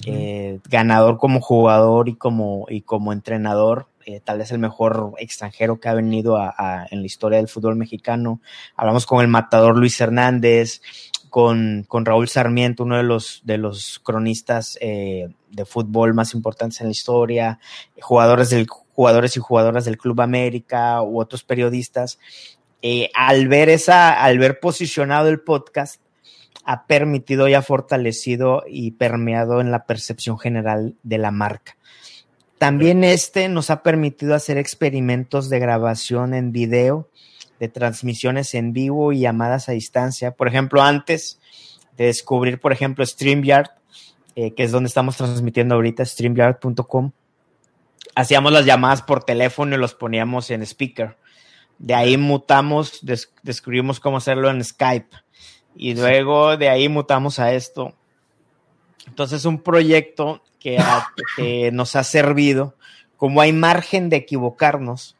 eh, 0.04 0.58
ganador 0.68 1.16
como 1.16 1.40
jugador 1.40 2.10
y 2.10 2.16
como, 2.16 2.66
y 2.68 2.82
como 2.82 3.14
entrenador, 3.14 3.88
tal 4.24 4.36
vez 4.36 4.52
el 4.52 4.58
mejor 4.58 5.14
extranjero 5.16 5.80
que 5.80 5.88
ha 5.88 5.94
venido 5.94 6.38
en 6.90 7.00
la 7.00 7.06
historia 7.06 7.38
del 7.38 7.48
fútbol 7.48 7.76
mexicano. 7.76 8.38
Hablamos 8.76 9.06
con 9.06 9.22
el 9.22 9.28
matador 9.28 9.78
Luis 9.78 9.98
Hernández, 9.98 10.82
con, 11.34 12.04
Raúl 12.04 12.28
Sarmiento, 12.28 12.84
uno 12.84 12.96
de 12.96 13.02
los, 13.02 13.40
de 13.42 13.58
los 13.58 13.98
cronistas 13.98 14.78
eh, 14.80 15.30
de 15.50 15.64
fútbol 15.64 16.14
más 16.14 16.32
importantes 16.32 16.80
en 16.80 16.86
la 16.86 16.92
historia, 16.92 17.58
jugadores, 18.00 18.50
del, 18.50 18.68
jugadores 18.68 19.36
y 19.36 19.40
jugadoras 19.40 19.84
del 19.84 19.98
Club 19.98 20.20
América 20.20 21.02
u 21.02 21.20
otros 21.20 21.42
periodistas. 21.42 22.20
Eh, 22.82 23.10
al 23.16 23.48
ver 23.48 23.68
esa, 23.68 24.12
al 24.12 24.38
ver 24.38 24.60
posicionado 24.60 25.28
el 25.28 25.40
podcast, 25.40 26.00
ha 26.64 26.86
permitido 26.86 27.48
y 27.48 27.54
ha 27.54 27.62
fortalecido 27.62 28.62
y 28.68 28.92
permeado 28.92 29.60
en 29.60 29.72
la 29.72 29.86
percepción 29.86 30.38
general 30.38 30.94
de 31.02 31.18
la 31.18 31.32
marca. 31.32 31.76
También 32.58 33.02
este 33.02 33.48
nos 33.48 33.70
ha 33.70 33.82
permitido 33.82 34.36
hacer 34.36 34.56
experimentos 34.56 35.50
de 35.50 35.58
grabación 35.58 36.32
en 36.32 36.52
video 36.52 37.08
de 37.60 37.68
transmisiones 37.68 38.54
en 38.54 38.72
vivo 38.72 39.12
y 39.12 39.20
llamadas 39.20 39.68
a 39.68 39.72
distancia. 39.72 40.32
Por 40.32 40.48
ejemplo, 40.48 40.82
antes 40.82 41.38
de 41.96 42.06
descubrir, 42.06 42.60
por 42.60 42.72
ejemplo, 42.72 43.04
StreamYard, 43.04 43.70
eh, 44.36 44.52
que 44.54 44.64
es 44.64 44.72
donde 44.72 44.88
estamos 44.88 45.16
transmitiendo 45.16 45.76
ahorita, 45.76 46.04
streamyard.com, 46.04 47.12
hacíamos 48.14 48.52
las 48.52 48.64
llamadas 48.64 49.02
por 49.02 49.24
teléfono 49.24 49.76
y 49.76 49.78
los 49.78 49.94
poníamos 49.94 50.50
en 50.50 50.62
speaker. 50.62 51.16
De 51.78 51.94
ahí 51.94 52.16
mutamos, 52.16 53.00
descubrimos 53.42 54.00
cómo 54.00 54.16
hacerlo 54.16 54.50
en 54.50 54.62
Skype. 54.64 55.16
Y 55.76 55.94
luego 55.94 56.56
de 56.56 56.68
ahí 56.68 56.88
mutamos 56.88 57.38
a 57.38 57.52
esto. 57.52 57.94
Entonces, 59.06 59.44
un 59.44 59.60
proyecto 59.60 60.42
que, 60.58 60.78
que 61.36 61.70
nos 61.72 61.94
ha 61.96 62.04
servido, 62.04 62.74
como 63.16 63.40
hay 63.40 63.52
margen 63.52 64.08
de 64.08 64.16
equivocarnos, 64.16 65.16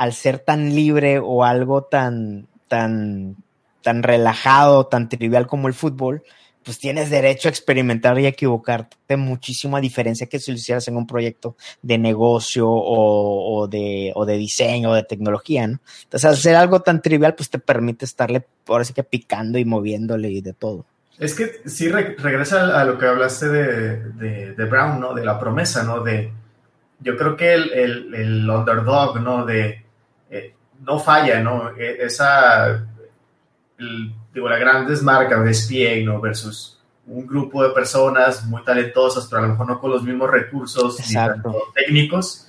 al 0.00 0.14
ser 0.14 0.38
tan 0.38 0.74
libre 0.74 1.18
o 1.18 1.44
algo 1.44 1.82
tan, 1.82 2.48
tan, 2.68 3.36
tan 3.82 4.02
relajado, 4.02 4.86
tan 4.86 5.10
trivial 5.10 5.46
como 5.46 5.68
el 5.68 5.74
fútbol, 5.74 6.22
pues 6.64 6.78
tienes 6.78 7.10
derecho 7.10 7.48
a 7.48 7.50
experimentar 7.50 8.18
y 8.18 8.24
equivocarte 8.24 9.18
muchísimo 9.18 9.76
a 9.76 9.80
diferencia 9.82 10.26
que 10.26 10.38
si 10.38 10.52
lo 10.52 10.56
hicieras 10.56 10.88
en 10.88 10.96
un 10.96 11.06
proyecto 11.06 11.54
de 11.82 11.98
negocio 11.98 12.66
o, 12.66 13.68
de, 13.68 14.10
o 14.14 14.24
de 14.24 14.38
diseño 14.38 14.92
o 14.92 14.94
de 14.94 15.02
tecnología, 15.02 15.66
¿no? 15.66 15.80
Entonces, 16.04 16.30
hacer 16.30 16.56
algo 16.56 16.80
tan 16.80 17.02
trivial, 17.02 17.34
pues 17.34 17.50
te 17.50 17.58
permite 17.58 18.06
estarle, 18.06 18.46
ahora 18.68 18.84
sí 18.84 18.94
que 18.94 19.04
picando 19.04 19.58
y 19.58 19.66
moviéndole 19.66 20.30
y 20.30 20.40
de 20.40 20.54
todo. 20.54 20.86
Es 21.18 21.34
que 21.34 21.60
sí 21.66 21.90
regresa 21.90 22.80
a 22.80 22.86
lo 22.86 22.96
que 22.96 23.04
hablaste 23.04 23.48
de, 23.48 24.54
de, 24.54 24.64
Brown, 24.64 24.98
¿no? 24.98 25.12
De 25.12 25.26
la 25.26 25.38
promesa, 25.38 25.82
¿no? 25.82 26.02
De, 26.02 26.32
yo 27.00 27.18
creo 27.18 27.36
que 27.36 27.52
el, 27.52 27.70
el, 27.74 28.14
el 28.14 28.48
underdog, 28.48 29.20
¿no? 29.20 29.44
De, 29.44 29.79
no 30.80 30.98
falla, 30.98 31.40
¿no? 31.40 31.70
E, 31.76 32.04
esa, 32.04 32.86
digo, 34.32 34.48
las 34.48 34.60
grandes 34.60 35.02
marcas 35.02 35.44
de 35.44 35.54
SPA, 35.54 36.04
¿no? 36.04 36.20
Versus 36.20 36.78
un 37.06 37.26
grupo 37.26 37.62
de 37.62 37.70
personas 37.70 38.44
muy 38.44 38.62
talentosas, 38.64 39.26
pero 39.26 39.42
a 39.42 39.46
lo 39.46 39.52
mejor 39.52 39.66
no 39.66 39.80
con 39.80 39.90
los 39.90 40.02
mismos 40.02 40.30
recursos 40.30 40.96
técnicos, 41.74 42.46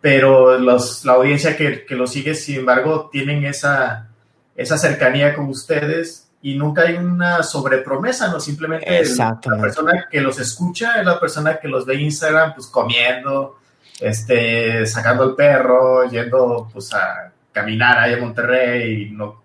pero 0.00 0.58
los, 0.58 1.04
la 1.04 1.14
audiencia 1.14 1.56
que, 1.56 1.86
que 1.86 1.94
lo 1.94 2.06
sigue, 2.06 2.34
sin 2.34 2.58
embargo, 2.58 3.08
tienen 3.10 3.44
esa, 3.46 4.08
esa 4.54 4.76
cercanía 4.76 5.34
con 5.34 5.48
ustedes 5.48 6.28
y 6.42 6.54
nunca 6.56 6.82
hay 6.82 6.96
una 6.96 7.42
sobrepromesa, 7.42 8.28
¿no? 8.28 8.38
Simplemente 8.38 9.02
la 9.16 9.40
persona 9.58 10.06
que 10.10 10.20
los 10.20 10.38
escucha 10.38 11.00
es 11.00 11.06
la 11.06 11.18
persona 11.18 11.56
que 11.56 11.68
los 11.68 11.86
ve 11.86 11.94
en 11.94 12.00
Instagram, 12.02 12.54
pues 12.54 12.66
comiendo, 12.66 13.58
este, 13.98 14.86
sacando 14.86 15.24
el 15.24 15.34
perro, 15.34 16.04
yendo 16.04 16.68
pues 16.70 16.92
a 16.92 17.32
caminar 17.54 17.98
ahí 17.98 18.12
en 18.12 18.20
Monterrey 18.20 19.02
y 19.04 19.10
no 19.10 19.42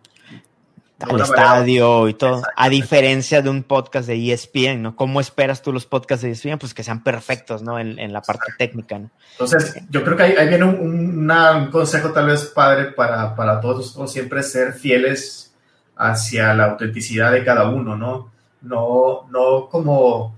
al 0.99 1.22
estadio 1.22 2.10
y 2.10 2.14
todo. 2.14 2.41
A 2.57 2.68
diferencia 2.68 3.41
de 3.41 3.49
un 3.49 3.64
podcast 3.64 4.07
de 4.07 4.34
ESPN, 4.34 4.82
¿no? 4.82 4.95
¿Cómo 4.97 5.22
esperas 5.22 5.62
tú 5.62 5.72
los 5.72 5.86
podcasts 5.86 6.24
de 6.24 6.32
ESPN? 6.32 6.57
Pues 6.60 6.74
que 6.74 6.84
sean 6.84 7.03
perfectos, 7.03 7.62
¿no? 7.62 7.80
En, 7.80 8.12
la 8.12 8.22
parte 8.22 8.51
técnica, 8.57 8.99
¿no? 8.99 9.10
Entonces, 9.32 9.82
yo 9.89 10.03
creo 10.03 10.18
que 10.18 10.24
ahí, 10.24 10.47
viene 10.49 10.66
un, 10.66 11.70
consejo 11.72 12.12
tal 12.12 12.26
vez 12.26 12.45
padre 12.47 12.91
para, 12.91 13.34
para 13.34 13.62
todos 13.62 13.78
nosotros, 13.78 14.12
siempre 14.12 14.43
ser 14.43 14.74
fieles 14.74 15.53
hacia 15.95 16.53
la 16.53 16.66
autenticidad 16.66 17.32
de 17.32 17.45
cada 17.45 17.70
uno, 17.70 17.95
¿no? 17.95 18.32
No, 18.62 19.26
no 19.32 19.70
como 19.70 20.36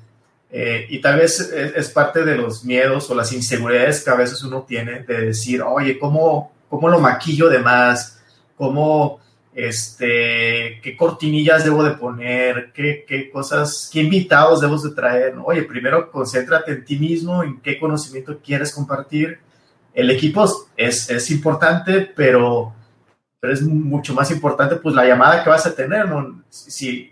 eh, 0.51 0.86
y 0.89 0.99
tal 0.99 1.17
vez 1.17 1.39
es, 1.39 1.89
parte 1.89 2.26
de 2.26 2.36
los 2.36 2.65
miedos 2.65 3.09
o 3.09 3.15
las 3.15 3.32
inseguridades 3.32 4.03
que 4.03 4.09
a 4.09 4.15
veces 4.15 4.43
uno 4.43 4.63
tiene 4.67 5.03
de 5.03 5.28
decir, 5.28 5.61
oye, 5.61 5.97
¿cómo, 5.97 6.51
cómo 6.72 6.88
lo 6.88 6.99
maquillo 6.99 7.49
de 7.49 7.59
más? 7.59 8.24
¿Cómo, 8.55 9.19
este, 9.53 10.80
qué 10.82 10.95
cortinillas 10.97 11.65
debo 11.65 11.84
de 11.84 11.91
poner? 11.91 12.72
¿Qué, 12.74 13.03
qué 13.05 13.30
cosas, 13.30 13.89
qué 13.91 13.99
invitados 13.99 14.61
debo 14.61 14.78
de 14.78 14.95
traer? 14.95 15.36
Oye, 15.43 15.63
primero 15.63 16.09
concéntrate 16.09 16.72
en 16.72 16.86
ti 16.86 16.97
mismo, 16.97 17.43
en 17.43 17.59
qué 17.59 17.78
conocimiento 17.78 18.39
quieres 18.43 18.74
compartir. 18.74 19.39
El 19.93 20.09
equipo 20.09 20.45
es, 20.78 21.09
es 21.09 21.30
importante, 21.32 22.09
pero, 22.15 22.74
pero 23.41 23.51
es 23.51 23.61
mucho 23.61 24.13
más 24.13 24.32
importante 24.32 24.78
pues 24.78 24.95
la 24.95 25.05
llamada 25.05 25.43
que 25.43 25.49
vas 25.49 25.65
a 25.65 25.76
tener, 25.76 26.07
¿no? 26.07 26.41
Si, 26.49 27.11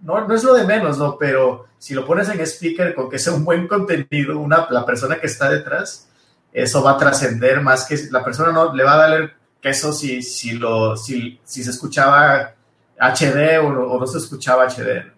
no, 0.00 0.28
no 0.28 0.34
es 0.34 0.44
lo 0.44 0.54
de 0.54 0.64
menos, 0.64 0.96
¿no? 0.98 1.18
Pero 1.18 1.66
si 1.76 1.94
lo 1.94 2.06
pones 2.06 2.28
en 2.28 2.40
speaker 2.40 2.94
con 2.94 3.10
que 3.10 3.18
sea 3.18 3.32
un 3.32 3.44
buen 3.44 3.66
contenido, 3.66 4.38
una, 4.38 4.68
la 4.70 4.86
persona 4.86 5.18
que 5.18 5.26
está 5.26 5.50
detrás, 5.50 6.08
eso 6.52 6.82
va 6.82 6.92
a 6.92 6.98
trascender 6.98 7.60
más 7.60 7.84
que 7.86 7.98
la 8.10 8.22
persona 8.24 8.52
no 8.52 8.74
le 8.74 8.84
va 8.84 8.94
a 8.94 9.08
dar 9.08 9.34
queso 9.60 9.92
si, 9.92 10.22
si, 10.22 10.52
lo, 10.52 10.96
si, 10.96 11.40
si 11.44 11.64
se 11.64 11.70
escuchaba 11.70 12.54
HD 12.98 13.58
o, 13.62 13.98
no 13.98 14.06
se 14.06 14.18
escuchaba 14.18 14.66
HD. 14.68 15.12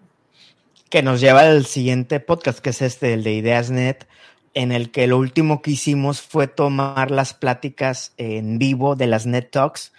Que 0.89 1.01
nos 1.03 1.19
lleva 1.19 1.41
al 1.41 1.65
siguiente 1.65 2.19
podcast, 2.19 2.59
que 2.59 2.69
es 2.69 2.81
este, 2.81 3.13
el 3.13 3.23
de 3.23 3.33
IdeasNet, 3.33 4.07
en 4.53 4.71
el 4.71 4.91
que 4.91 5.07
lo 5.07 5.17
último 5.17 5.61
que 5.61 5.71
hicimos 5.71 6.21
fue 6.21 6.47
tomar 6.47 7.11
las 7.11 7.33
pláticas 7.33 8.13
en 8.17 8.57
vivo 8.57 8.95
de 8.95 9.07
las 9.07 9.25
Net 9.25 9.49
Talks 9.51 9.91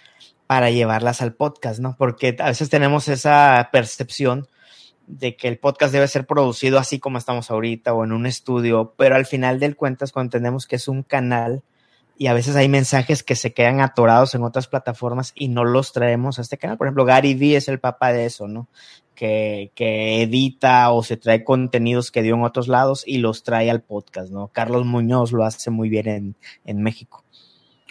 para 0.47 0.71
llevarlas 0.71 1.21
al 1.21 1.33
podcast, 1.33 1.79
¿no? 1.79 1.95
Porque 1.97 2.35
a 2.39 2.47
veces 2.47 2.69
tenemos 2.69 3.09
esa 3.09 3.69
percepción 3.71 4.47
de 5.07 5.35
que 5.35 5.47
el 5.47 5.57
podcast 5.57 5.93
debe 5.93 6.07
ser 6.07 6.27
producido 6.27 6.77
así 6.77 6.99
como 6.99 7.17
estamos 7.17 7.49
ahorita 7.49 7.93
o 7.93 8.03
en 8.03 8.11
un 8.11 8.25
estudio, 8.25 8.93
pero 8.97 9.15
al 9.15 9.25
final 9.25 9.59
del 9.59 9.75
cuentas 9.75 10.11
cuando 10.11 10.27
entendemos 10.27 10.67
que 10.67 10.75
es 10.75 10.87
un 10.87 11.01
canal 11.01 11.63
y 12.17 12.27
a 12.27 12.33
veces 12.33 12.55
hay 12.55 12.67
mensajes 12.67 13.23
que 13.23 13.35
se 13.35 13.53
quedan 13.53 13.79
atorados 13.79 14.35
en 14.35 14.43
otras 14.43 14.67
plataformas 14.67 15.31
y 15.35 15.49
no 15.49 15.63
los 15.63 15.93
traemos 15.93 16.39
a 16.39 16.41
este 16.41 16.57
canal. 16.57 16.77
Por 16.77 16.87
ejemplo, 16.87 17.05
Gary 17.05 17.35
Vee 17.35 17.55
es 17.55 17.67
el 17.67 17.79
papá 17.79 18.11
de 18.11 18.25
eso, 18.25 18.47
¿no? 18.47 18.67
Que, 19.15 19.71
que 19.75 20.23
edita 20.23 20.91
o 20.91 21.03
se 21.03 21.17
trae 21.17 21.43
contenidos 21.43 22.11
que 22.11 22.21
dio 22.21 22.35
en 22.35 22.43
otros 22.43 22.67
lados 22.67 23.03
y 23.05 23.19
los 23.19 23.43
trae 23.43 23.69
al 23.69 23.81
podcast, 23.81 24.31
¿no? 24.31 24.47
Carlos 24.47 24.85
Muñoz 24.85 25.31
lo 25.31 25.43
hace 25.43 25.69
muy 25.69 25.89
bien 25.89 26.07
en, 26.07 26.35
en 26.65 26.81
México. 26.81 27.23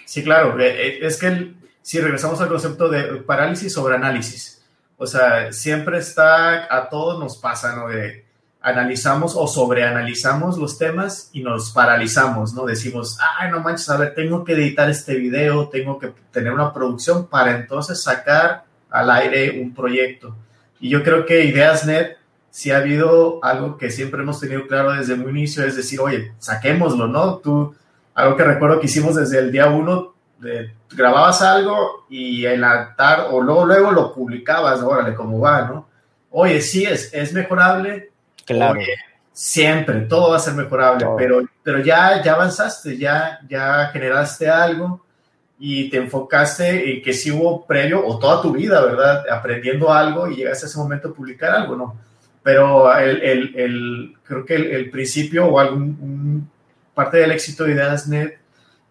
Sí, 0.05 0.23
claro. 0.23 0.59
Eh, 0.61 0.71
eh, 0.71 0.99
es 1.03 1.19
que 1.19 1.55
si 1.83 2.01
regresamos 2.01 2.41
al 2.41 2.49
concepto 2.49 2.89
de 2.89 3.23
parálisis 3.23 3.73
sobre 3.73 3.95
análisis, 3.95 4.56
o 4.97 5.07
sea, 5.07 5.53
siempre 5.53 5.99
está, 5.99 6.75
a 6.75 6.89
todos 6.89 7.19
nos 7.19 7.37
pasa, 7.37 7.75
¿no? 7.77 7.89
De 7.89 8.25
analizamos 8.61 9.35
o 9.37 9.47
sobreanalizamos 9.47 10.59
los 10.59 10.77
temas 10.77 11.31
y 11.33 11.41
nos 11.41 11.71
paralizamos, 11.71 12.53
¿no? 12.53 12.65
Decimos, 12.65 13.17
ay, 13.39 13.51
no 13.51 13.61
manches, 13.61 13.89
a 13.91 13.97
ver, 13.97 14.15
tengo 14.15 14.45
que 14.45 14.55
editar 14.55 14.91
este 14.91 15.15
video, 15.15 15.69
tengo 15.69 15.99
que 15.99 16.13
tener 16.33 16.53
una 16.53 16.73
producción 16.73 17.29
para 17.29 17.57
entonces 17.57 18.03
sacar 18.03 18.65
al 18.91 19.11
aire 19.11 19.63
un 19.63 19.73
proyecto. 19.73 20.35
Y 20.81 20.89
yo 20.89 21.05
creo 21.05 21.25
que 21.25 21.45
IdeasNet 21.45 22.17
si 22.57 22.71
ha 22.71 22.79
habido 22.79 23.39
algo 23.45 23.77
que 23.77 23.91
siempre 23.91 24.23
hemos 24.23 24.41
tenido 24.41 24.67
claro 24.67 24.95
desde 24.95 25.13
un 25.13 25.29
inicio, 25.29 25.63
es 25.63 25.77
decir, 25.77 26.01
oye, 26.01 26.33
saquémoslo, 26.39 27.07
¿no? 27.07 27.37
Tú, 27.37 27.75
algo 28.15 28.35
que 28.35 28.45
recuerdo 28.45 28.81
que 28.81 28.87
hicimos 28.87 29.15
desde 29.15 29.41
el 29.41 29.53
día 29.53 29.69
uno, 29.69 30.15
grababas 30.91 31.43
algo 31.43 32.07
y 32.09 32.45
en 32.47 32.61
la 32.61 32.95
tarde, 32.95 33.29
o 33.31 33.41
luego, 33.41 33.65
luego 33.65 33.91
lo 33.91 34.15
publicabas, 34.15 34.83
órale, 34.83 35.15
cómo 35.15 35.41
va, 35.41 35.63
¿no? 35.63 35.89
Oye, 36.31 36.61
sí, 36.61 36.85
es, 36.85 37.13
es 37.13 37.33
mejorable. 37.33 38.11
Claro. 38.45 38.79
siempre, 39.33 40.03
todo 40.03 40.31
va 40.31 40.37
a 40.37 40.41
ser 40.41 40.55
mejorable, 40.55 41.05
pero, 41.19 41.43
pero 41.63 41.81
ya, 41.81 42.23
ya 42.23 42.35
avanzaste, 42.35 42.97
ya, 42.97 43.41
ya 43.49 43.91
generaste 43.93 44.49
algo 44.49 45.05
y 45.59 45.91
te 45.91 45.97
enfocaste 45.97 46.93
en 46.93 47.03
que 47.03 47.13
sí 47.13 47.31
hubo 47.31 47.67
previo, 47.67 48.07
o 48.07 48.19
toda 48.19 48.43
tu 48.43 48.53
vida, 48.53 48.85
¿verdad? 48.85 49.25
Aprendiendo 49.31 49.93
algo 49.93 50.29
y 50.29 50.37
llegaste 50.37 50.67
a 50.67 50.69
ese 50.69 50.79
momento 50.79 51.09
a 51.09 51.15
publicar 51.15 51.51
algo, 51.51 51.75
¿no? 51.75 51.97
Pero 52.43 52.97
el, 52.97 53.23
el, 53.23 53.57
el 53.57 54.17
creo 54.23 54.45
que 54.45 54.55
el, 54.55 54.91
principio 54.91 55.47
o 55.47 55.59
algún 55.59 56.49
parte 56.95 57.17
del 57.19 57.33
éxito 57.33 57.65
de 57.65 57.73
IdeasNet 57.73 58.39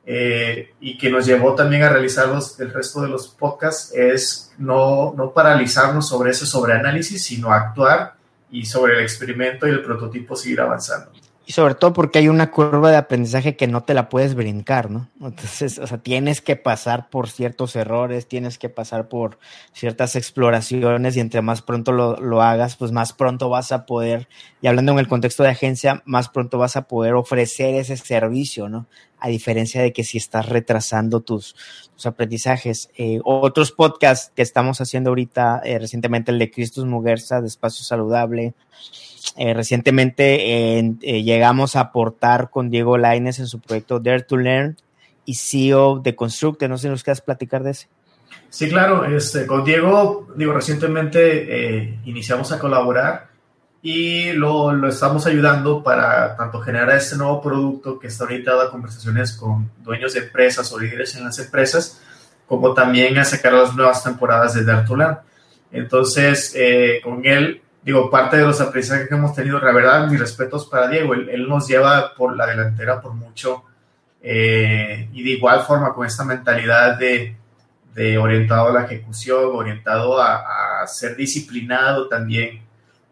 eh, 0.05 0.73
y 0.79 0.97
que 0.97 1.09
nos 1.09 1.25
llevó 1.25 1.55
también 1.55 1.83
a 1.83 1.89
realizar 1.89 2.27
los, 2.27 2.59
el 2.59 2.71
resto 2.71 3.01
de 3.01 3.09
los 3.09 3.27
podcasts 3.27 3.91
es 3.95 4.53
no, 4.57 5.13
no 5.17 5.31
paralizarnos 5.31 6.07
sobre 6.07 6.31
ese 6.31 6.45
sobreanálisis, 6.45 7.23
sino 7.23 7.51
actuar 7.51 8.13
y 8.51 8.65
sobre 8.65 8.93
el 8.93 8.99
experimento 8.99 9.67
y 9.67 9.71
el 9.71 9.81
prototipo 9.81 10.35
seguir 10.35 10.61
avanzando. 10.61 11.11
Y 11.47 11.51
sobre 11.51 11.75
todo 11.75 11.93
porque 11.93 12.19
hay 12.19 12.27
una 12.27 12.49
curva 12.49 12.89
de 12.89 12.97
aprendizaje 12.97 13.55
que 13.55 13.67
no 13.67 13.83
te 13.83 13.93
la 13.93 14.09
puedes 14.09 14.33
brincar, 14.33 14.89
¿no? 14.89 15.09
Entonces, 15.21 15.77
o 15.77 15.85
sea, 15.85 15.99
tienes 15.99 16.41
que 16.41 16.55
pasar 16.55 17.09
por 17.09 17.29
ciertos 17.29 17.75
errores, 17.75 18.27
tienes 18.27 18.57
que 18.57 18.69
pasar 18.69 19.07
por 19.09 19.37
ciertas 19.71 20.15
exploraciones 20.15 21.15
y 21.15 21.19
entre 21.19 21.43
más 21.43 21.61
pronto 21.61 21.91
lo, 21.91 22.19
lo 22.19 22.41
hagas, 22.41 22.75
pues 22.77 22.91
más 22.91 23.13
pronto 23.13 23.49
vas 23.49 23.71
a 23.71 23.85
poder, 23.85 24.27
y 24.61 24.67
hablando 24.67 24.93
en 24.93 24.99
el 24.99 25.07
contexto 25.07 25.43
de 25.43 25.49
agencia, 25.49 26.01
más 26.05 26.29
pronto 26.29 26.57
vas 26.57 26.75
a 26.77 26.87
poder 26.87 27.13
ofrecer 27.13 27.75
ese 27.75 27.95
servicio, 27.97 28.67
¿no? 28.67 28.87
A 29.19 29.27
diferencia 29.27 29.81
de 29.81 29.93
que 29.93 30.03
si 30.03 30.17
estás 30.17 30.49
retrasando 30.49 31.21
tus, 31.21 31.55
aprendizajes. 32.03 32.89
Eh, 32.97 33.19
otros 33.23 33.71
podcasts 33.71 34.31
que 34.35 34.41
estamos 34.41 34.81
haciendo 34.81 35.11
ahorita, 35.11 35.61
eh, 35.63 35.79
recientemente 35.79 36.31
el 36.31 36.39
de 36.39 36.51
Cristus 36.51 36.85
Muguerza, 36.85 37.39
de 37.41 37.47
Espacio 37.47 37.85
Saludable, 37.85 38.53
eh, 39.37 39.53
recientemente 39.53 40.77
eh, 40.79 41.23
llegamos 41.23 41.75
a 41.75 41.81
aportar 41.81 42.49
con 42.49 42.69
Diego 42.69 42.97
Laines 42.97 43.39
en 43.39 43.47
su 43.47 43.59
proyecto 43.59 43.99
Dare 43.99 44.23
to 44.23 44.37
Learn 44.37 44.77
y 45.25 45.35
CEO 45.35 45.99
de 45.99 46.15
Constructe. 46.15 46.67
No 46.69 46.77
sé 46.77 46.83
si 46.83 46.89
nos 46.89 47.03
quieras 47.03 47.21
platicar 47.21 47.63
de 47.63 47.71
ese. 47.71 47.87
Sí, 48.49 48.69
claro. 48.69 49.03
Este, 49.05 49.45
con 49.45 49.65
Diego, 49.65 50.27
digo, 50.35 50.53
recientemente 50.53 51.79
eh, 51.83 51.99
iniciamos 52.05 52.51
a 52.51 52.59
colaborar 52.59 53.27
y 53.81 54.31
lo, 54.31 54.71
lo, 54.71 54.87
estamos 54.87 55.25
ayudando 55.25 55.83
para 55.83 56.35
tanto 56.37 56.61
generar 56.61 56.95
este 56.95 57.17
nuevo 57.17 57.41
producto 57.41 57.99
que 57.99 58.07
está 58.07 58.23
orientado 58.23 58.61
a 58.61 58.71
conversaciones 58.71 59.33
con 59.33 59.69
dueños 59.83 60.13
de 60.13 60.21
empresas 60.21 60.71
o 60.71 60.79
líderes 60.79 61.15
en 61.15 61.25
las 61.25 61.37
empresas, 61.37 62.01
como 62.47 62.73
también 62.73 63.17
a 63.17 63.25
sacar 63.25 63.53
las 63.53 63.75
nuevas 63.75 64.03
temporadas 64.03 64.53
de 64.53 64.63
Dartulan. 64.63 65.19
Entonces, 65.71 66.53
eh, 66.55 67.01
con 67.03 67.25
él, 67.25 67.61
digo, 67.85 68.09
parte 68.09 68.37
de 68.37 68.43
los 68.43 68.59
aprendizajes 68.59 69.07
que 69.07 69.15
hemos 69.15 69.33
tenido, 69.33 69.59
la 69.59 69.71
verdad, 69.71 70.07
mis 70.07 70.19
respetos 70.19 70.65
para 70.65 70.89
Diego, 70.89 71.13
él, 71.13 71.29
él 71.29 71.47
nos 71.47 71.67
lleva 71.67 72.13
por 72.13 72.35
la 72.35 72.47
delantera 72.47 72.99
por 72.99 73.13
mucho 73.13 73.63
eh, 74.21 75.07
y 75.13 75.23
de 75.23 75.29
igual 75.29 75.61
forma 75.61 75.93
con 75.93 76.05
esta 76.05 76.25
mentalidad 76.25 76.97
de 76.97 77.37
de 77.95 78.17
orientado 78.17 78.67
a 78.67 78.73
la 78.73 78.83
ejecución, 78.83 79.51
orientado 79.53 80.21
a, 80.21 80.81
a, 80.81 80.87
ser 80.87 81.15
disciplinado 81.15 82.09
también 82.09 82.61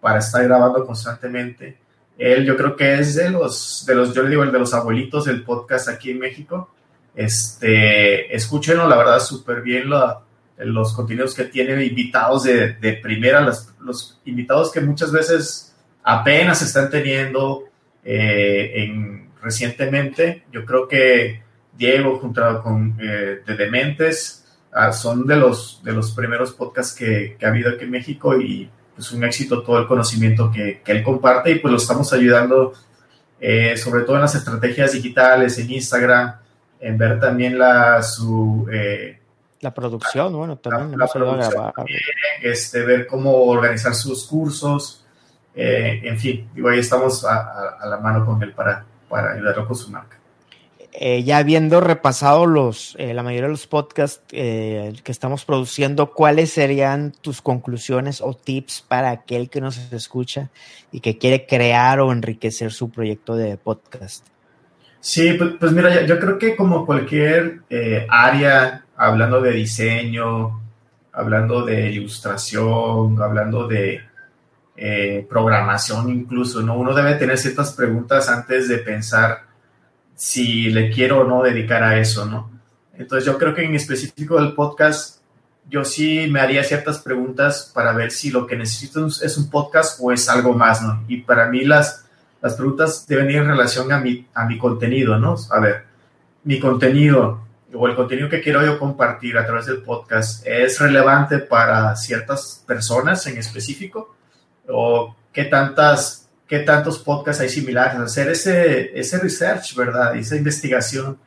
para 0.02 0.20
estar 0.20 0.44
grabando 0.44 0.86
constantemente. 0.86 1.78
Él 2.18 2.46
yo 2.46 2.58
creo 2.58 2.76
que 2.76 2.96
es 2.96 3.16
de 3.16 3.30
los, 3.30 3.86
de 3.88 3.96
los 3.96 4.14
yo 4.14 4.24
le 4.24 4.30
digo, 4.30 4.44
el 4.44 4.52
de 4.52 4.60
los 4.60 4.74
abuelitos 4.74 5.24
del 5.24 5.44
podcast 5.44 5.88
aquí 5.88 6.12
en 6.12 6.20
México. 6.20 6.70
Este, 7.16 8.36
escúchenlo, 8.36 8.86
la 8.88 8.98
verdad, 8.98 9.20
súper 9.20 9.62
bien 9.62 9.90
la, 9.90 10.20
los 10.64 10.94
contenidos 10.94 11.34
que 11.36 11.46
tiene, 11.46 11.84
invitados 11.86 12.44
de, 12.44 12.74
de 12.74 12.94
primera, 12.94 13.42
los, 13.42 13.74
los, 13.80 14.20
invitados 14.26 14.72
que 14.72 14.82
muchas 14.82 15.12
veces 15.12 15.76
apenas 16.04 16.62
están 16.62 16.90
teniendo 16.90 17.66
eh, 18.04 18.72
en, 18.76 19.30
recientemente. 19.42 20.44
Yo 20.52 20.66
creo 20.66 20.88
que 20.88 21.42
Diego, 21.78 22.20
junto 22.20 22.62
con 22.62 22.98
eh, 23.02 23.42
de 23.46 23.56
Dementes, 23.56 24.44
Ah, 24.76 24.92
son 24.92 25.28
de 25.28 25.36
los, 25.36 25.82
de 25.84 25.92
los 25.92 26.12
primeros 26.12 26.52
podcasts 26.54 26.96
que, 26.96 27.36
que, 27.38 27.46
ha 27.46 27.50
habido 27.50 27.70
aquí 27.70 27.84
en 27.84 27.92
México 27.92 28.40
y 28.40 28.68
pues 28.96 29.12
un 29.12 29.24
éxito 29.24 29.62
todo 29.62 29.78
el 29.78 29.88
conocimiento 29.88 30.52
que, 30.52 30.82
que 30.84 30.92
él 30.92 31.04
comparte 31.04 31.52
y 31.52 31.60
pues 31.60 31.72
lo 31.72 31.78
estamos 31.78 32.12
ayudando 32.12 32.74
eh, 33.40 33.78
sobre 33.78 34.02
todo 34.02 34.16
en 34.16 34.24
las 34.24 34.34
estrategias 34.34 34.94
digitales, 34.94 35.60
en 35.60 35.70
Instagram, 35.70 36.38
en 36.80 36.98
ver 36.98 37.20
también 37.20 37.60
la, 37.60 38.02
su... 38.02 38.68
Eh, 38.72 39.20
la 39.64 39.74
producción, 39.74 40.34
bueno, 40.34 40.58
también 40.58 40.92
la, 40.92 41.06
la 41.06 41.12
producción, 41.12 41.74
este, 42.42 42.84
ver 42.84 43.08
cómo 43.08 43.34
organizar 43.46 43.96
sus 43.96 44.26
cursos, 44.26 45.04
eh, 45.56 46.02
en 46.04 46.20
fin, 46.20 46.50
digo, 46.54 46.70
ahí 46.70 46.80
estamos 46.80 47.24
a, 47.26 47.36
a, 47.36 47.78
a, 47.82 47.88
la 47.88 47.98
mano 47.98 48.26
con 48.26 48.42
él 48.44 48.54
para, 48.54 48.86
para 49.08 49.34
ayudarlo 49.34 49.68
con 49.68 49.76
su 49.76 49.92
marca 49.92 50.18
eh, 50.96 51.24
ya 51.24 51.38
habiendo 51.38 51.82
repasado 51.82 52.46
los, 52.46 52.96
eh, 53.00 53.16
la 53.16 53.24
mayoría 53.24 53.48
de 53.48 53.54
los 53.54 53.66
podcasts 53.66 54.22
que 54.28 55.02
estamos 55.06 55.44
produciendo, 55.44 56.12
¿cuáles 56.12 56.52
serían 56.52 57.14
tus 57.22 57.42
conclusiones 57.42 58.22
o 58.22 58.36
tips 58.36 58.86
para 58.88 59.10
aquel 59.10 59.50
que 59.50 59.60
nos 59.60 59.92
escucha 59.92 60.52
y 60.92 61.00
que 61.00 61.18
quiere 61.18 61.48
crear 61.48 62.00
o 62.00 62.12
enriquecer 62.12 62.72
su 62.72 62.92
proyecto 62.92 63.36
de 63.36 63.58
podcast? 63.58 64.28
Sí, 65.00 65.34
pues, 65.34 65.52
pues 65.60 65.72
mira, 65.72 66.06
yo 66.06 66.20
creo 66.20 66.38
que 66.38 66.56
como 66.56 66.86
cualquier 66.86 67.62
área, 68.10 68.83
hablando 69.04 69.42
de 69.42 69.52
diseño, 69.52 70.62
hablando 71.12 71.66
de 71.66 71.92
ilustración, 71.92 73.22
hablando 73.22 73.68
de 73.68 74.02
eh, 74.78 75.28
programación 75.30 76.10
incluso, 76.10 76.62
¿no? 76.62 76.78
Uno 76.78 76.94
debe 76.94 77.16
tener 77.16 77.38
ciertas 77.38 77.74
preguntas 77.74 78.30
antes 78.30 78.70
de 78.70 78.78
pensar 78.78 79.44
si 80.16 80.70
le 80.70 80.90
quiero 80.90 81.22
o 81.22 81.24
no 81.26 81.44
dedicar 81.44 81.84
a 81.84 82.00
eso, 82.00 82.26
¿no? 82.26 82.50
Entonces 82.98 83.26
yo 83.26 83.38
creo 83.38 83.54
que 83.54 83.66
en 83.66 83.76
específico 83.76 84.40
del 84.40 84.54
podcast, 84.54 85.22
yo 85.70 85.84
sí 85.84 86.28
me 86.30 86.40
haría 86.40 86.64
ciertas 86.64 87.00
preguntas 87.00 87.72
para 87.74 87.92
ver 87.92 88.12
si 88.12 88.32
lo 88.32 88.48
que 88.48 88.56
necesito 88.56 89.06
es 89.08 89.38
un 89.38 89.50
podcast 89.50 90.00
o 90.02 90.14
es 90.14 90.30
algo 90.30 90.54
más, 90.54 90.82
¿no? 90.82 91.04
Y 91.10 91.18
para 91.18 91.50
mí 91.50 91.66
las, 91.66 92.06
las 92.42 92.56
preguntas 92.56 93.06
deben 93.08 93.30
ir 93.30 93.38
en 93.38 93.48
relación 93.48 93.92
a 93.92 94.00
mi, 94.00 94.28
a 94.34 94.46
mi 94.46 94.58
contenido, 94.58 95.20
¿no? 95.20 95.36
A 95.52 95.60
ver, 95.60 95.86
mi 96.46 96.60
contenido 96.60 97.44
o 97.74 97.88
el 97.88 97.96
contenido 97.96 98.30
que 98.30 98.42
quiero 98.42 98.66
yo 98.66 98.80
compartir 98.80 99.38
a 99.38 99.46
través 99.46 99.66
del 99.66 99.82
podcast 99.82 100.46
es 100.46 100.80
relevante 100.80 101.40
para 101.40 101.96
ciertas 101.96 102.64
personas 102.68 103.26
en 103.28 103.38
específico 103.38 104.16
o 104.68 105.16
qué 105.32 105.46
tantas 105.46 106.24
qué 106.48 106.60
tantos 106.60 107.00
podcasts 107.00 107.42
hay 107.42 107.50
similares, 107.50 107.98
hacer 107.98 108.30
ese, 108.30 109.00
ese 109.00 109.18
research, 109.18 109.76
¿verdad? 109.76 110.16
Esa 110.16 110.36
investigación 110.36 111.18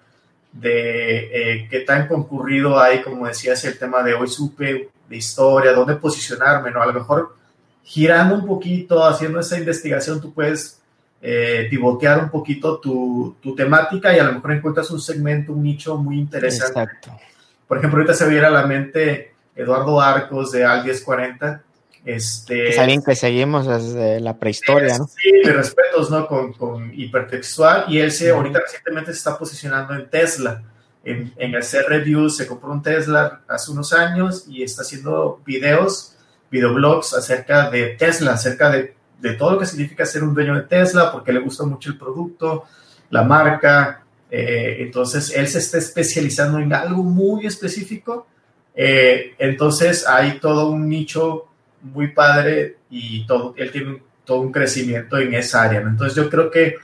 de 0.53 1.19
eh, 1.33 1.69
qué 1.69 1.81
tan 1.81 2.07
concurrido 2.07 2.79
hay, 2.79 3.03
como 3.03 3.27
decías, 3.27 3.65
el 3.65 3.79
tema 3.79 4.03
de 4.03 4.15
hoy 4.15 4.29
supe, 4.29 4.89
de 5.09 5.17
historia, 5.17 5.73
dónde 5.73 5.97
posicionarme, 5.97 6.71
¿no? 6.71 6.83
A 6.83 6.87
lo 6.87 6.93
mejor 6.93 7.37
girando 7.83 8.37
un 8.37 8.47
poquito, 8.47 9.05
haciendo 9.05 9.41
esa 9.41 9.59
investigación, 9.59 10.21
tú 10.21 10.33
puedes 10.33 10.81
eh, 11.29 11.67
pivotear 11.69 12.23
un 12.23 12.31
poquito 12.31 12.79
tu, 12.79 13.37
tu, 13.43 13.53
temática 13.53 14.15
y 14.15 14.21
a 14.21 14.23
lo 14.23 14.35
mejor 14.35 14.53
encuentras 14.53 14.89
un 14.93 15.01
segmento, 15.01 15.53
un 15.53 15.65
nicho 15.65 15.97
muy 15.97 16.21
interesante. 16.21 16.83
Exacto. 16.83 17.19
Por 17.67 17.79
ejemplo, 17.79 17.99
ahorita 17.99 18.15
se 18.15 18.29
viera 18.29 18.47
a 18.47 18.53
la 18.53 18.65
mente 18.65 19.35
Eduardo 19.57 20.01
Arcos 20.01 20.53
de 20.53 20.65
Al 20.65 20.85
1040, 20.85 21.65
este, 22.05 22.69
es 22.69 22.79
alguien 22.79 23.03
que 23.03 23.17
seguimos 23.17 23.67
desde 23.67 24.21
la 24.21 24.39
prehistoria, 24.39 24.97
¿no? 24.99 25.09
Sí, 25.09 25.33
de 25.43 25.53
respetos, 25.53 26.13
¿no? 26.13 26.29
Con, 26.29 26.53
con 26.53 26.93
hipertextual 26.95 27.87
y 27.89 27.99
él 27.99 28.13
se, 28.13 28.31
ahorita 28.31 28.61
recientemente 28.61 29.11
se 29.11 29.19
está 29.19 29.37
posicionando 29.37 29.95
en 29.95 30.09
Tesla. 30.09 30.63
En, 31.03 31.33
en 31.37 31.57
hacer 31.57 31.87
reviews, 31.89 32.37
se 32.37 32.47
compró 32.47 32.71
un 32.71 32.83
Tesla 32.83 33.41
hace 33.49 33.73
unos 33.73 33.93
años 33.93 34.45
y 34.49 34.63
está 34.63 34.83
haciendo 34.83 35.41
videos, 35.45 36.17
videoblogs 36.53 37.15
acerca 37.15 37.69
de 37.69 37.97
Tesla, 37.99 38.35
acerca 38.35 38.71
de, 38.71 38.95
de 39.21 39.35
todo 39.35 39.53
lo 39.53 39.59
que 39.59 39.67
significa 39.67 40.05
ser 40.05 40.23
un 40.25 40.35
dueño 40.35 40.55
de 40.55 40.63
Tesla, 40.63 41.11
porque 41.11 41.33
le 41.33 41.41
gusta 41.41 41.65
mucho 41.65 41.91
el 41.91 41.99
producto, 41.99 42.65
la 43.11 43.23
marca. 43.23 44.03
Eh, 44.31 44.79
entonces, 44.81 45.33
él 45.35 45.49
se 45.49 45.59
está 45.59 45.79
especializando 45.79 46.59
en 46.59 46.73
algo 46.73 47.03
muy 47.03 47.47
específico. 47.47 48.27
Eh, 48.75 49.35
entonces, 49.39 50.07
hay 50.07 50.39
todo 50.39 50.71
un 50.71 50.89
nicho 50.89 51.49
muy 51.83 52.09
padre 52.09 52.79
y 52.91 53.27
todo, 53.27 53.55
él 53.57 53.71
tiene 53.71 54.03
todo 54.25 54.41
un 54.41 54.53
crecimiento 54.53 55.17
en 55.19 55.35
esa 55.35 55.63
área. 55.63 55.81
Entonces 55.81 56.17
yo 56.17 56.29
creo 56.29 56.51
que 56.51 56.75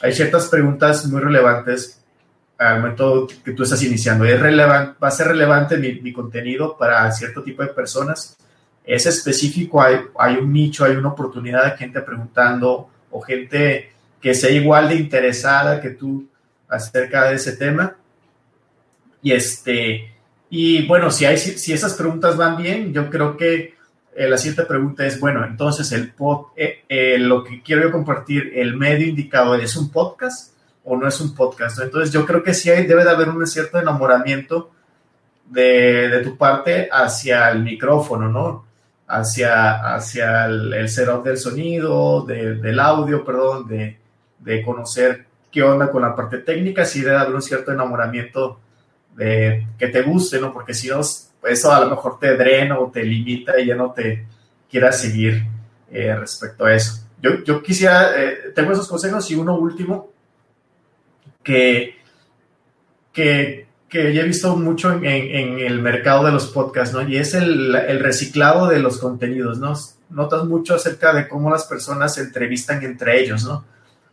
hay 0.00 0.12
ciertas 0.12 0.48
preguntas 0.48 1.06
muy 1.06 1.20
relevantes 1.20 2.02
al 2.58 2.80
momento 2.80 3.26
que 3.44 3.52
tú 3.52 3.62
estás 3.62 3.82
iniciando. 3.82 4.24
¿Es 4.24 4.38
relevante, 4.38 4.96
¿Va 5.02 5.08
a 5.08 5.10
ser 5.10 5.28
relevante 5.28 5.78
mi, 5.78 6.12
contenido 6.12 6.76
para 6.76 7.10
cierto 7.10 7.42
tipo 7.42 7.62
de 7.62 7.68
personas? 7.68 8.36
¿Es 8.84 9.06
específico? 9.06 9.82
Hay, 9.82 10.00
¿Hay 10.18 10.36
un 10.36 10.52
nicho, 10.52 10.84
hay 10.84 10.96
una 10.96 11.10
oportunidad 11.10 11.64
de 11.64 11.76
gente 11.78 12.00
preguntando 12.00 12.88
o 13.10 13.20
gente 13.20 13.92
que 14.20 14.34
sea 14.34 14.50
igual 14.50 14.88
de 14.88 14.96
interesada 14.96 15.80
que 15.80 15.90
tú 15.90 16.26
acerca 16.68 17.28
de 17.28 17.36
ese 17.36 17.56
tema? 17.56 17.96
Y 19.22 19.32
este, 19.32 20.12
y 20.48 20.86
bueno, 20.86 21.10
si, 21.10 21.24
hay, 21.24 21.38
si 21.38 21.72
esas 21.72 21.94
preguntas 21.94 22.36
van 22.36 22.56
bien, 22.56 22.92
yo 22.92 23.08
creo 23.08 23.36
que 23.36 23.74
eh, 24.16 24.28
la 24.28 24.36
siguiente 24.36 24.64
pregunta 24.64 25.06
es, 25.06 25.20
bueno, 25.20 25.44
entonces 25.44 25.92
el 25.92 26.12
pod, 26.12 26.46
eh, 26.56 26.84
eh, 26.88 27.18
lo 27.18 27.44
que 27.44 27.62
quiero 27.62 27.82
yo 27.82 27.92
compartir, 27.92 28.52
el 28.56 28.76
medio 28.76 29.06
indicado 29.06 29.54
es 29.54 29.76
un 29.76 29.90
podcast 29.90 30.54
o 30.84 30.96
no 30.96 31.06
es 31.06 31.20
un 31.20 31.34
podcast. 31.34 31.78
Entonces 31.80 32.12
yo 32.12 32.26
creo 32.26 32.42
que 32.42 32.54
sí 32.54 32.70
hay, 32.70 32.86
debe 32.86 33.04
de 33.04 33.10
haber 33.10 33.28
un 33.28 33.46
cierto 33.46 33.78
enamoramiento 33.78 34.72
de, 35.46 36.08
de 36.08 36.18
tu 36.24 36.36
parte 36.36 36.88
hacia 36.90 37.50
el 37.50 37.62
micrófono, 37.62 38.28
¿no? 38.28 38.66
Hacia, 39.12 39.94
hacia 39.94 40.44
el, 40.46 40.72
el 40.72 40.88
setup 40.88 41.24
del 41.24 41.36
sonido, 41.36 42.24
de, 42.24 42.54
del 42.54 42.78
audio, 42.78 43.24
perdón, 43.24 43.66
de, 43.66 43.98
de 44.38 44.62
conocer 44.62 45.26
qué 45.50 45.62
onda 45.62 45.90
con 45.90 46.02
la 46.02 46.14
parte 46.14 46.38
técnica, 46.38 46.84
sí 46.84 47.00
debe 47.00 47.16
haber 47.16 47.34
un 47.34 47.42
cierto 47.42 47.72
enamoramiento 47.72 48.60
de 49.16 49.66
que 49.78 49.88
te 49.88 50.02
guste, 50.02 50.40
¿no? 50.40 50.52
Porque 50.52 50.74
si 50.74 50.88
no, 50.88 51.00
eso 51.00 51.72
a 51.72 51.80
lo 51.80 51.90
mejor 51.90 52.18
te 52.18 52.36
drena 52.36 52.78
o 52.78 52.90
te 52.90 53.02
limita 53.02 53.58
y 53.58 53.66
ya 53.66 53.74
no 53.74 53.92
te 53.92 54.26
quieras 54.70 55.00
seguir 55.00 55.42
eh, 55.90 56.14
respecto 56.14 56.64
a 56.64 56.74
eso. 56.74 57.02
Yo, 57.20 57.42
yo 57.44 57.62
quisiera, 57.62 58.12
eh, 58.16 58.52
tengo 58.54 58.72
esos 58.72 58.88
consejos 58.88 59.30
y 59.30 59.34
uno 59.34 59.56
último 59.58 60.10
que, 61.42 61.96
que, 63.12 63.66
que 63.90 64.14
ya 64.14 64.22
he 64.22 64.24
visto 64.24 64.56
mucho 64.56 64.92
en, 64.92 65.04
el 65.58 65.82
mercado 65.82 66.24
de 66.24 66.30
los 66.30 66.46
podcasts, 66.46 66.94
¿no? 66.94 67.06
Y 67.06 67.16
es 67.16 67.34
el, 67.34 67.74
el, 67.74 67.98
reciclado 67.98 68.68
de 68.68 68.78
los 68.78 68.98
contenidos, 68.98 69.58
¿no? 69.58 69.74
Notas 70.10 70.44
mucho 70.44 70.76
acerca 70.76 71.12
de 71.12 71.26
cómo 71.26 71.50
las 71.50 71.64
personas 71.64 72.14
se 72.14 72.22
entrevistan 72.22 72.82
entre 72.84 73.20
ellos, 73.20 73.44
¿no? 73.44 73.64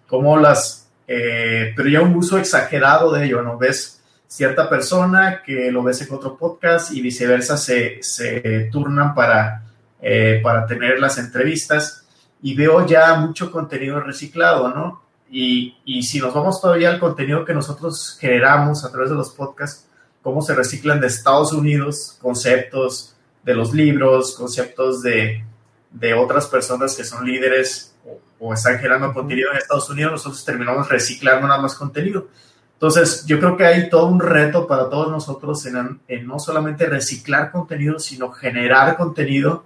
Cómo 0.07 0.35
las, 0.37 0.89
eh, 1.07 1.73
pero 1.75 1.89
ya 1.89 2.01
un 2.01 2.15
uso 2.15 2.39
exagerado 2.39 3.11
de 3.11 3.25
ello, 3.25 3.43
¿no? 3.43 3.59
Ves 3.59 4.01
cierta 4.27 4.67
persona 4.67 5.43
que 5.45 5.71
lo 5.71 5.83
ves 5.83 6.01
en 6.01 6.13
otro 6.13 6.35
podcast 6.37 6.91
y 6.91 7.01
viceversa 7.01 7.55
se, 7.55 7.99
se 8.01 8.69
turnan 8.71 9.13
para, 9.13 9.63
eh, 10.01 10.39
para 10.41 10.65
tener 10.65 10.99
las 10.99 11.19
entrevistas 11.19 12.05
y 12.41 12.55
veo 12.55 12.85
ya 12.87 13.13
mucho 13.15 13.51
contenido 13.51 13.99
reciclado, 13.99 14.69
¿no? 14.69 15.03
Y, 15.29 15.77
y, 15.83 16.03
si 16.03 16.19
nos 16.19 16.33
vamos 16.33 16.61
todavía 16.61 16.89
al 16.89 16.99
contenido 16.99 17.43
que 17.43 17.53
nosotros 17.53 18.17
generamos 18.19 18.85
a 18.85 18.91
través 18.91 19.09
de 19.09 19.15
los 19.15 19.31
podcasts, 19.31 19.85
cómo 20.21 20.41
se 20.41 20.55
reciclan 20.55 21.01
de 21.01 21.07
Estados 21.07 21.51
Unidos 21.51 22.17
conceptos 22.21 23.15
de 23.43 23.53
los 23.53 23.73
libros, 23.73 24.35
conceptos 24.35 25.01
de, 25.01 25.43
de 25.91 26.13
otras 26.13 26.47
personas 26.47 26.95
que 26.95 27.03
son 27.03 27.25
líderes 27.25 27.95
o, 28.39 28.53
están 28.53 28.77
generando 28.77 29.13
contenido 29.13 29.51
en 29.51 29.57
Estados 29.57 29.89
Unidos, 29.89 30.11
nosotros 30.11 30.45
terminamos 30.45 30.87
reciclando 30.87 31.47
nada 31.47 31.61
más 31.61 31.75
contenido. 31.75 32.27
Entonces, 32.73 33.25
yo 33.25 33.39
creo 33.39 33.57
que 33.57 33.65
hay 33.65 33.89
todo 33.89 34.05
un 34.05 34.19
reto 34.19 34.67
para 34.67 34.89
todos 34.89 35.09
nosotros 35.09 35.65
en, 35.65 35.99
en 36.07 36.27
no 36.27 36.39
solamente 36.39 36.85
reciclar 36.85 37.51
contenido, 37.51 37.97
sino 37.97 38.31
generar 38.31 38.95
contenido 38.95 39.65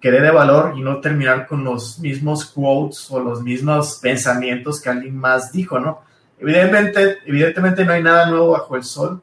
que 0.00 0.10
dé 0.10 0.20
de 0.20 0.30
valor 0.30 0.74
y 0.76 0.82
no 0.82 1.00
terminar 1.00 1.46
con 1.46 1.64
los 1.64 1.98
mismos 1.98 2.44
quotes 2.44 3.10
o 3.10 3.20
los 3.20 3.42
mismos 3.42 3.98
pensamientos 4.00 4.80
que 4.80 4.90
alguien 4.90 5.16
más 5.16 5.52
dijo, 5.52 5.78
¿no? 5.78 6.00
Evidentemente, 6.38 7.18
evidentemente 7.26 7.84
no 7.84 7.92
hay 7.92 8.02
nada 8.02 8.30
nuevo 8.30 8.50
bajo 8.50 8.76
el 8.76 8.84
sol, 8.84 9.20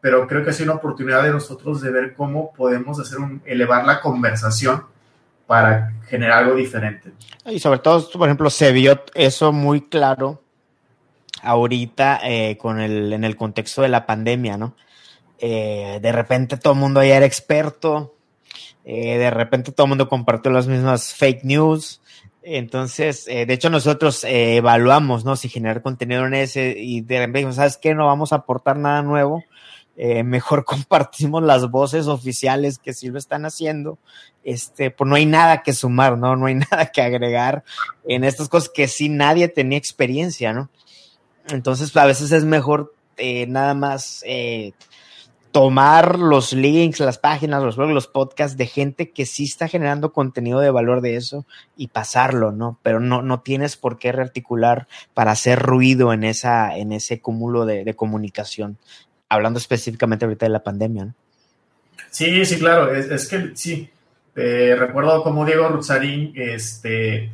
pero 0.00 0.26
creo 0.26 0.44
que 0.44 0.50
es 0.50 0.60
una 0.60 0.74
oportunidad 0.74 1.22
de 1.22 1.30
nosotros 1.30 1.80
de 1.82 1.90
ver 1.90 2.14
cómo 2.14 2.52
podemos 2.54 2.98
hacer 2.98 3.18
un, 3.18 3.42
elevar 3.44 3.84
la 3.84 4.00
conversación 4.00 4.84
para 5.46 5.92
generar 6.08 6.44
algo 6.44 6.56
diferente. 6.56 7.12
Y 7.46 7.58
sobre 7.58 7.80
todo, 7.80 8.10
por 8.10 8.28
ejemplo, 8.28 8.48
se 8.48 8.72
vio 8.72 9.02
eso 9.14 9.52
muy 9.52 9.82
claro 9.82 10.40
ahorita 11.42 12.20
eh, 12.24 12.56
con 12.56 12.80
el, 12.80 13.12
en 13.12 13.24
el 13.24 13.36
contexto 13.36 13.82
de 13.82 13.88
la 13.88 14.06
pandemia, 14.06 14.56
¿no? 14.56 14.74
Eh, 15.38 15.98
de 16.00 16.12
repente 16.12 16.56
todo 16.56 16.72
el 16.72 16.78
mundo 16.78 17.02
ya 17.02 17.16
era 17.16 17.26
experto, 17.26 18.13
eh, 18.84 19.18
de 19.18 19.30
repente 19.30 19.72
todo 19.72 19.86
el 19.86 19.90
mundo 19.90 20.08
compartió 20.08 20.50
las 20.50 20.66
mismas 20.66 21.14
fake 21.14 21.44
news. 21.44 22.00
Entonces, 22.42 23.24
de 23.24 23.50
hecho, 23.50 23.70
nosotros 23.70 24.22
evaluamos, 24.24 25.24
¿no? 25.24 25.34
Si 25.34 25.48
generar 25.48 25.80
contenido 25.80 26.26
en 26.26 26.34
ese 26.34 26.74
y 26.78 27.00
de 27.00 27.20
repente 27.20 27.54
¿sabes 27.54 27.78
qué? 27.78 27.94
No 27.94 28.06
vamos 28.06 28.34
a 28.34 28.36
aportar 28.36 28.76
nada 28.76 29.00
nuevo. 29.00 29.42
mejor 29.96 30.64
compartimos 30.66 31.42
las 31.42 31.70
voces 31.70 32.06
oficiales 32.06 32.78
que 32.78 32.92
sí 32.92 33.08
lo 33.08 33.18
están 33.18 33.46
haciendo. 33.46 33.98
Este, 34.44 34.90
pues 34.90 35.08
no 35.08 35.16
hay 35.16 35.24
nada 35.24 35.62
que 35.62 35.72
sumar, 35.72 36.18
¿no? 36.18 36.36
No 36.36 36.44
hay 36.44 36.54
nada 36.70 36.92
que 36.92 37.00
agregar 37.00 37.64
en 38.06 38.24
estas 38.24 38.50
cosas 38.50 38.68
que 38.68 38.88
sí 38.88 39.08
nadie 39.08 39.48
tenía 39.48 39.78
experiencia, 39.78 40.52
¿no? 40.52 40.68
Entonces, 41.48 41.96
a 41.96 42.06
veces 42.06 42.32
es 42.32 42.44
mejor 42.44 42.94
eh, 43.16 43.46
nada 43.46 43.74
más 43.74 44.22
eh, 44.26 44.72
tomar 45.54 46.18
los 46.18 46.52
links, 46.52 46.98
las 46.98 47.18
páginas, 47.18 47.62
los 47.62 47.76
blogs, 47.76 47.94
los 47.94 48.08
podcasts 48.08 48.56
de 48.56 48.66
gente 48.66 49.12
que 49.12 49.24
sí 49.24 49.44
está 49.44 49.68
generando 49.68 50.12
contenido 50.12 50.58
de 50.58 50.72
valor 50.72 51.00
de 51.00 51.14
eso 51.14 51.46
y 51.76 51.86
pasarlo, 51.86 52.50
¿no? 52.50 52.80
Pero 52.82 52.98
no, 52.98 53.22
no 53.22 53.40
tienes 53.40 53.76
por 53.76 53.96
qué 53.96 54.10
rearticular 54.10 54.88
para 55.14 55.30
hacer 55.30 55.60
ruido 55.60 56.12
en, 56.12 56.24
esa, 56.24 56.76
en 56.76 56.90
ese 56.90 57.20
cúmulo 57.20 57.66
de, 57.66 57.94
comunicación. 57.94 58.78
Hablando 59.28 59.60
específicamente 59.60 60.24
ahorita 60.24 60.44
de 60.44 60.50
la 60.50 60.64
pandemia, 60.64 61.04
¿no? 61.04 61.14
Sí, 62.10 62.44
sí, 62.44 62.58
claro. 62.58 62.92
Es, 62.92 63.28
que 63.28 63.52
sí. 63.54 63.88
Eh, 64.34 64.74
recuerdo 64.76 65.22
como 65.22 65.46
Diego 65.46 65.68
Ruzarín, 65.68 66.32
este 66.34 67.30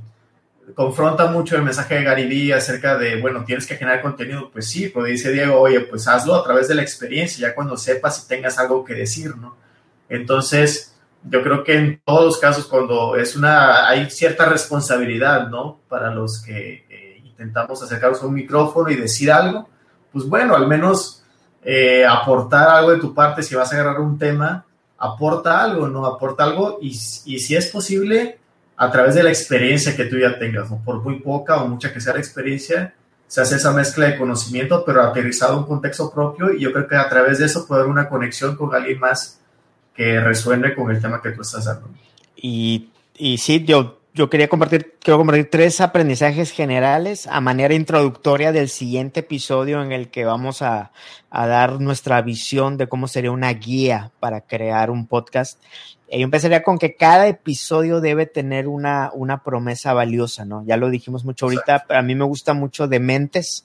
confronta 0.75 1.27
mucho 1.27 1.57
el 1.57 1.63
mensaje 1.63 1.97
de 1.97 2.05
Gary 2.05 2.53
acerca 2.53 2.97
de, 2.97 3.21
bueno, 3.21 3.45
tienes 3.45 3.67
que 3.67 3.77
generar 3.77 4.03
contenido, 4.03 4.51
pues 4.51 4.69
sí, 4.69 4.89
pues 4.89 5.11
dice 5.13 5.33
Diego, 5.33 5.61
oye, 5.61 5.81
pues 5.81 6.07
hazlo 6.09 6.35
a 6.35 6.45
través 6.45 6.69
de 6.69 6.75
la 6.75 6.83
experiencia, 6.83 7.49
ya 7.49 7.55
cuando 7.55 7.77
sepas 7.77 8.25
y 8.25 8.29
tengas 8.29 8.59
algo 8.59 8.85
que 8.85 8.95
decir, 8.95 9.37
¿no? 9.37 9.57
Entonces, 10.09 10.97
yo 11.23 11.43
creo 11.43 11.63
que 11.63 11.77
en 11.77 12.03
todos 12.05 12.25
los 12.25 12.39
casos, 12.39 12.67
cuando 12.67 13.17
es 13.17 13.37
una, 13.37 13.89
hay 13.89 14.11
cierta 14.11 14.47
responsabilidad, 14.47 15.49
¿no? 15.49 15.81
Para 15.89 16.11
los 16.11 16.43
que 16.43 16.87
eh, 16.89 17.23
intentamos 17.25 17.83
acercarnos 17.83 18.23
a 18.23 18.27
un 18.27 18.35
micrófono 18.35 18.91
y 18.91 18.97
decir 18.97 19.31
algo, 19.31 19.69
pues 20.13 20.27
bueno, 20.27 20.57
al 20.57 20.67
menos 20.67 21.23
eh, 21.63 22.05
aportar 22.05 22.69
algo 22.71 22.91
de 22.91 22.99
tu 22.99 23.15
parte, 23.15 23.43
si 23.43 23.55
vas 23.55 23.73
a 23.73 23.77
agarrar 23.77 24.01
un 24.01 24.19
tema, 24.19 24.65
aporta 24.99 25.63
algo, 25.63 25.89
¿no? 25.89 26.07
Aporta 26.07 26.45
algo 26.45 26.79
y, 26.81 26.89
y 26.89 27.39
si 27.39 27.55
es 27.55 27.69
posible, 27.69 28.40
a 28.83 28.91
través 28.91 29.15
de 29.15 29.23
la 29.23 29.29
experiencia 29.29 29.95
que 29.95 30.07
tú 30.07 30.17
ya 30.19 30.39
tengas, 30.39 30.71
¿no? 30.71 30.83
por 30.83 31.03
muy 31.03 31.21
poca 31.21 31.63
o 31.63 31.69
mucha 31.69 31.93
que 31.93 32.01
sea 32.01 32.15
la 32.15 32.21
experiencia, 32.21 32.95
se 33.27 33.43
hace 33.43 33.57
esa 33.57 33.75
mezcla 33.75 34.07
de 34.07 34.17
conocimiento, 34.17 34.85
pero 34.87 35.03
aterrizado 35.03 35.53
en 35.53 35.59
un 35.59 35.67
contexto 35.67 36.11
propio 36.11 36.51
y 36.55 36.61
yo 36.61 36.73
creo 36.73 36.89
que 36.89 36.97
a 36.97 37.07
través 37.07 37.39
de 37.39 37.45
eso 37.45 37.67
puede 37.67 37.83
haber 37.83 37.93
una 37.93 38.09
conexión 38.09 38.57
con 38.57 38.75
alguien 38.75 38.99
más 38.99 39.39
que 39.95 40.19
resuene 40.19 40.75
con 40.75 40.91
el 40.91 40.99
tema 40.99 41.21
que 41.21 41.33
tú 41.33 41.43
estás 41.43 41.67
dando. 41.67 41.91
Y, 42.37 42.89
y 43.19 43.37
sí, 43.37 43.63
yo 43.67 44.01
yo 44.13 44.29
quería 44.29 44.49
compartir, 44.49 44.97
quiero 45.01 45.19
compartir 45.19 45.51
tres 45.51 45.81
aprendizajes 45.81 46.51
generales 46.51 47.27
a 47.29 47.41
manera 47.41 47.75
introductoria 47.75 48.51
del 48.51 48.69
siguiente 48.69 49.21
episodio 49.21 49.83
en 49.83 49.93
el 49.93 50.11
que 50.11 50.25
vamos 50.25 50.63
a, 50.63 50.91
a 51.31 51.47
dar 51.47 51.81
nuestra 51.81 52.21
visión 52.23 52.77
de 52.77 52.89
cómo 52.89 53.07
sería 53.07 53.31
una 53.31 53.53
guía 53.53 54.11
para 54.19 54.41
crear 54.41 54.91
un 54.91 55.07
podcast. 55.07 55.63
Yo 56.11 56.25
empezaría 56.25 56.63
con 56.63 56.79
que 56.79 56.97
cada 56.97 57.29
episodio 57.29 58.01
debe 58.01 58.27
tener 58.27 58.67
una, 58.67 59.11
una 59.15 59.45
promesa 59.45 59.93
valiosa, 59.93 60.45
¿no? 60.45 60.65
Ya 60.67 60.77
lo 60.77 60.91
dijimos 60.91 61.25
mucho 61.25 61.47
ahorita, 61.47 61.85
pero 61.87 62.01
a 62.01 62.03
mí 62.03 62.17
me 62.17 62.25
gusta 62.25 62.53
mucho 62.53 62.89
de 62.89 62.99
Mentes, 62.99 63.65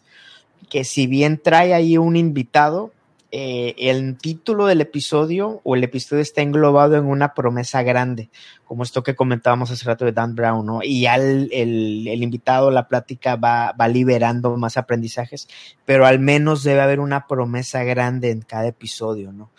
que 0.69 0.83
si 0.83 1.07
bien 1.07 1.41
trae 1.41 1.73
ahí 1.73 1.97
un 1.97 2.15
invitado, 2.15 2.91
eh, 3.31 3.75
el 3.89 4.17
título 4.17 4.67
del 4.67 4.79
episodio 4.79 5.59
o 5.63 5.75
el 5.75 5.83
episodio 5.83 6.21
está 6.21 6.41
englobado 6.41 6.95
en 6.95 7.05
una 7.05 7.33
promesa 7.33 7.83
grande, 7.83 8.29
como 8.63 8.83
esto 8.83 9.03
que 9.03 9.15
comentábamos 9.15 9.71
hace 9.71 9.83
rato 9.83 10.05
de 10.05 10.11
Dan 10.11 10.35
Brown, 10.35 10.65
¿no? 10.65 10.79
Y 10.83 11.01
ya 11.01 11.15
el, 11.15 11.49
el, 11.51 12.23
invitado, 12.23 12.71
la 12.71 12.87
plática 12.87 13.35
va, 13.35 13.73
va, 13.73 13.87
liberando 13.87 14.55
más 14.55 14.77
aprendizajes, 14.77 15.49
pero 15.83 16.05
al 16.05 16.19
menos 16.19 16.63
debe 16.63 16.81
haber 16.81 16.99
una 16.99 17.27
promesa 17.27 17.83
grande 17.83 18.31
en 18.31 18.41
cada 18.41 18.67
episodio, 18.67 19.33
¿no? 19.33 19.49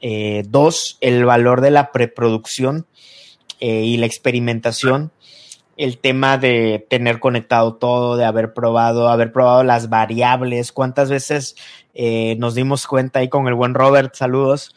Eh, 0.00 0.44
dos, 0.48 0.98
el 1.00 1.24
valor 1.24 1.60
de 1.60 1.70
la 1.70 1.90
preproducción 1.92 2.86
eh, 3.60 3.82
y 3.82 3.96
la 3.96 4.06
experimentación. 4.06 5.12
El 5.76 5.98
tema 5.98 6.38
de 6.38 6.86
tener 6.88 7.20
conectado 7.20 7.74
todo, 7.74 8.16
de 8.16 8.24
haber 8.24 8.54
probado, 8.54 9.08
haber 9.08 9.32
probado 9.32 9.62
las 9.62 9.90
variables, 9.90 10.72
cuántas 10.72 11.10
veces 11.10 11.54
eh, 11.94 12.36
nos 12.38 12.54
dimos 12.54 12.86
cuenta 12.86 13.18
ahí 13.18 13.28
con 13.28 13.46
el 13.46 13.54
buen 13.54 13.74
Robert, 13.74 14.14
saludos, 14.14 14.74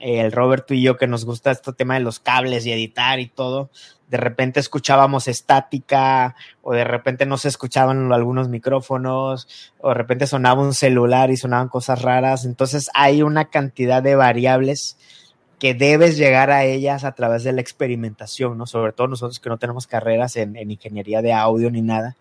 el 0.00 0.32
Robert 0.32 0.68
y 0.72 0.82
yo 0.82 0.96
que 0.96 1.06
nos 1.06 1.24
gusta 1.24 1.52
este 1.52 1.72
tema 1.72 1.94
de 1.94 2.00
los 2.00 2.18
cables 2.18 2.66
y 2.66 2.72
editar 2.72 3.20
y 3.20 3.28
todo, 3.28 3.70
de 4.10 4.16
repente 4.16 4.58
escuchábamos 4.58 5.28
estática 5.28 6.34
o 6.62 6.72
de 6.72 6.84
repente 6.84 7.26
no 7.26 7.38
se 7.38 7.48
escuchaban 7.48 8.12
algunos 8.12 8.48
micrófonos 8.48 9.72
o 9.80 9.88
de 9.88 9.94
repente 9.94 10.26
sonaba 10.26 10.62
un 10.62 10.74
celular 10.74 11.30
y 11.30 11.36
sonaban 11.36 11.68
cosas 11.68 12.02
raras, 12.02 12.44
entonces 12.44 12.90
hay 12.92 13.22
una 13.22 13.46
cantidad 13.46 14.02
de 14.02 14.16
variables 14.16 14.98
que 15.60 15.74
debes 15.74 16.16
llegar 16.16 16.50
a 16.50 16.64
ellas 16.64 17.04
a 17.04 17.12
través 17.12 17.44
de 17.44 17.52
la 17.52 17.60
experimentación, 17.60 18.58
¿no? 18.58 18.66
Sobre 18.66 18.92
todo 18.92 19.08
nosotros 19.08 19.38
que 19.38 19.50
no 19.50 19.58
tenemos 19.58 19.86
carreras 19.86 20.36
en, 20.36 20.56
ingeniería 20.56 21.22
de 21.22 21.32
audio 21.32 21.70
ni 21.70 21.82
nada, 21.82 22.16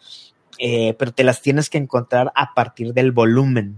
eh, 0.60 0.94
pero 1.00 1.12
te 1.14 1.24
las 1.24 1.42
tienes 1.42 1.70
que 1.70 1.78
encontrar 1.78 2.32
a 2.36 2.54
partir 2.54 2.94
del 2.94 3.14
volumen. 3.14 3.78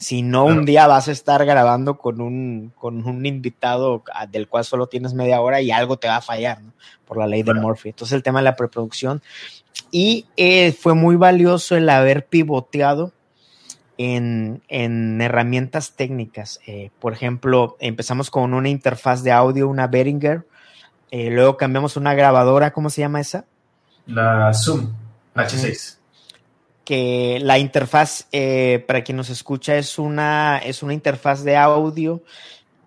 Si 0.00 0.22
no, 0.22 0.46
un 0.46 0.64
día 0.64 0.86
vas 0.86 1.08
a 1.08 1.12
estar 1.12 1.44
grabando 1.44 1.98
con 1.98 2.22
un, 2.22 2.72
con 2.74 3.06
un 3.06 3.26
invitado 3.26 4.02
del 4.30 4.48
cual 4.48 4.64
solo 4.64 4.86
tienes 4.86 5.12
media 5.12 5.42
hora 5.42 5.60
y 5.60 5.70
algo 5.70 5.98
te 5.98 6.08
va 6.08 6.16
a 6.16 6.22
fallar, 6.22 6.62
¿no? 6.62 6.72
Por 7.04 7.18
la 7.18 7.26
ley 7.26 7.42
de 7.42 7.52
Murphy. 7.52 7.90
Entonces, 7.90 8.16
el 8.16 8.22
tema 8.22 8.38
de 8.38 8.44
la 8.44 8.56
preproducción. 8.56 9.20
Y 9.90 10.24
eh, 10.38 10.72
fue 10.72 10.94
muy 10.94 11.16
valioso 11.16 11.76
el 11.76 11.90
haber 11.90 12.24
pivoteado 12.24 13.12
en, 13.98 14.62
herramientas 15.20 15.92
técnicas. 15.92 16.60
Eh, 16.66 16.90
por 16.98 17.12
ejemplo, 17.12 17.76
empezamos 17.78 18.30
con 18.30 18.54
una 18.54 18.70
interfaz 18.70 19.22
de 19.22 19.32
audio, 19.32 19.68
una 19.68 19.86
Behringer, 19.86 20.46
eh, 21.10 21.28
luego 21.30 21.58
cambiamos 21.58 21.98
una 21.98 22.14
grabadora, 22.14 22.72
¿cómo 22.72 22.88
se 22.88 23.02
llama 23.02 23.20
esa? 23.20 23.44
La 24.06 24.54
Zoom 24.54 24.94
H6. 25.34 25.99
Que 26.90 27.38
la 27.40 27.58
interfaz, 27.58 28.26
eh, 28.32 28.84
para 28.88 29.04
quien 29.04 29.16
nos 29.16 29.30
escucha, 29.30 29.76
es 29.76 29.96
una, 29.96 30.58
es 30.58 30.82
una 30.82 30.92
interfaz 30.92 31.44
de 31.44 31.56
audio 31.56 32.20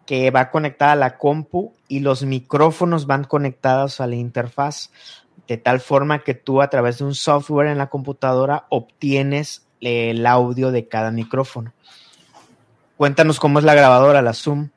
que 0.06 0.30
va 0.30 0.51
conectada 0.51 0.91
a 0.91 0.97
la 0.97 1.18
compu 1.18 1.74
y 1.88 2.01
los 2.01 2.24
micrófonos 2.24 3.08
van 3.08 3.24
conectados 3.24 4.01
a 4.01 4.08
la 4.08 4.16
interfaz 4.16 4.89
de 5.47 5.56
tal 5.56 5.80
forma 5.80 6.20
que 6.20 6.34
tú 6.34 6.62
a 6.62 6.70
través 6.70 6.97
de 6.97 7.06
un 7.06 7.16
software 7.16 7.68
en 7.68 7.78
la 7.78 7.88
computadora 7.88 8.66
obtienes 8.68 9.66
el 9.80 10.26
audio 10.26 10.72
de 10.72 10.89
cada 10.89 11.10
micrófono. 11.12 11.72
Cuéntanos 12.97 13.39
cómo 13.39 13.60
es 13.60 13.66
la 13.66 13.74
grabadora, 13.74 14.22
la 14.22 14.34
Zoom. 14.34 14.70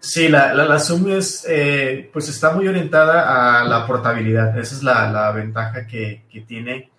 Sí, 0.00 0.28
la, 0.28 0.54
la, 0.54 0.78
Zoom 0.78 1.08
es, 1.08 1.44
eh, 1.48 2.08
pues 2.12 2.28
está 2.28 2.52
muy 2.52 2.68
orientada 2.68 3.60
a 3.60 3.64
la 3.64 3.86
portabilidad. 3.86 4.56
Esa 4.58 4.76
es 4.76 4.82
la, 4.82 5.30
ventaja 5.32 5.86
que, 5.86 6.22
tiene, 6.46 6.90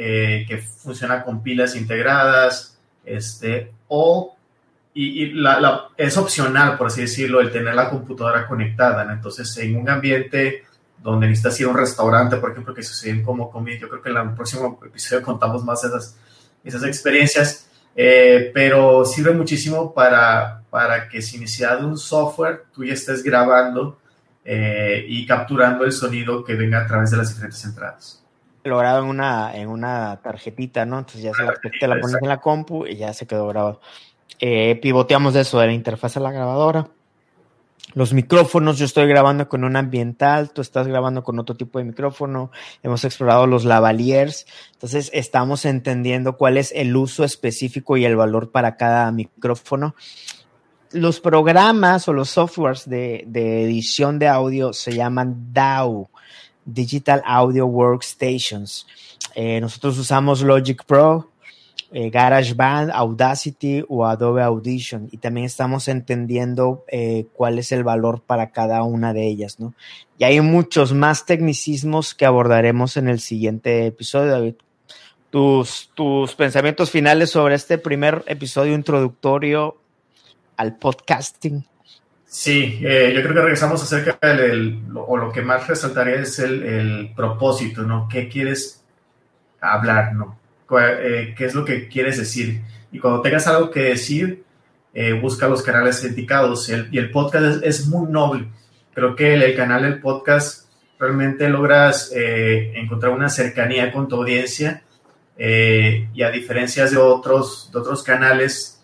eh, 0.00 0.44
que 0.46 0.58
funciona 0.58 1.24
con 1.24 1.42
pilas 1.42 1.74
integradas, 1.74 2.78
este, 3.04 3.72
o, 3.88 4.36
y, 4.94 5.32
la, 5.32 5.88
es 5.96 6.16
opcional, 6.16 6.78
por 6.78 6.86
así 6.86 7.00
decirlo, 7.00 7.40
el 7.40 7.50
tener 7.50 7.74
la 7.74 7.90
computadora 7.90 8.46
conectada. 8.46 9.12
Entonces, 9.12 9.56
en 9.58 9.74
un 9.76 9.90
ambiente 9.90 10.64
donde 11.02 11.26
necesitas 11.26 11.58
ir 11.60 11.66
a 11.66 11.70
un 11.70 11.76
restaurante, 11.76 12.36
por 12.36 12.52
ejemplo, 12.52 12.72
que 12.72 12.82
suceden 12.84 13.24
como 13.24 13.50
comida, 13.50 13.78
yo 13.80 13.88
creo 13.88 14.00
que 14.00 14.10
en 14.10 14.16
el 14.18 14.34
próximo 14.34 14.78
episodio 14.86 15.24
contamos 15.24 15.64
más 15.64 15.82
esas 15.82 16.16
esas 16.64 16.84
experiencias, 16.84 17.68
eh, 17.96 18.50
pero 18.54 19.04
sirve 19.04 19.32
muchísimo 19.32 19.92
para, 19.92 20.62
para 20.70 21.08
que 21.08 21.20
si 21.22 21.36
iniciado 21.36 21.88
un 21.88 21.98
software, 21.98 22.66
tú 22.72 22.84
ya 22.84 22.92
estés 22.92 23.22
grabando 23.22 23.98
eh, 24.44 25.04
y 25.08 25.26
capturando 25.26 25.84
el 25.84 25.92
sonido 25.92 26.44
que 26.44 26.54
venga 26.54 26.82
a 26.82 26.86
través 26.86 27.10
de 27.10 27.16
las 27.16 27.30
diferentes 27.30 27.64
entradas. 27.64 28.24
Grabo 28.76 29.04
en 29.04 29.08
una, 29.08 29.56
en 29.56 29.68
una 29.68 30.20
tarjetita, 30.22 30.84
¿no? 30.84 30.98
Entonces 30.98 31.22
ya 31.22 31.32
se 31.32 31.44
la, 31.44 31.54
te 31.54 31.88
la 31.88 31.98
pones 31.98 32.16
en 32.20 32.28
la 32.28 32.40
compu 32.40 32.84
y 32.86 32.96
ya 32.96 33.14
se 33.14 33.26
quedó 33.26 33.48
grabado. 33.48 33.80
Eh, 34.40 34.78
pivoteamos 34.82 35.32
de 35.34 35.40
eso, 35.40 35.58
de 35.58 35.68
la 35.68 35.72
interfaz 35.72 36.16
a 36.16 36.20
la 36.20 36.30
grabadora. 36.30 36.88
Los 37.94 38.12
micrófonos, 38.12 38.78
yo 38.78 38.84
estoy 38.84 39.08
grabando 39.08 39.48
con 39.48 39.64
un 39.64 39.74
ambiental, 39.74 40.50
tú 40.50 40.60
estás 40.60 40.86
grabando 40.86 41.24
con 41.24 41.38
otro 41.38 41.56
tipo 41.56 41.78
de 41.78 41.86
micrófono. 41.86 42.50
Hemos 42.82 43.04
explorado 43.04 43.46
los 43.46 43.64
lavaliers. 43.64 44.46
Entonces, 44.74 45.10
estamos 45.14 45.64
entendiendo 45.64 46.36
cuál 46.36 46.58
es 46.58 46.70
el 46.76 46.94
uso 46.94 47.24
específico 47.24 47.96
y 47.96 48.04
el 48.04 48.14
valor 48.14 48.50
para 48.50 48.76
cada 48.76 49.10
micrófono. 49.10 49.94
Los 50.92 51.20
programas 51.20 52.08
o 52.08 52.12
los 52.12 52.30
softwares 52.30 52.88
de, 52.88 53.24
de 53.26 53.64
edición 53.64 54.18
de 54.18 54.28
audio 54.28 54.72
se 54.72 54.92
llaman 54.92 55.52
DAW, 55.52 56.08
Digital 56.68 57.22
Audio 57.24 57.66
Workstations. 57.66 58.86
Eh, 59.34 59.60
nosotros 59.60 59.98
usamos 59.98 60.42
Logic 60.42 60.84
Pro, 60.84 61.30
eh, 61.90 62.10
GarageBand, 62.10 62.90
Audacity 62.90 63.82
o 63.88 64.04
Adobe 64.04 64.42
Audition 64.42 65.08
y 65.10 65.16
también 65.16 65.46
estamos 65.46 65.88
entendiendo 65.88 66.84
eh, 66.88 67.26
cuál 67.32 67.58
es 67.58 67.72
el 67.72 67.82
valor 67.82 68.20
para 68.20 68.50
cada 68.50 68.82
una 68.82 69.14
de 69.14 69.26
ellas, 69.26 69.58
¿no? 69.58 69.72
Y 70.18 70.24
hay 70.24 70.40
muchos 70.42 70.92
más 70.92 71.24
tecnicismos 71.24 72.14
que 72.14 72.26
abordaremos 72.26 72.98
en 72.98 73.08
el 73.08 73.20
siguiente 73.20 73.86
episodio, 73.86 74.32
David. 74.32 74.54
Tus, 75.30 75.90
tus 75.94 76.34
pensamientos 76.34 76.90
finales 76.90 77.30
sobre 77.30 77.54
este 77.54 77.78
primer 77.78 78.22
episodio 78.26 78.74
introductorio 78.74 79.78
al 80.58 80.76
podcasting. 80.76 81.64
Sí, 82.30 82.80
eh, 82.82 83.10
yo 83.14 83.22
creo 83.22 83.34
que 83.34 83.40
regresamos 83.40 83.82
acerca 83.82 84.18
del, 84.34 84.82
o 84.94 85.16
lo 85.16 85.32
que 85.32 85.40
más 85.40 85.66
resaltaría 85.66 86.16
es 86.16 86.38
el, 86.38 86.62
el 86.62 87.12
propósito, 87.16 87.84
¿no? 87.84 88.06
¿Qué 88.06 88.28
quieres 88.28 88.84
hablar, 89.62 90.12
¿no? 90.12 90.38
Eh, 90.78 91.34
qué 91.36 91.46
es 91.46 91.54
lo 91.54 91.64
que 91.64 91.88
quieres 91.88 92.18
decir. 92.18 92.60
Y 92.92 92.98
cuando 92.98 93.22
tengas 93.22 93.46
algo 93.46 93.70
que 93.70 93.80
decir, 93.80 94.44
eh, 94.92 95.14
busca 95.14 95.48
los 95.48 95.62
canales 95.62 96.04
indicados. 96.04 96.68
y 96.68 96.98
el 96.98 97.10
podcast 97.10 97.64
es, 97.64 97.86
muy 97.86 98.12
noble. 98.12 98.46
Creo 98.92 99.16
que 99.16 99.32
el, 99.32 99.56
canal 99.56 99.84
del 99.84 99.98
podcast 99.98 100.68
realmente 100.98 101.48
logras 101.48 102.12
encontrar 102.12 103.12
una 103.12 103.30
cercanía 103.30 103.90
con 103.90 104.06
tu 104.06 104.16
audiencia 104.16 104.82
y 105.38 106.22
a 106.22 106.30
diferencia 106.30 106.86
de 106.86 106.96
otros, 106.98 107.70
de 107.72 107.78
otros 107.78 108.02
canales, 108.02 108.82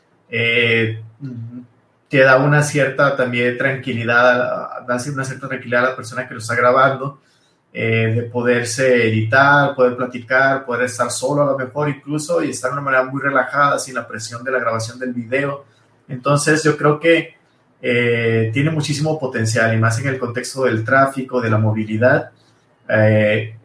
te 2.14 2.20
da 2.20 2.36
una 2.36 2.62
cierta 2.62 3.16
también 3.16 3.58
tranquilidad, 3.58 4.86
da 4.86 4.98
una 5.12 5.24
cierta 5.24 5.48
tranquilidad 5.48 5.84
a 5.84 5.88
la 5.90 5.96
persona 5.96 6.28
que 6.28 6.34
lo 6.34 6.38
está 6.38 6.54
grabando 6.54 7.18
eh, 7.72 8.12
de 8.14 8.22
poderse 8.22 9.08
editar, 9.08 9.74
poder 9.74 9.96
platicar, 9.96 10.64
poder 10.64 10.84
estar 10.84 11.10
solo 11.10 11.42
a 11.42 11.46
lo 11.46 11.58
mejor 11.58 11.88
incluso 11.88 12.40
y 12.40 12.50
estar 12.50 12.70
de 12.70 12.74
una 12.74 12.82
manera 12.84 13.02
muy 13.02 13.20
relajada 13.20 13.80
sin 13.80 13.96
la 13.96 14.06
presión 14.06 14.44
de 14.44 14.52
la 14.52 14.60
grabación 14.60 14.96
del 15.00 15.12
video. 15.12 15.64
Entonces 16.06 16.62
yo 16.62 16.76
creo 16.76 17.00
que 17.00 17.34
eh, 17.82 18.48
tiene 18.52 18.70
muchísimo 18.70 19.18
potencial 19.18 19.74
y 19.74 19.76
más 19.76 19.98
en 19.98 20.06
el 20.06 20.20
contexto 20.20 20.66
del 20.66 20.84
tráfico, 20.84 21.40
de 21.40 21.50
la 21.50 21.58
movilidad. 21.58 22.30
Eh, 22.90 23.56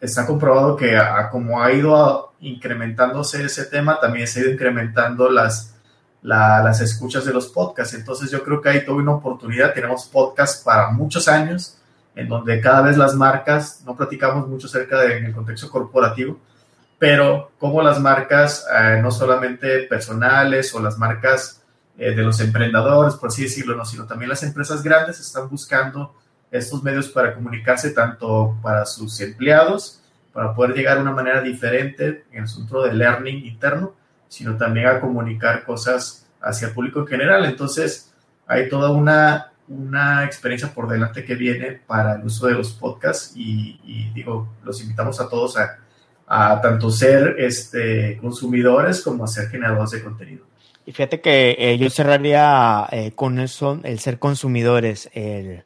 está 0.00 0.24
comprobado 0.24 0.76
que 0.76 0.96
como 1.32 1.60
ha 1.60 1.72
ido 1.72 2.32
incrementándose 2.42 3.44
ese 3.44 3.64
tema, 3.64 3.98
también 3.98 4.28
se 4.28 4.38
ha 4.38 4.42
ido 4.44 4.52
incrementando 4.52 5.28
las, 5.28 5.69
las 6.22 6.80
escuchas 6.80 7.24
de 7.24 7.32
los 7.32 7.48
podcasts. 7.48 7.94
Entonces 7.94 8.30
yo 8.30 8.42
creo 8.42 8.60
que 8.60 8.68
hay 8.68 8.84
toda 8.84 8.98
una 8.98 9.12
oportunidad. 9.12 9.72
Tenemos 9.72 10.06
podcasts 10.06 10.62
para 10.62 10.90
muchos 10.90 11.28
años 11.28 11.76
en 12.14 12.28
donde 12.28 12.60
cada 12.60 12.82
vez 12.82 12.96
las 12.96 13.14
marcas, 13.14 13.82
no 13.86 13.96
platicamos 13.96 14.48
mucho 14.48 14.66
acerca 14.66 15.00
del 15.00 15.32
contexto 15.32 15.70
corporativo, 15.70 16.38
pero 16.98 17.52
como 17.58 17.82
las 17.82 17.98
marcas, 18.00 18.66
eh, 18.78 18.98
no 19.00 19.10
solamente 19.10 19.82
personales 19.84 20.74
o 20.74 20.80
las 20.80 20.98
marcas 20.98 21.62
eh, 21.96 22.14
de 22.14 22.22
los 22.22 22.40
emprendedores, 22.40 23.14
por 23.14 23.28
así 23.28 23.44
decirlo, 23.44 23.74
no, 23.74 23.84
sino 23.84 24.06
también 24.06 24.28
las 24.28 24.42
empresas 24.42 24.82
grandes 24.82 25.18
están 25.20 25.48
buscando 25.48 26.14
estos 26.50 26.82
medios 26.82 27.08
para 27.08 27.34
comunicarse 27.34 27.90
tanto 27.90 28.56
para 28.60 28.84
sus 28.84 29.20
empleados, 29.20 30.00
para 30.32 30.54
poder 30.54 30.74
llegar 30.76 30.96
de 30.96 31.02
una 31.02 31.12
manera 31.12 31.40
diferente 31.40 32.24
en 32.32 32.38
el 32.38 32.44
asunto 32.44 32.82
de 32.82 32.92
learning 32.92 33.46
interno, 33.46 33.94
sino 34.30 34.56
también 34.56 34.86
a 34.86 35.00
comunicar 35.00 35.64
cosas 35.64 36.26
hacia 36.40 36.68
el 36.68 36.74
público 36.74 37.00
en 37.00 37.06
general. 37.06 37.44
Entonces, 37.44 38.14
hay 38.46 38.70
toda 38.70 38.90
una 38.90 39.50
una 39.70 40.24
experiencia 40.24 40.74
por 40.74 40.88
delante 40.88 41.24
que 41.24 41.36
viene 41.36 41.80
para 41.86 42.16
el 42.16 42.24
uso 42.24 42.48
de 42.48 42.54
los 42.54 42.72
podcasts 42.72 43.32
y, 43.36 44.10
digo, 44.12 44.48
los 44.64 44.82
invitamos 44.82 45.20
a 45.20 45.28
todos 45.28 45.56
a, 45.56 45.78
a, 46.26 46.60
tanto 46.60 46.90
ser 46.90 47.36
este, 47.38 48.18
consumidores 48.20 49.00
como 49.00 49.24
a 49.24 49.28
ser 49.28 49.48
generadores 49.48 49.92
de 49.92 50.02
contenido. 50.02 50.44
Y 50.84 50.92
fíjate 50.92 51.20
que 51.20 51.56
eh, 51.56 51.78
yo 51.78 51.88
cerraría 51.88 52.88
eh, 52.90 53.12
con 53.14 53.38
eso, 53.38 53.78
el 53.84 54.00
ser 54.00 54.18
consumidores, 54.18 55.08
el, 55.12 55.62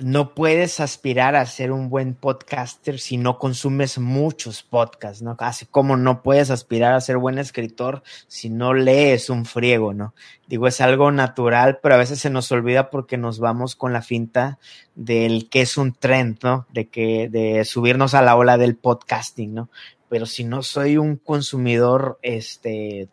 no 0.00 0.34
puedes 0.34 0.80
aspirar 0.80 1.36
a 1.36 1.44
ser 1.44 1.70
un 1.70 1.90
buen 1.90 2.14
podcaster 2.14 2.98
si 2.98 3.18
no 3.18 3.38
consumes 3.38 3.98
muchos 3.98 4.62
podcasts, 4.62 5.22
¿no? 5.22 5.36
Así 5.38 5.66
como 5.66 5.96
no 5.96 6.22
puedes 6.22 6.50
aspirar 6.50 6.94
a 6.94 7.00
ser 7.00 7.18
buen 7.18 7.38
escritor 7.38 8.02
si 8.26 8.48
no 8.48 8.72
lees 8.72 9.28
un 9.28 9.44
friego, 9.44 9.92
¿no? 9.92 10.14
Digo, 10.46 10.66
es 10.66 10.80
algo 10.80 11.12
natural, 11.12 11.78
pero 11.82 11.94
a 11.94 11.98
veces 11.98 12.20
se 12.20 12.30
nos 12.30 12.50
olvida 12.52 12.88
porque 12.90 13.18
nos 13.18 13.38
vamos 13.38 13.76
con 13.76 13.92
la 13.92 14.02
finta 14.02 14.58
del 14.94 15.50
que 15.50 15.60
es 15.60 15.76
un 15.76 15.92
trend, 15.92 16.38
¿no? 16.42 16.66
De 16.72 16.88
que, 16.88 17.28
de 17.28 17.64
subirnos 17.64 18.14
a 18.14 18.22
la 18.22 18.36
ola 18.36 18.56
del 18.56 18.76
podcasting, 18.76 19.52
¿no? 19.52 19.70
Pero 20.08 20.24
si 20.26 20.44
no 20.44 20.62
soy 20.62 20.96
un 20.96 21.16
consumidor, 21.16 22.18
este, 22.22 23.08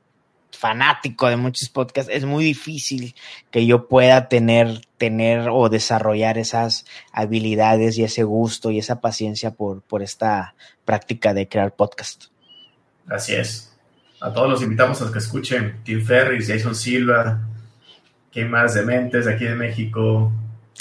fanático 0.60 1.30
de 1.30 1.38
muchos 1.38 1.70
podcasts, 1.70 2.12
es 2.14 2.26
muy 2.26 2.44
difícil 2.44 3.16
que 3.50 3.66
yo 3.66 3.88
pueda 3.88 4.28
tener, 4.28 4.82
tener 4.98 5.48
o 5.50 5.70
desarrollar 5.70 6.38
esas 6.38 6.86
habilidades 7.14 7.98
y 7.98 8.04
ese 8.04 8.24
gusto 8.24 8.70
y 8.70 8.78
esa 8.78 9.00
paciencia 9.00 9.52
por, 9.52 9.82
por 9.82 10.04
esta 10.04 10.56
práctica 10.84 11.34
de 11.34 11.48
crear 11.48 11.74
podcast. 11.74 12.26
Así 13.08 13.36
es. 13.36 13.74
A 14.20 14.34
todos 14.34 14.50
los 14.50 14.62
invitamos 14.62 15.02
a 15.02 15.10
que 15.14 15.20
escuchen 15.20 15.80
Tim 15.86 16.06
Ferris, 16.06 16.50
Jason 16.50 16.76
Silva, 16.76 17.40
¿qué 18.30 18.44
más 18.44 18.74
de 18.74 18.84
mentes 18.84 19.28
aquí 19.28 19.46
de 19.46 19.56
México? 19.56 20.30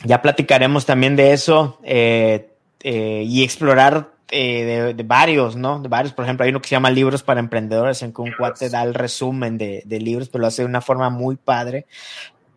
Ya 0.03 0.21
platicaremos 0.21 0.87
también 0.87 1.15
de 1.15 1.33
eso 1.33 1.79
eh, 1.85 2.51
eh, 2.81 3.23
y 3.25 3.45
explorar 3.45 4.18
eh, 4.31 4.95
de, 4.97 5.03
varios, 5.03 5.57
¿no? 5.57 5.81
De 5.81 5.89
varios, 5.89 6.13
por 6.13 6.25
ejemplo, 6.25 6.45
hay 6.45 6.51
uno 6.51 6.61
que 6.61 6.69
se 6.69 6.75
llama 6.75 6.91
Libros 6.91 7.23
para 7.23 7.41
Emprendedores, 7.41 8.03
en 8.03 8.13
que 8.13 8.23
un 8.23 8.33
cuate 8.33 8.69
da 8.69 8.83
el 8.83 8.95
resumen 8.95 9.59
de, 9.59 9.83
de 9.85 10.01
libros, 10.01 10.29
pero 10.29 10.43
lo 10.43 10.49
hace 10.49 10.63
de 10.63 10.67
una 10.67 10.81
forma 10.81 11.11
muy 11.11 11.37
padre. 11.37 11.87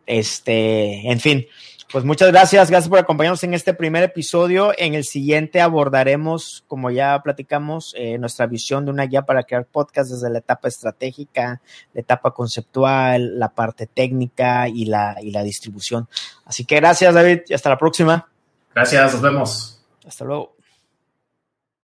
Este, 0.05 1.09
en 1.09 1.19
fin, 1.19 1.45
pues 1.91 2.05
muchas 2.05 2.31
gracias, 2.31 2.69
gracias 2.69 2.89
por 2.89 2.99
acompañarnos 2.99 3.43
en 3.43 3.53
este 3.53 3.73
primer 3.73 4.03
episodio. 4.03 4.71
En 4.77 4.93
el 4.93 5.03
siguiente 5.03 5.59
abordaremos, 5.59 6.63
como 6.67 6.89
ya 6.89 7.21
platicamos, 7.21 7.93
eh, 7.97 8.17
nuestra 8.17 8.47
visión 8.47 8.85
de 8.85 8.91
una 8.91 9.03
guía 9.03 9.23
para 9.23 9.43
crear 9.43 9.65
podcast 9.65 10.09
desde 10.09 10.29
la 10.29 10.39
etapa 10.39 10.69
estratégica, 10.69 11.61
la 11.93 11.99
etapa 11.99 12.31
conceptual, 12.31 13.37
la 13.37 13.49
parte 13.49 13.87
técnica 13.87 14.69
y 14.69 14.85
la, 14.85 15.17
y 15.21 15.31
la 15.31 15.43
distribución. 15.43 16.07
Así 16.45 16.63
que 16.63 16.77
gracias, 16.77 17.13
David, 17.13 17.41
y 17.47 17.53
hasta 17.53 17.69
la 17.69 17.77
próxima. 17.77 18.25
Gracias, 18.73 19.11
nos 19.11 19.21
vemos. 19.21 19.83
Hasta 20.07 20.23
luego. 20.23 20.60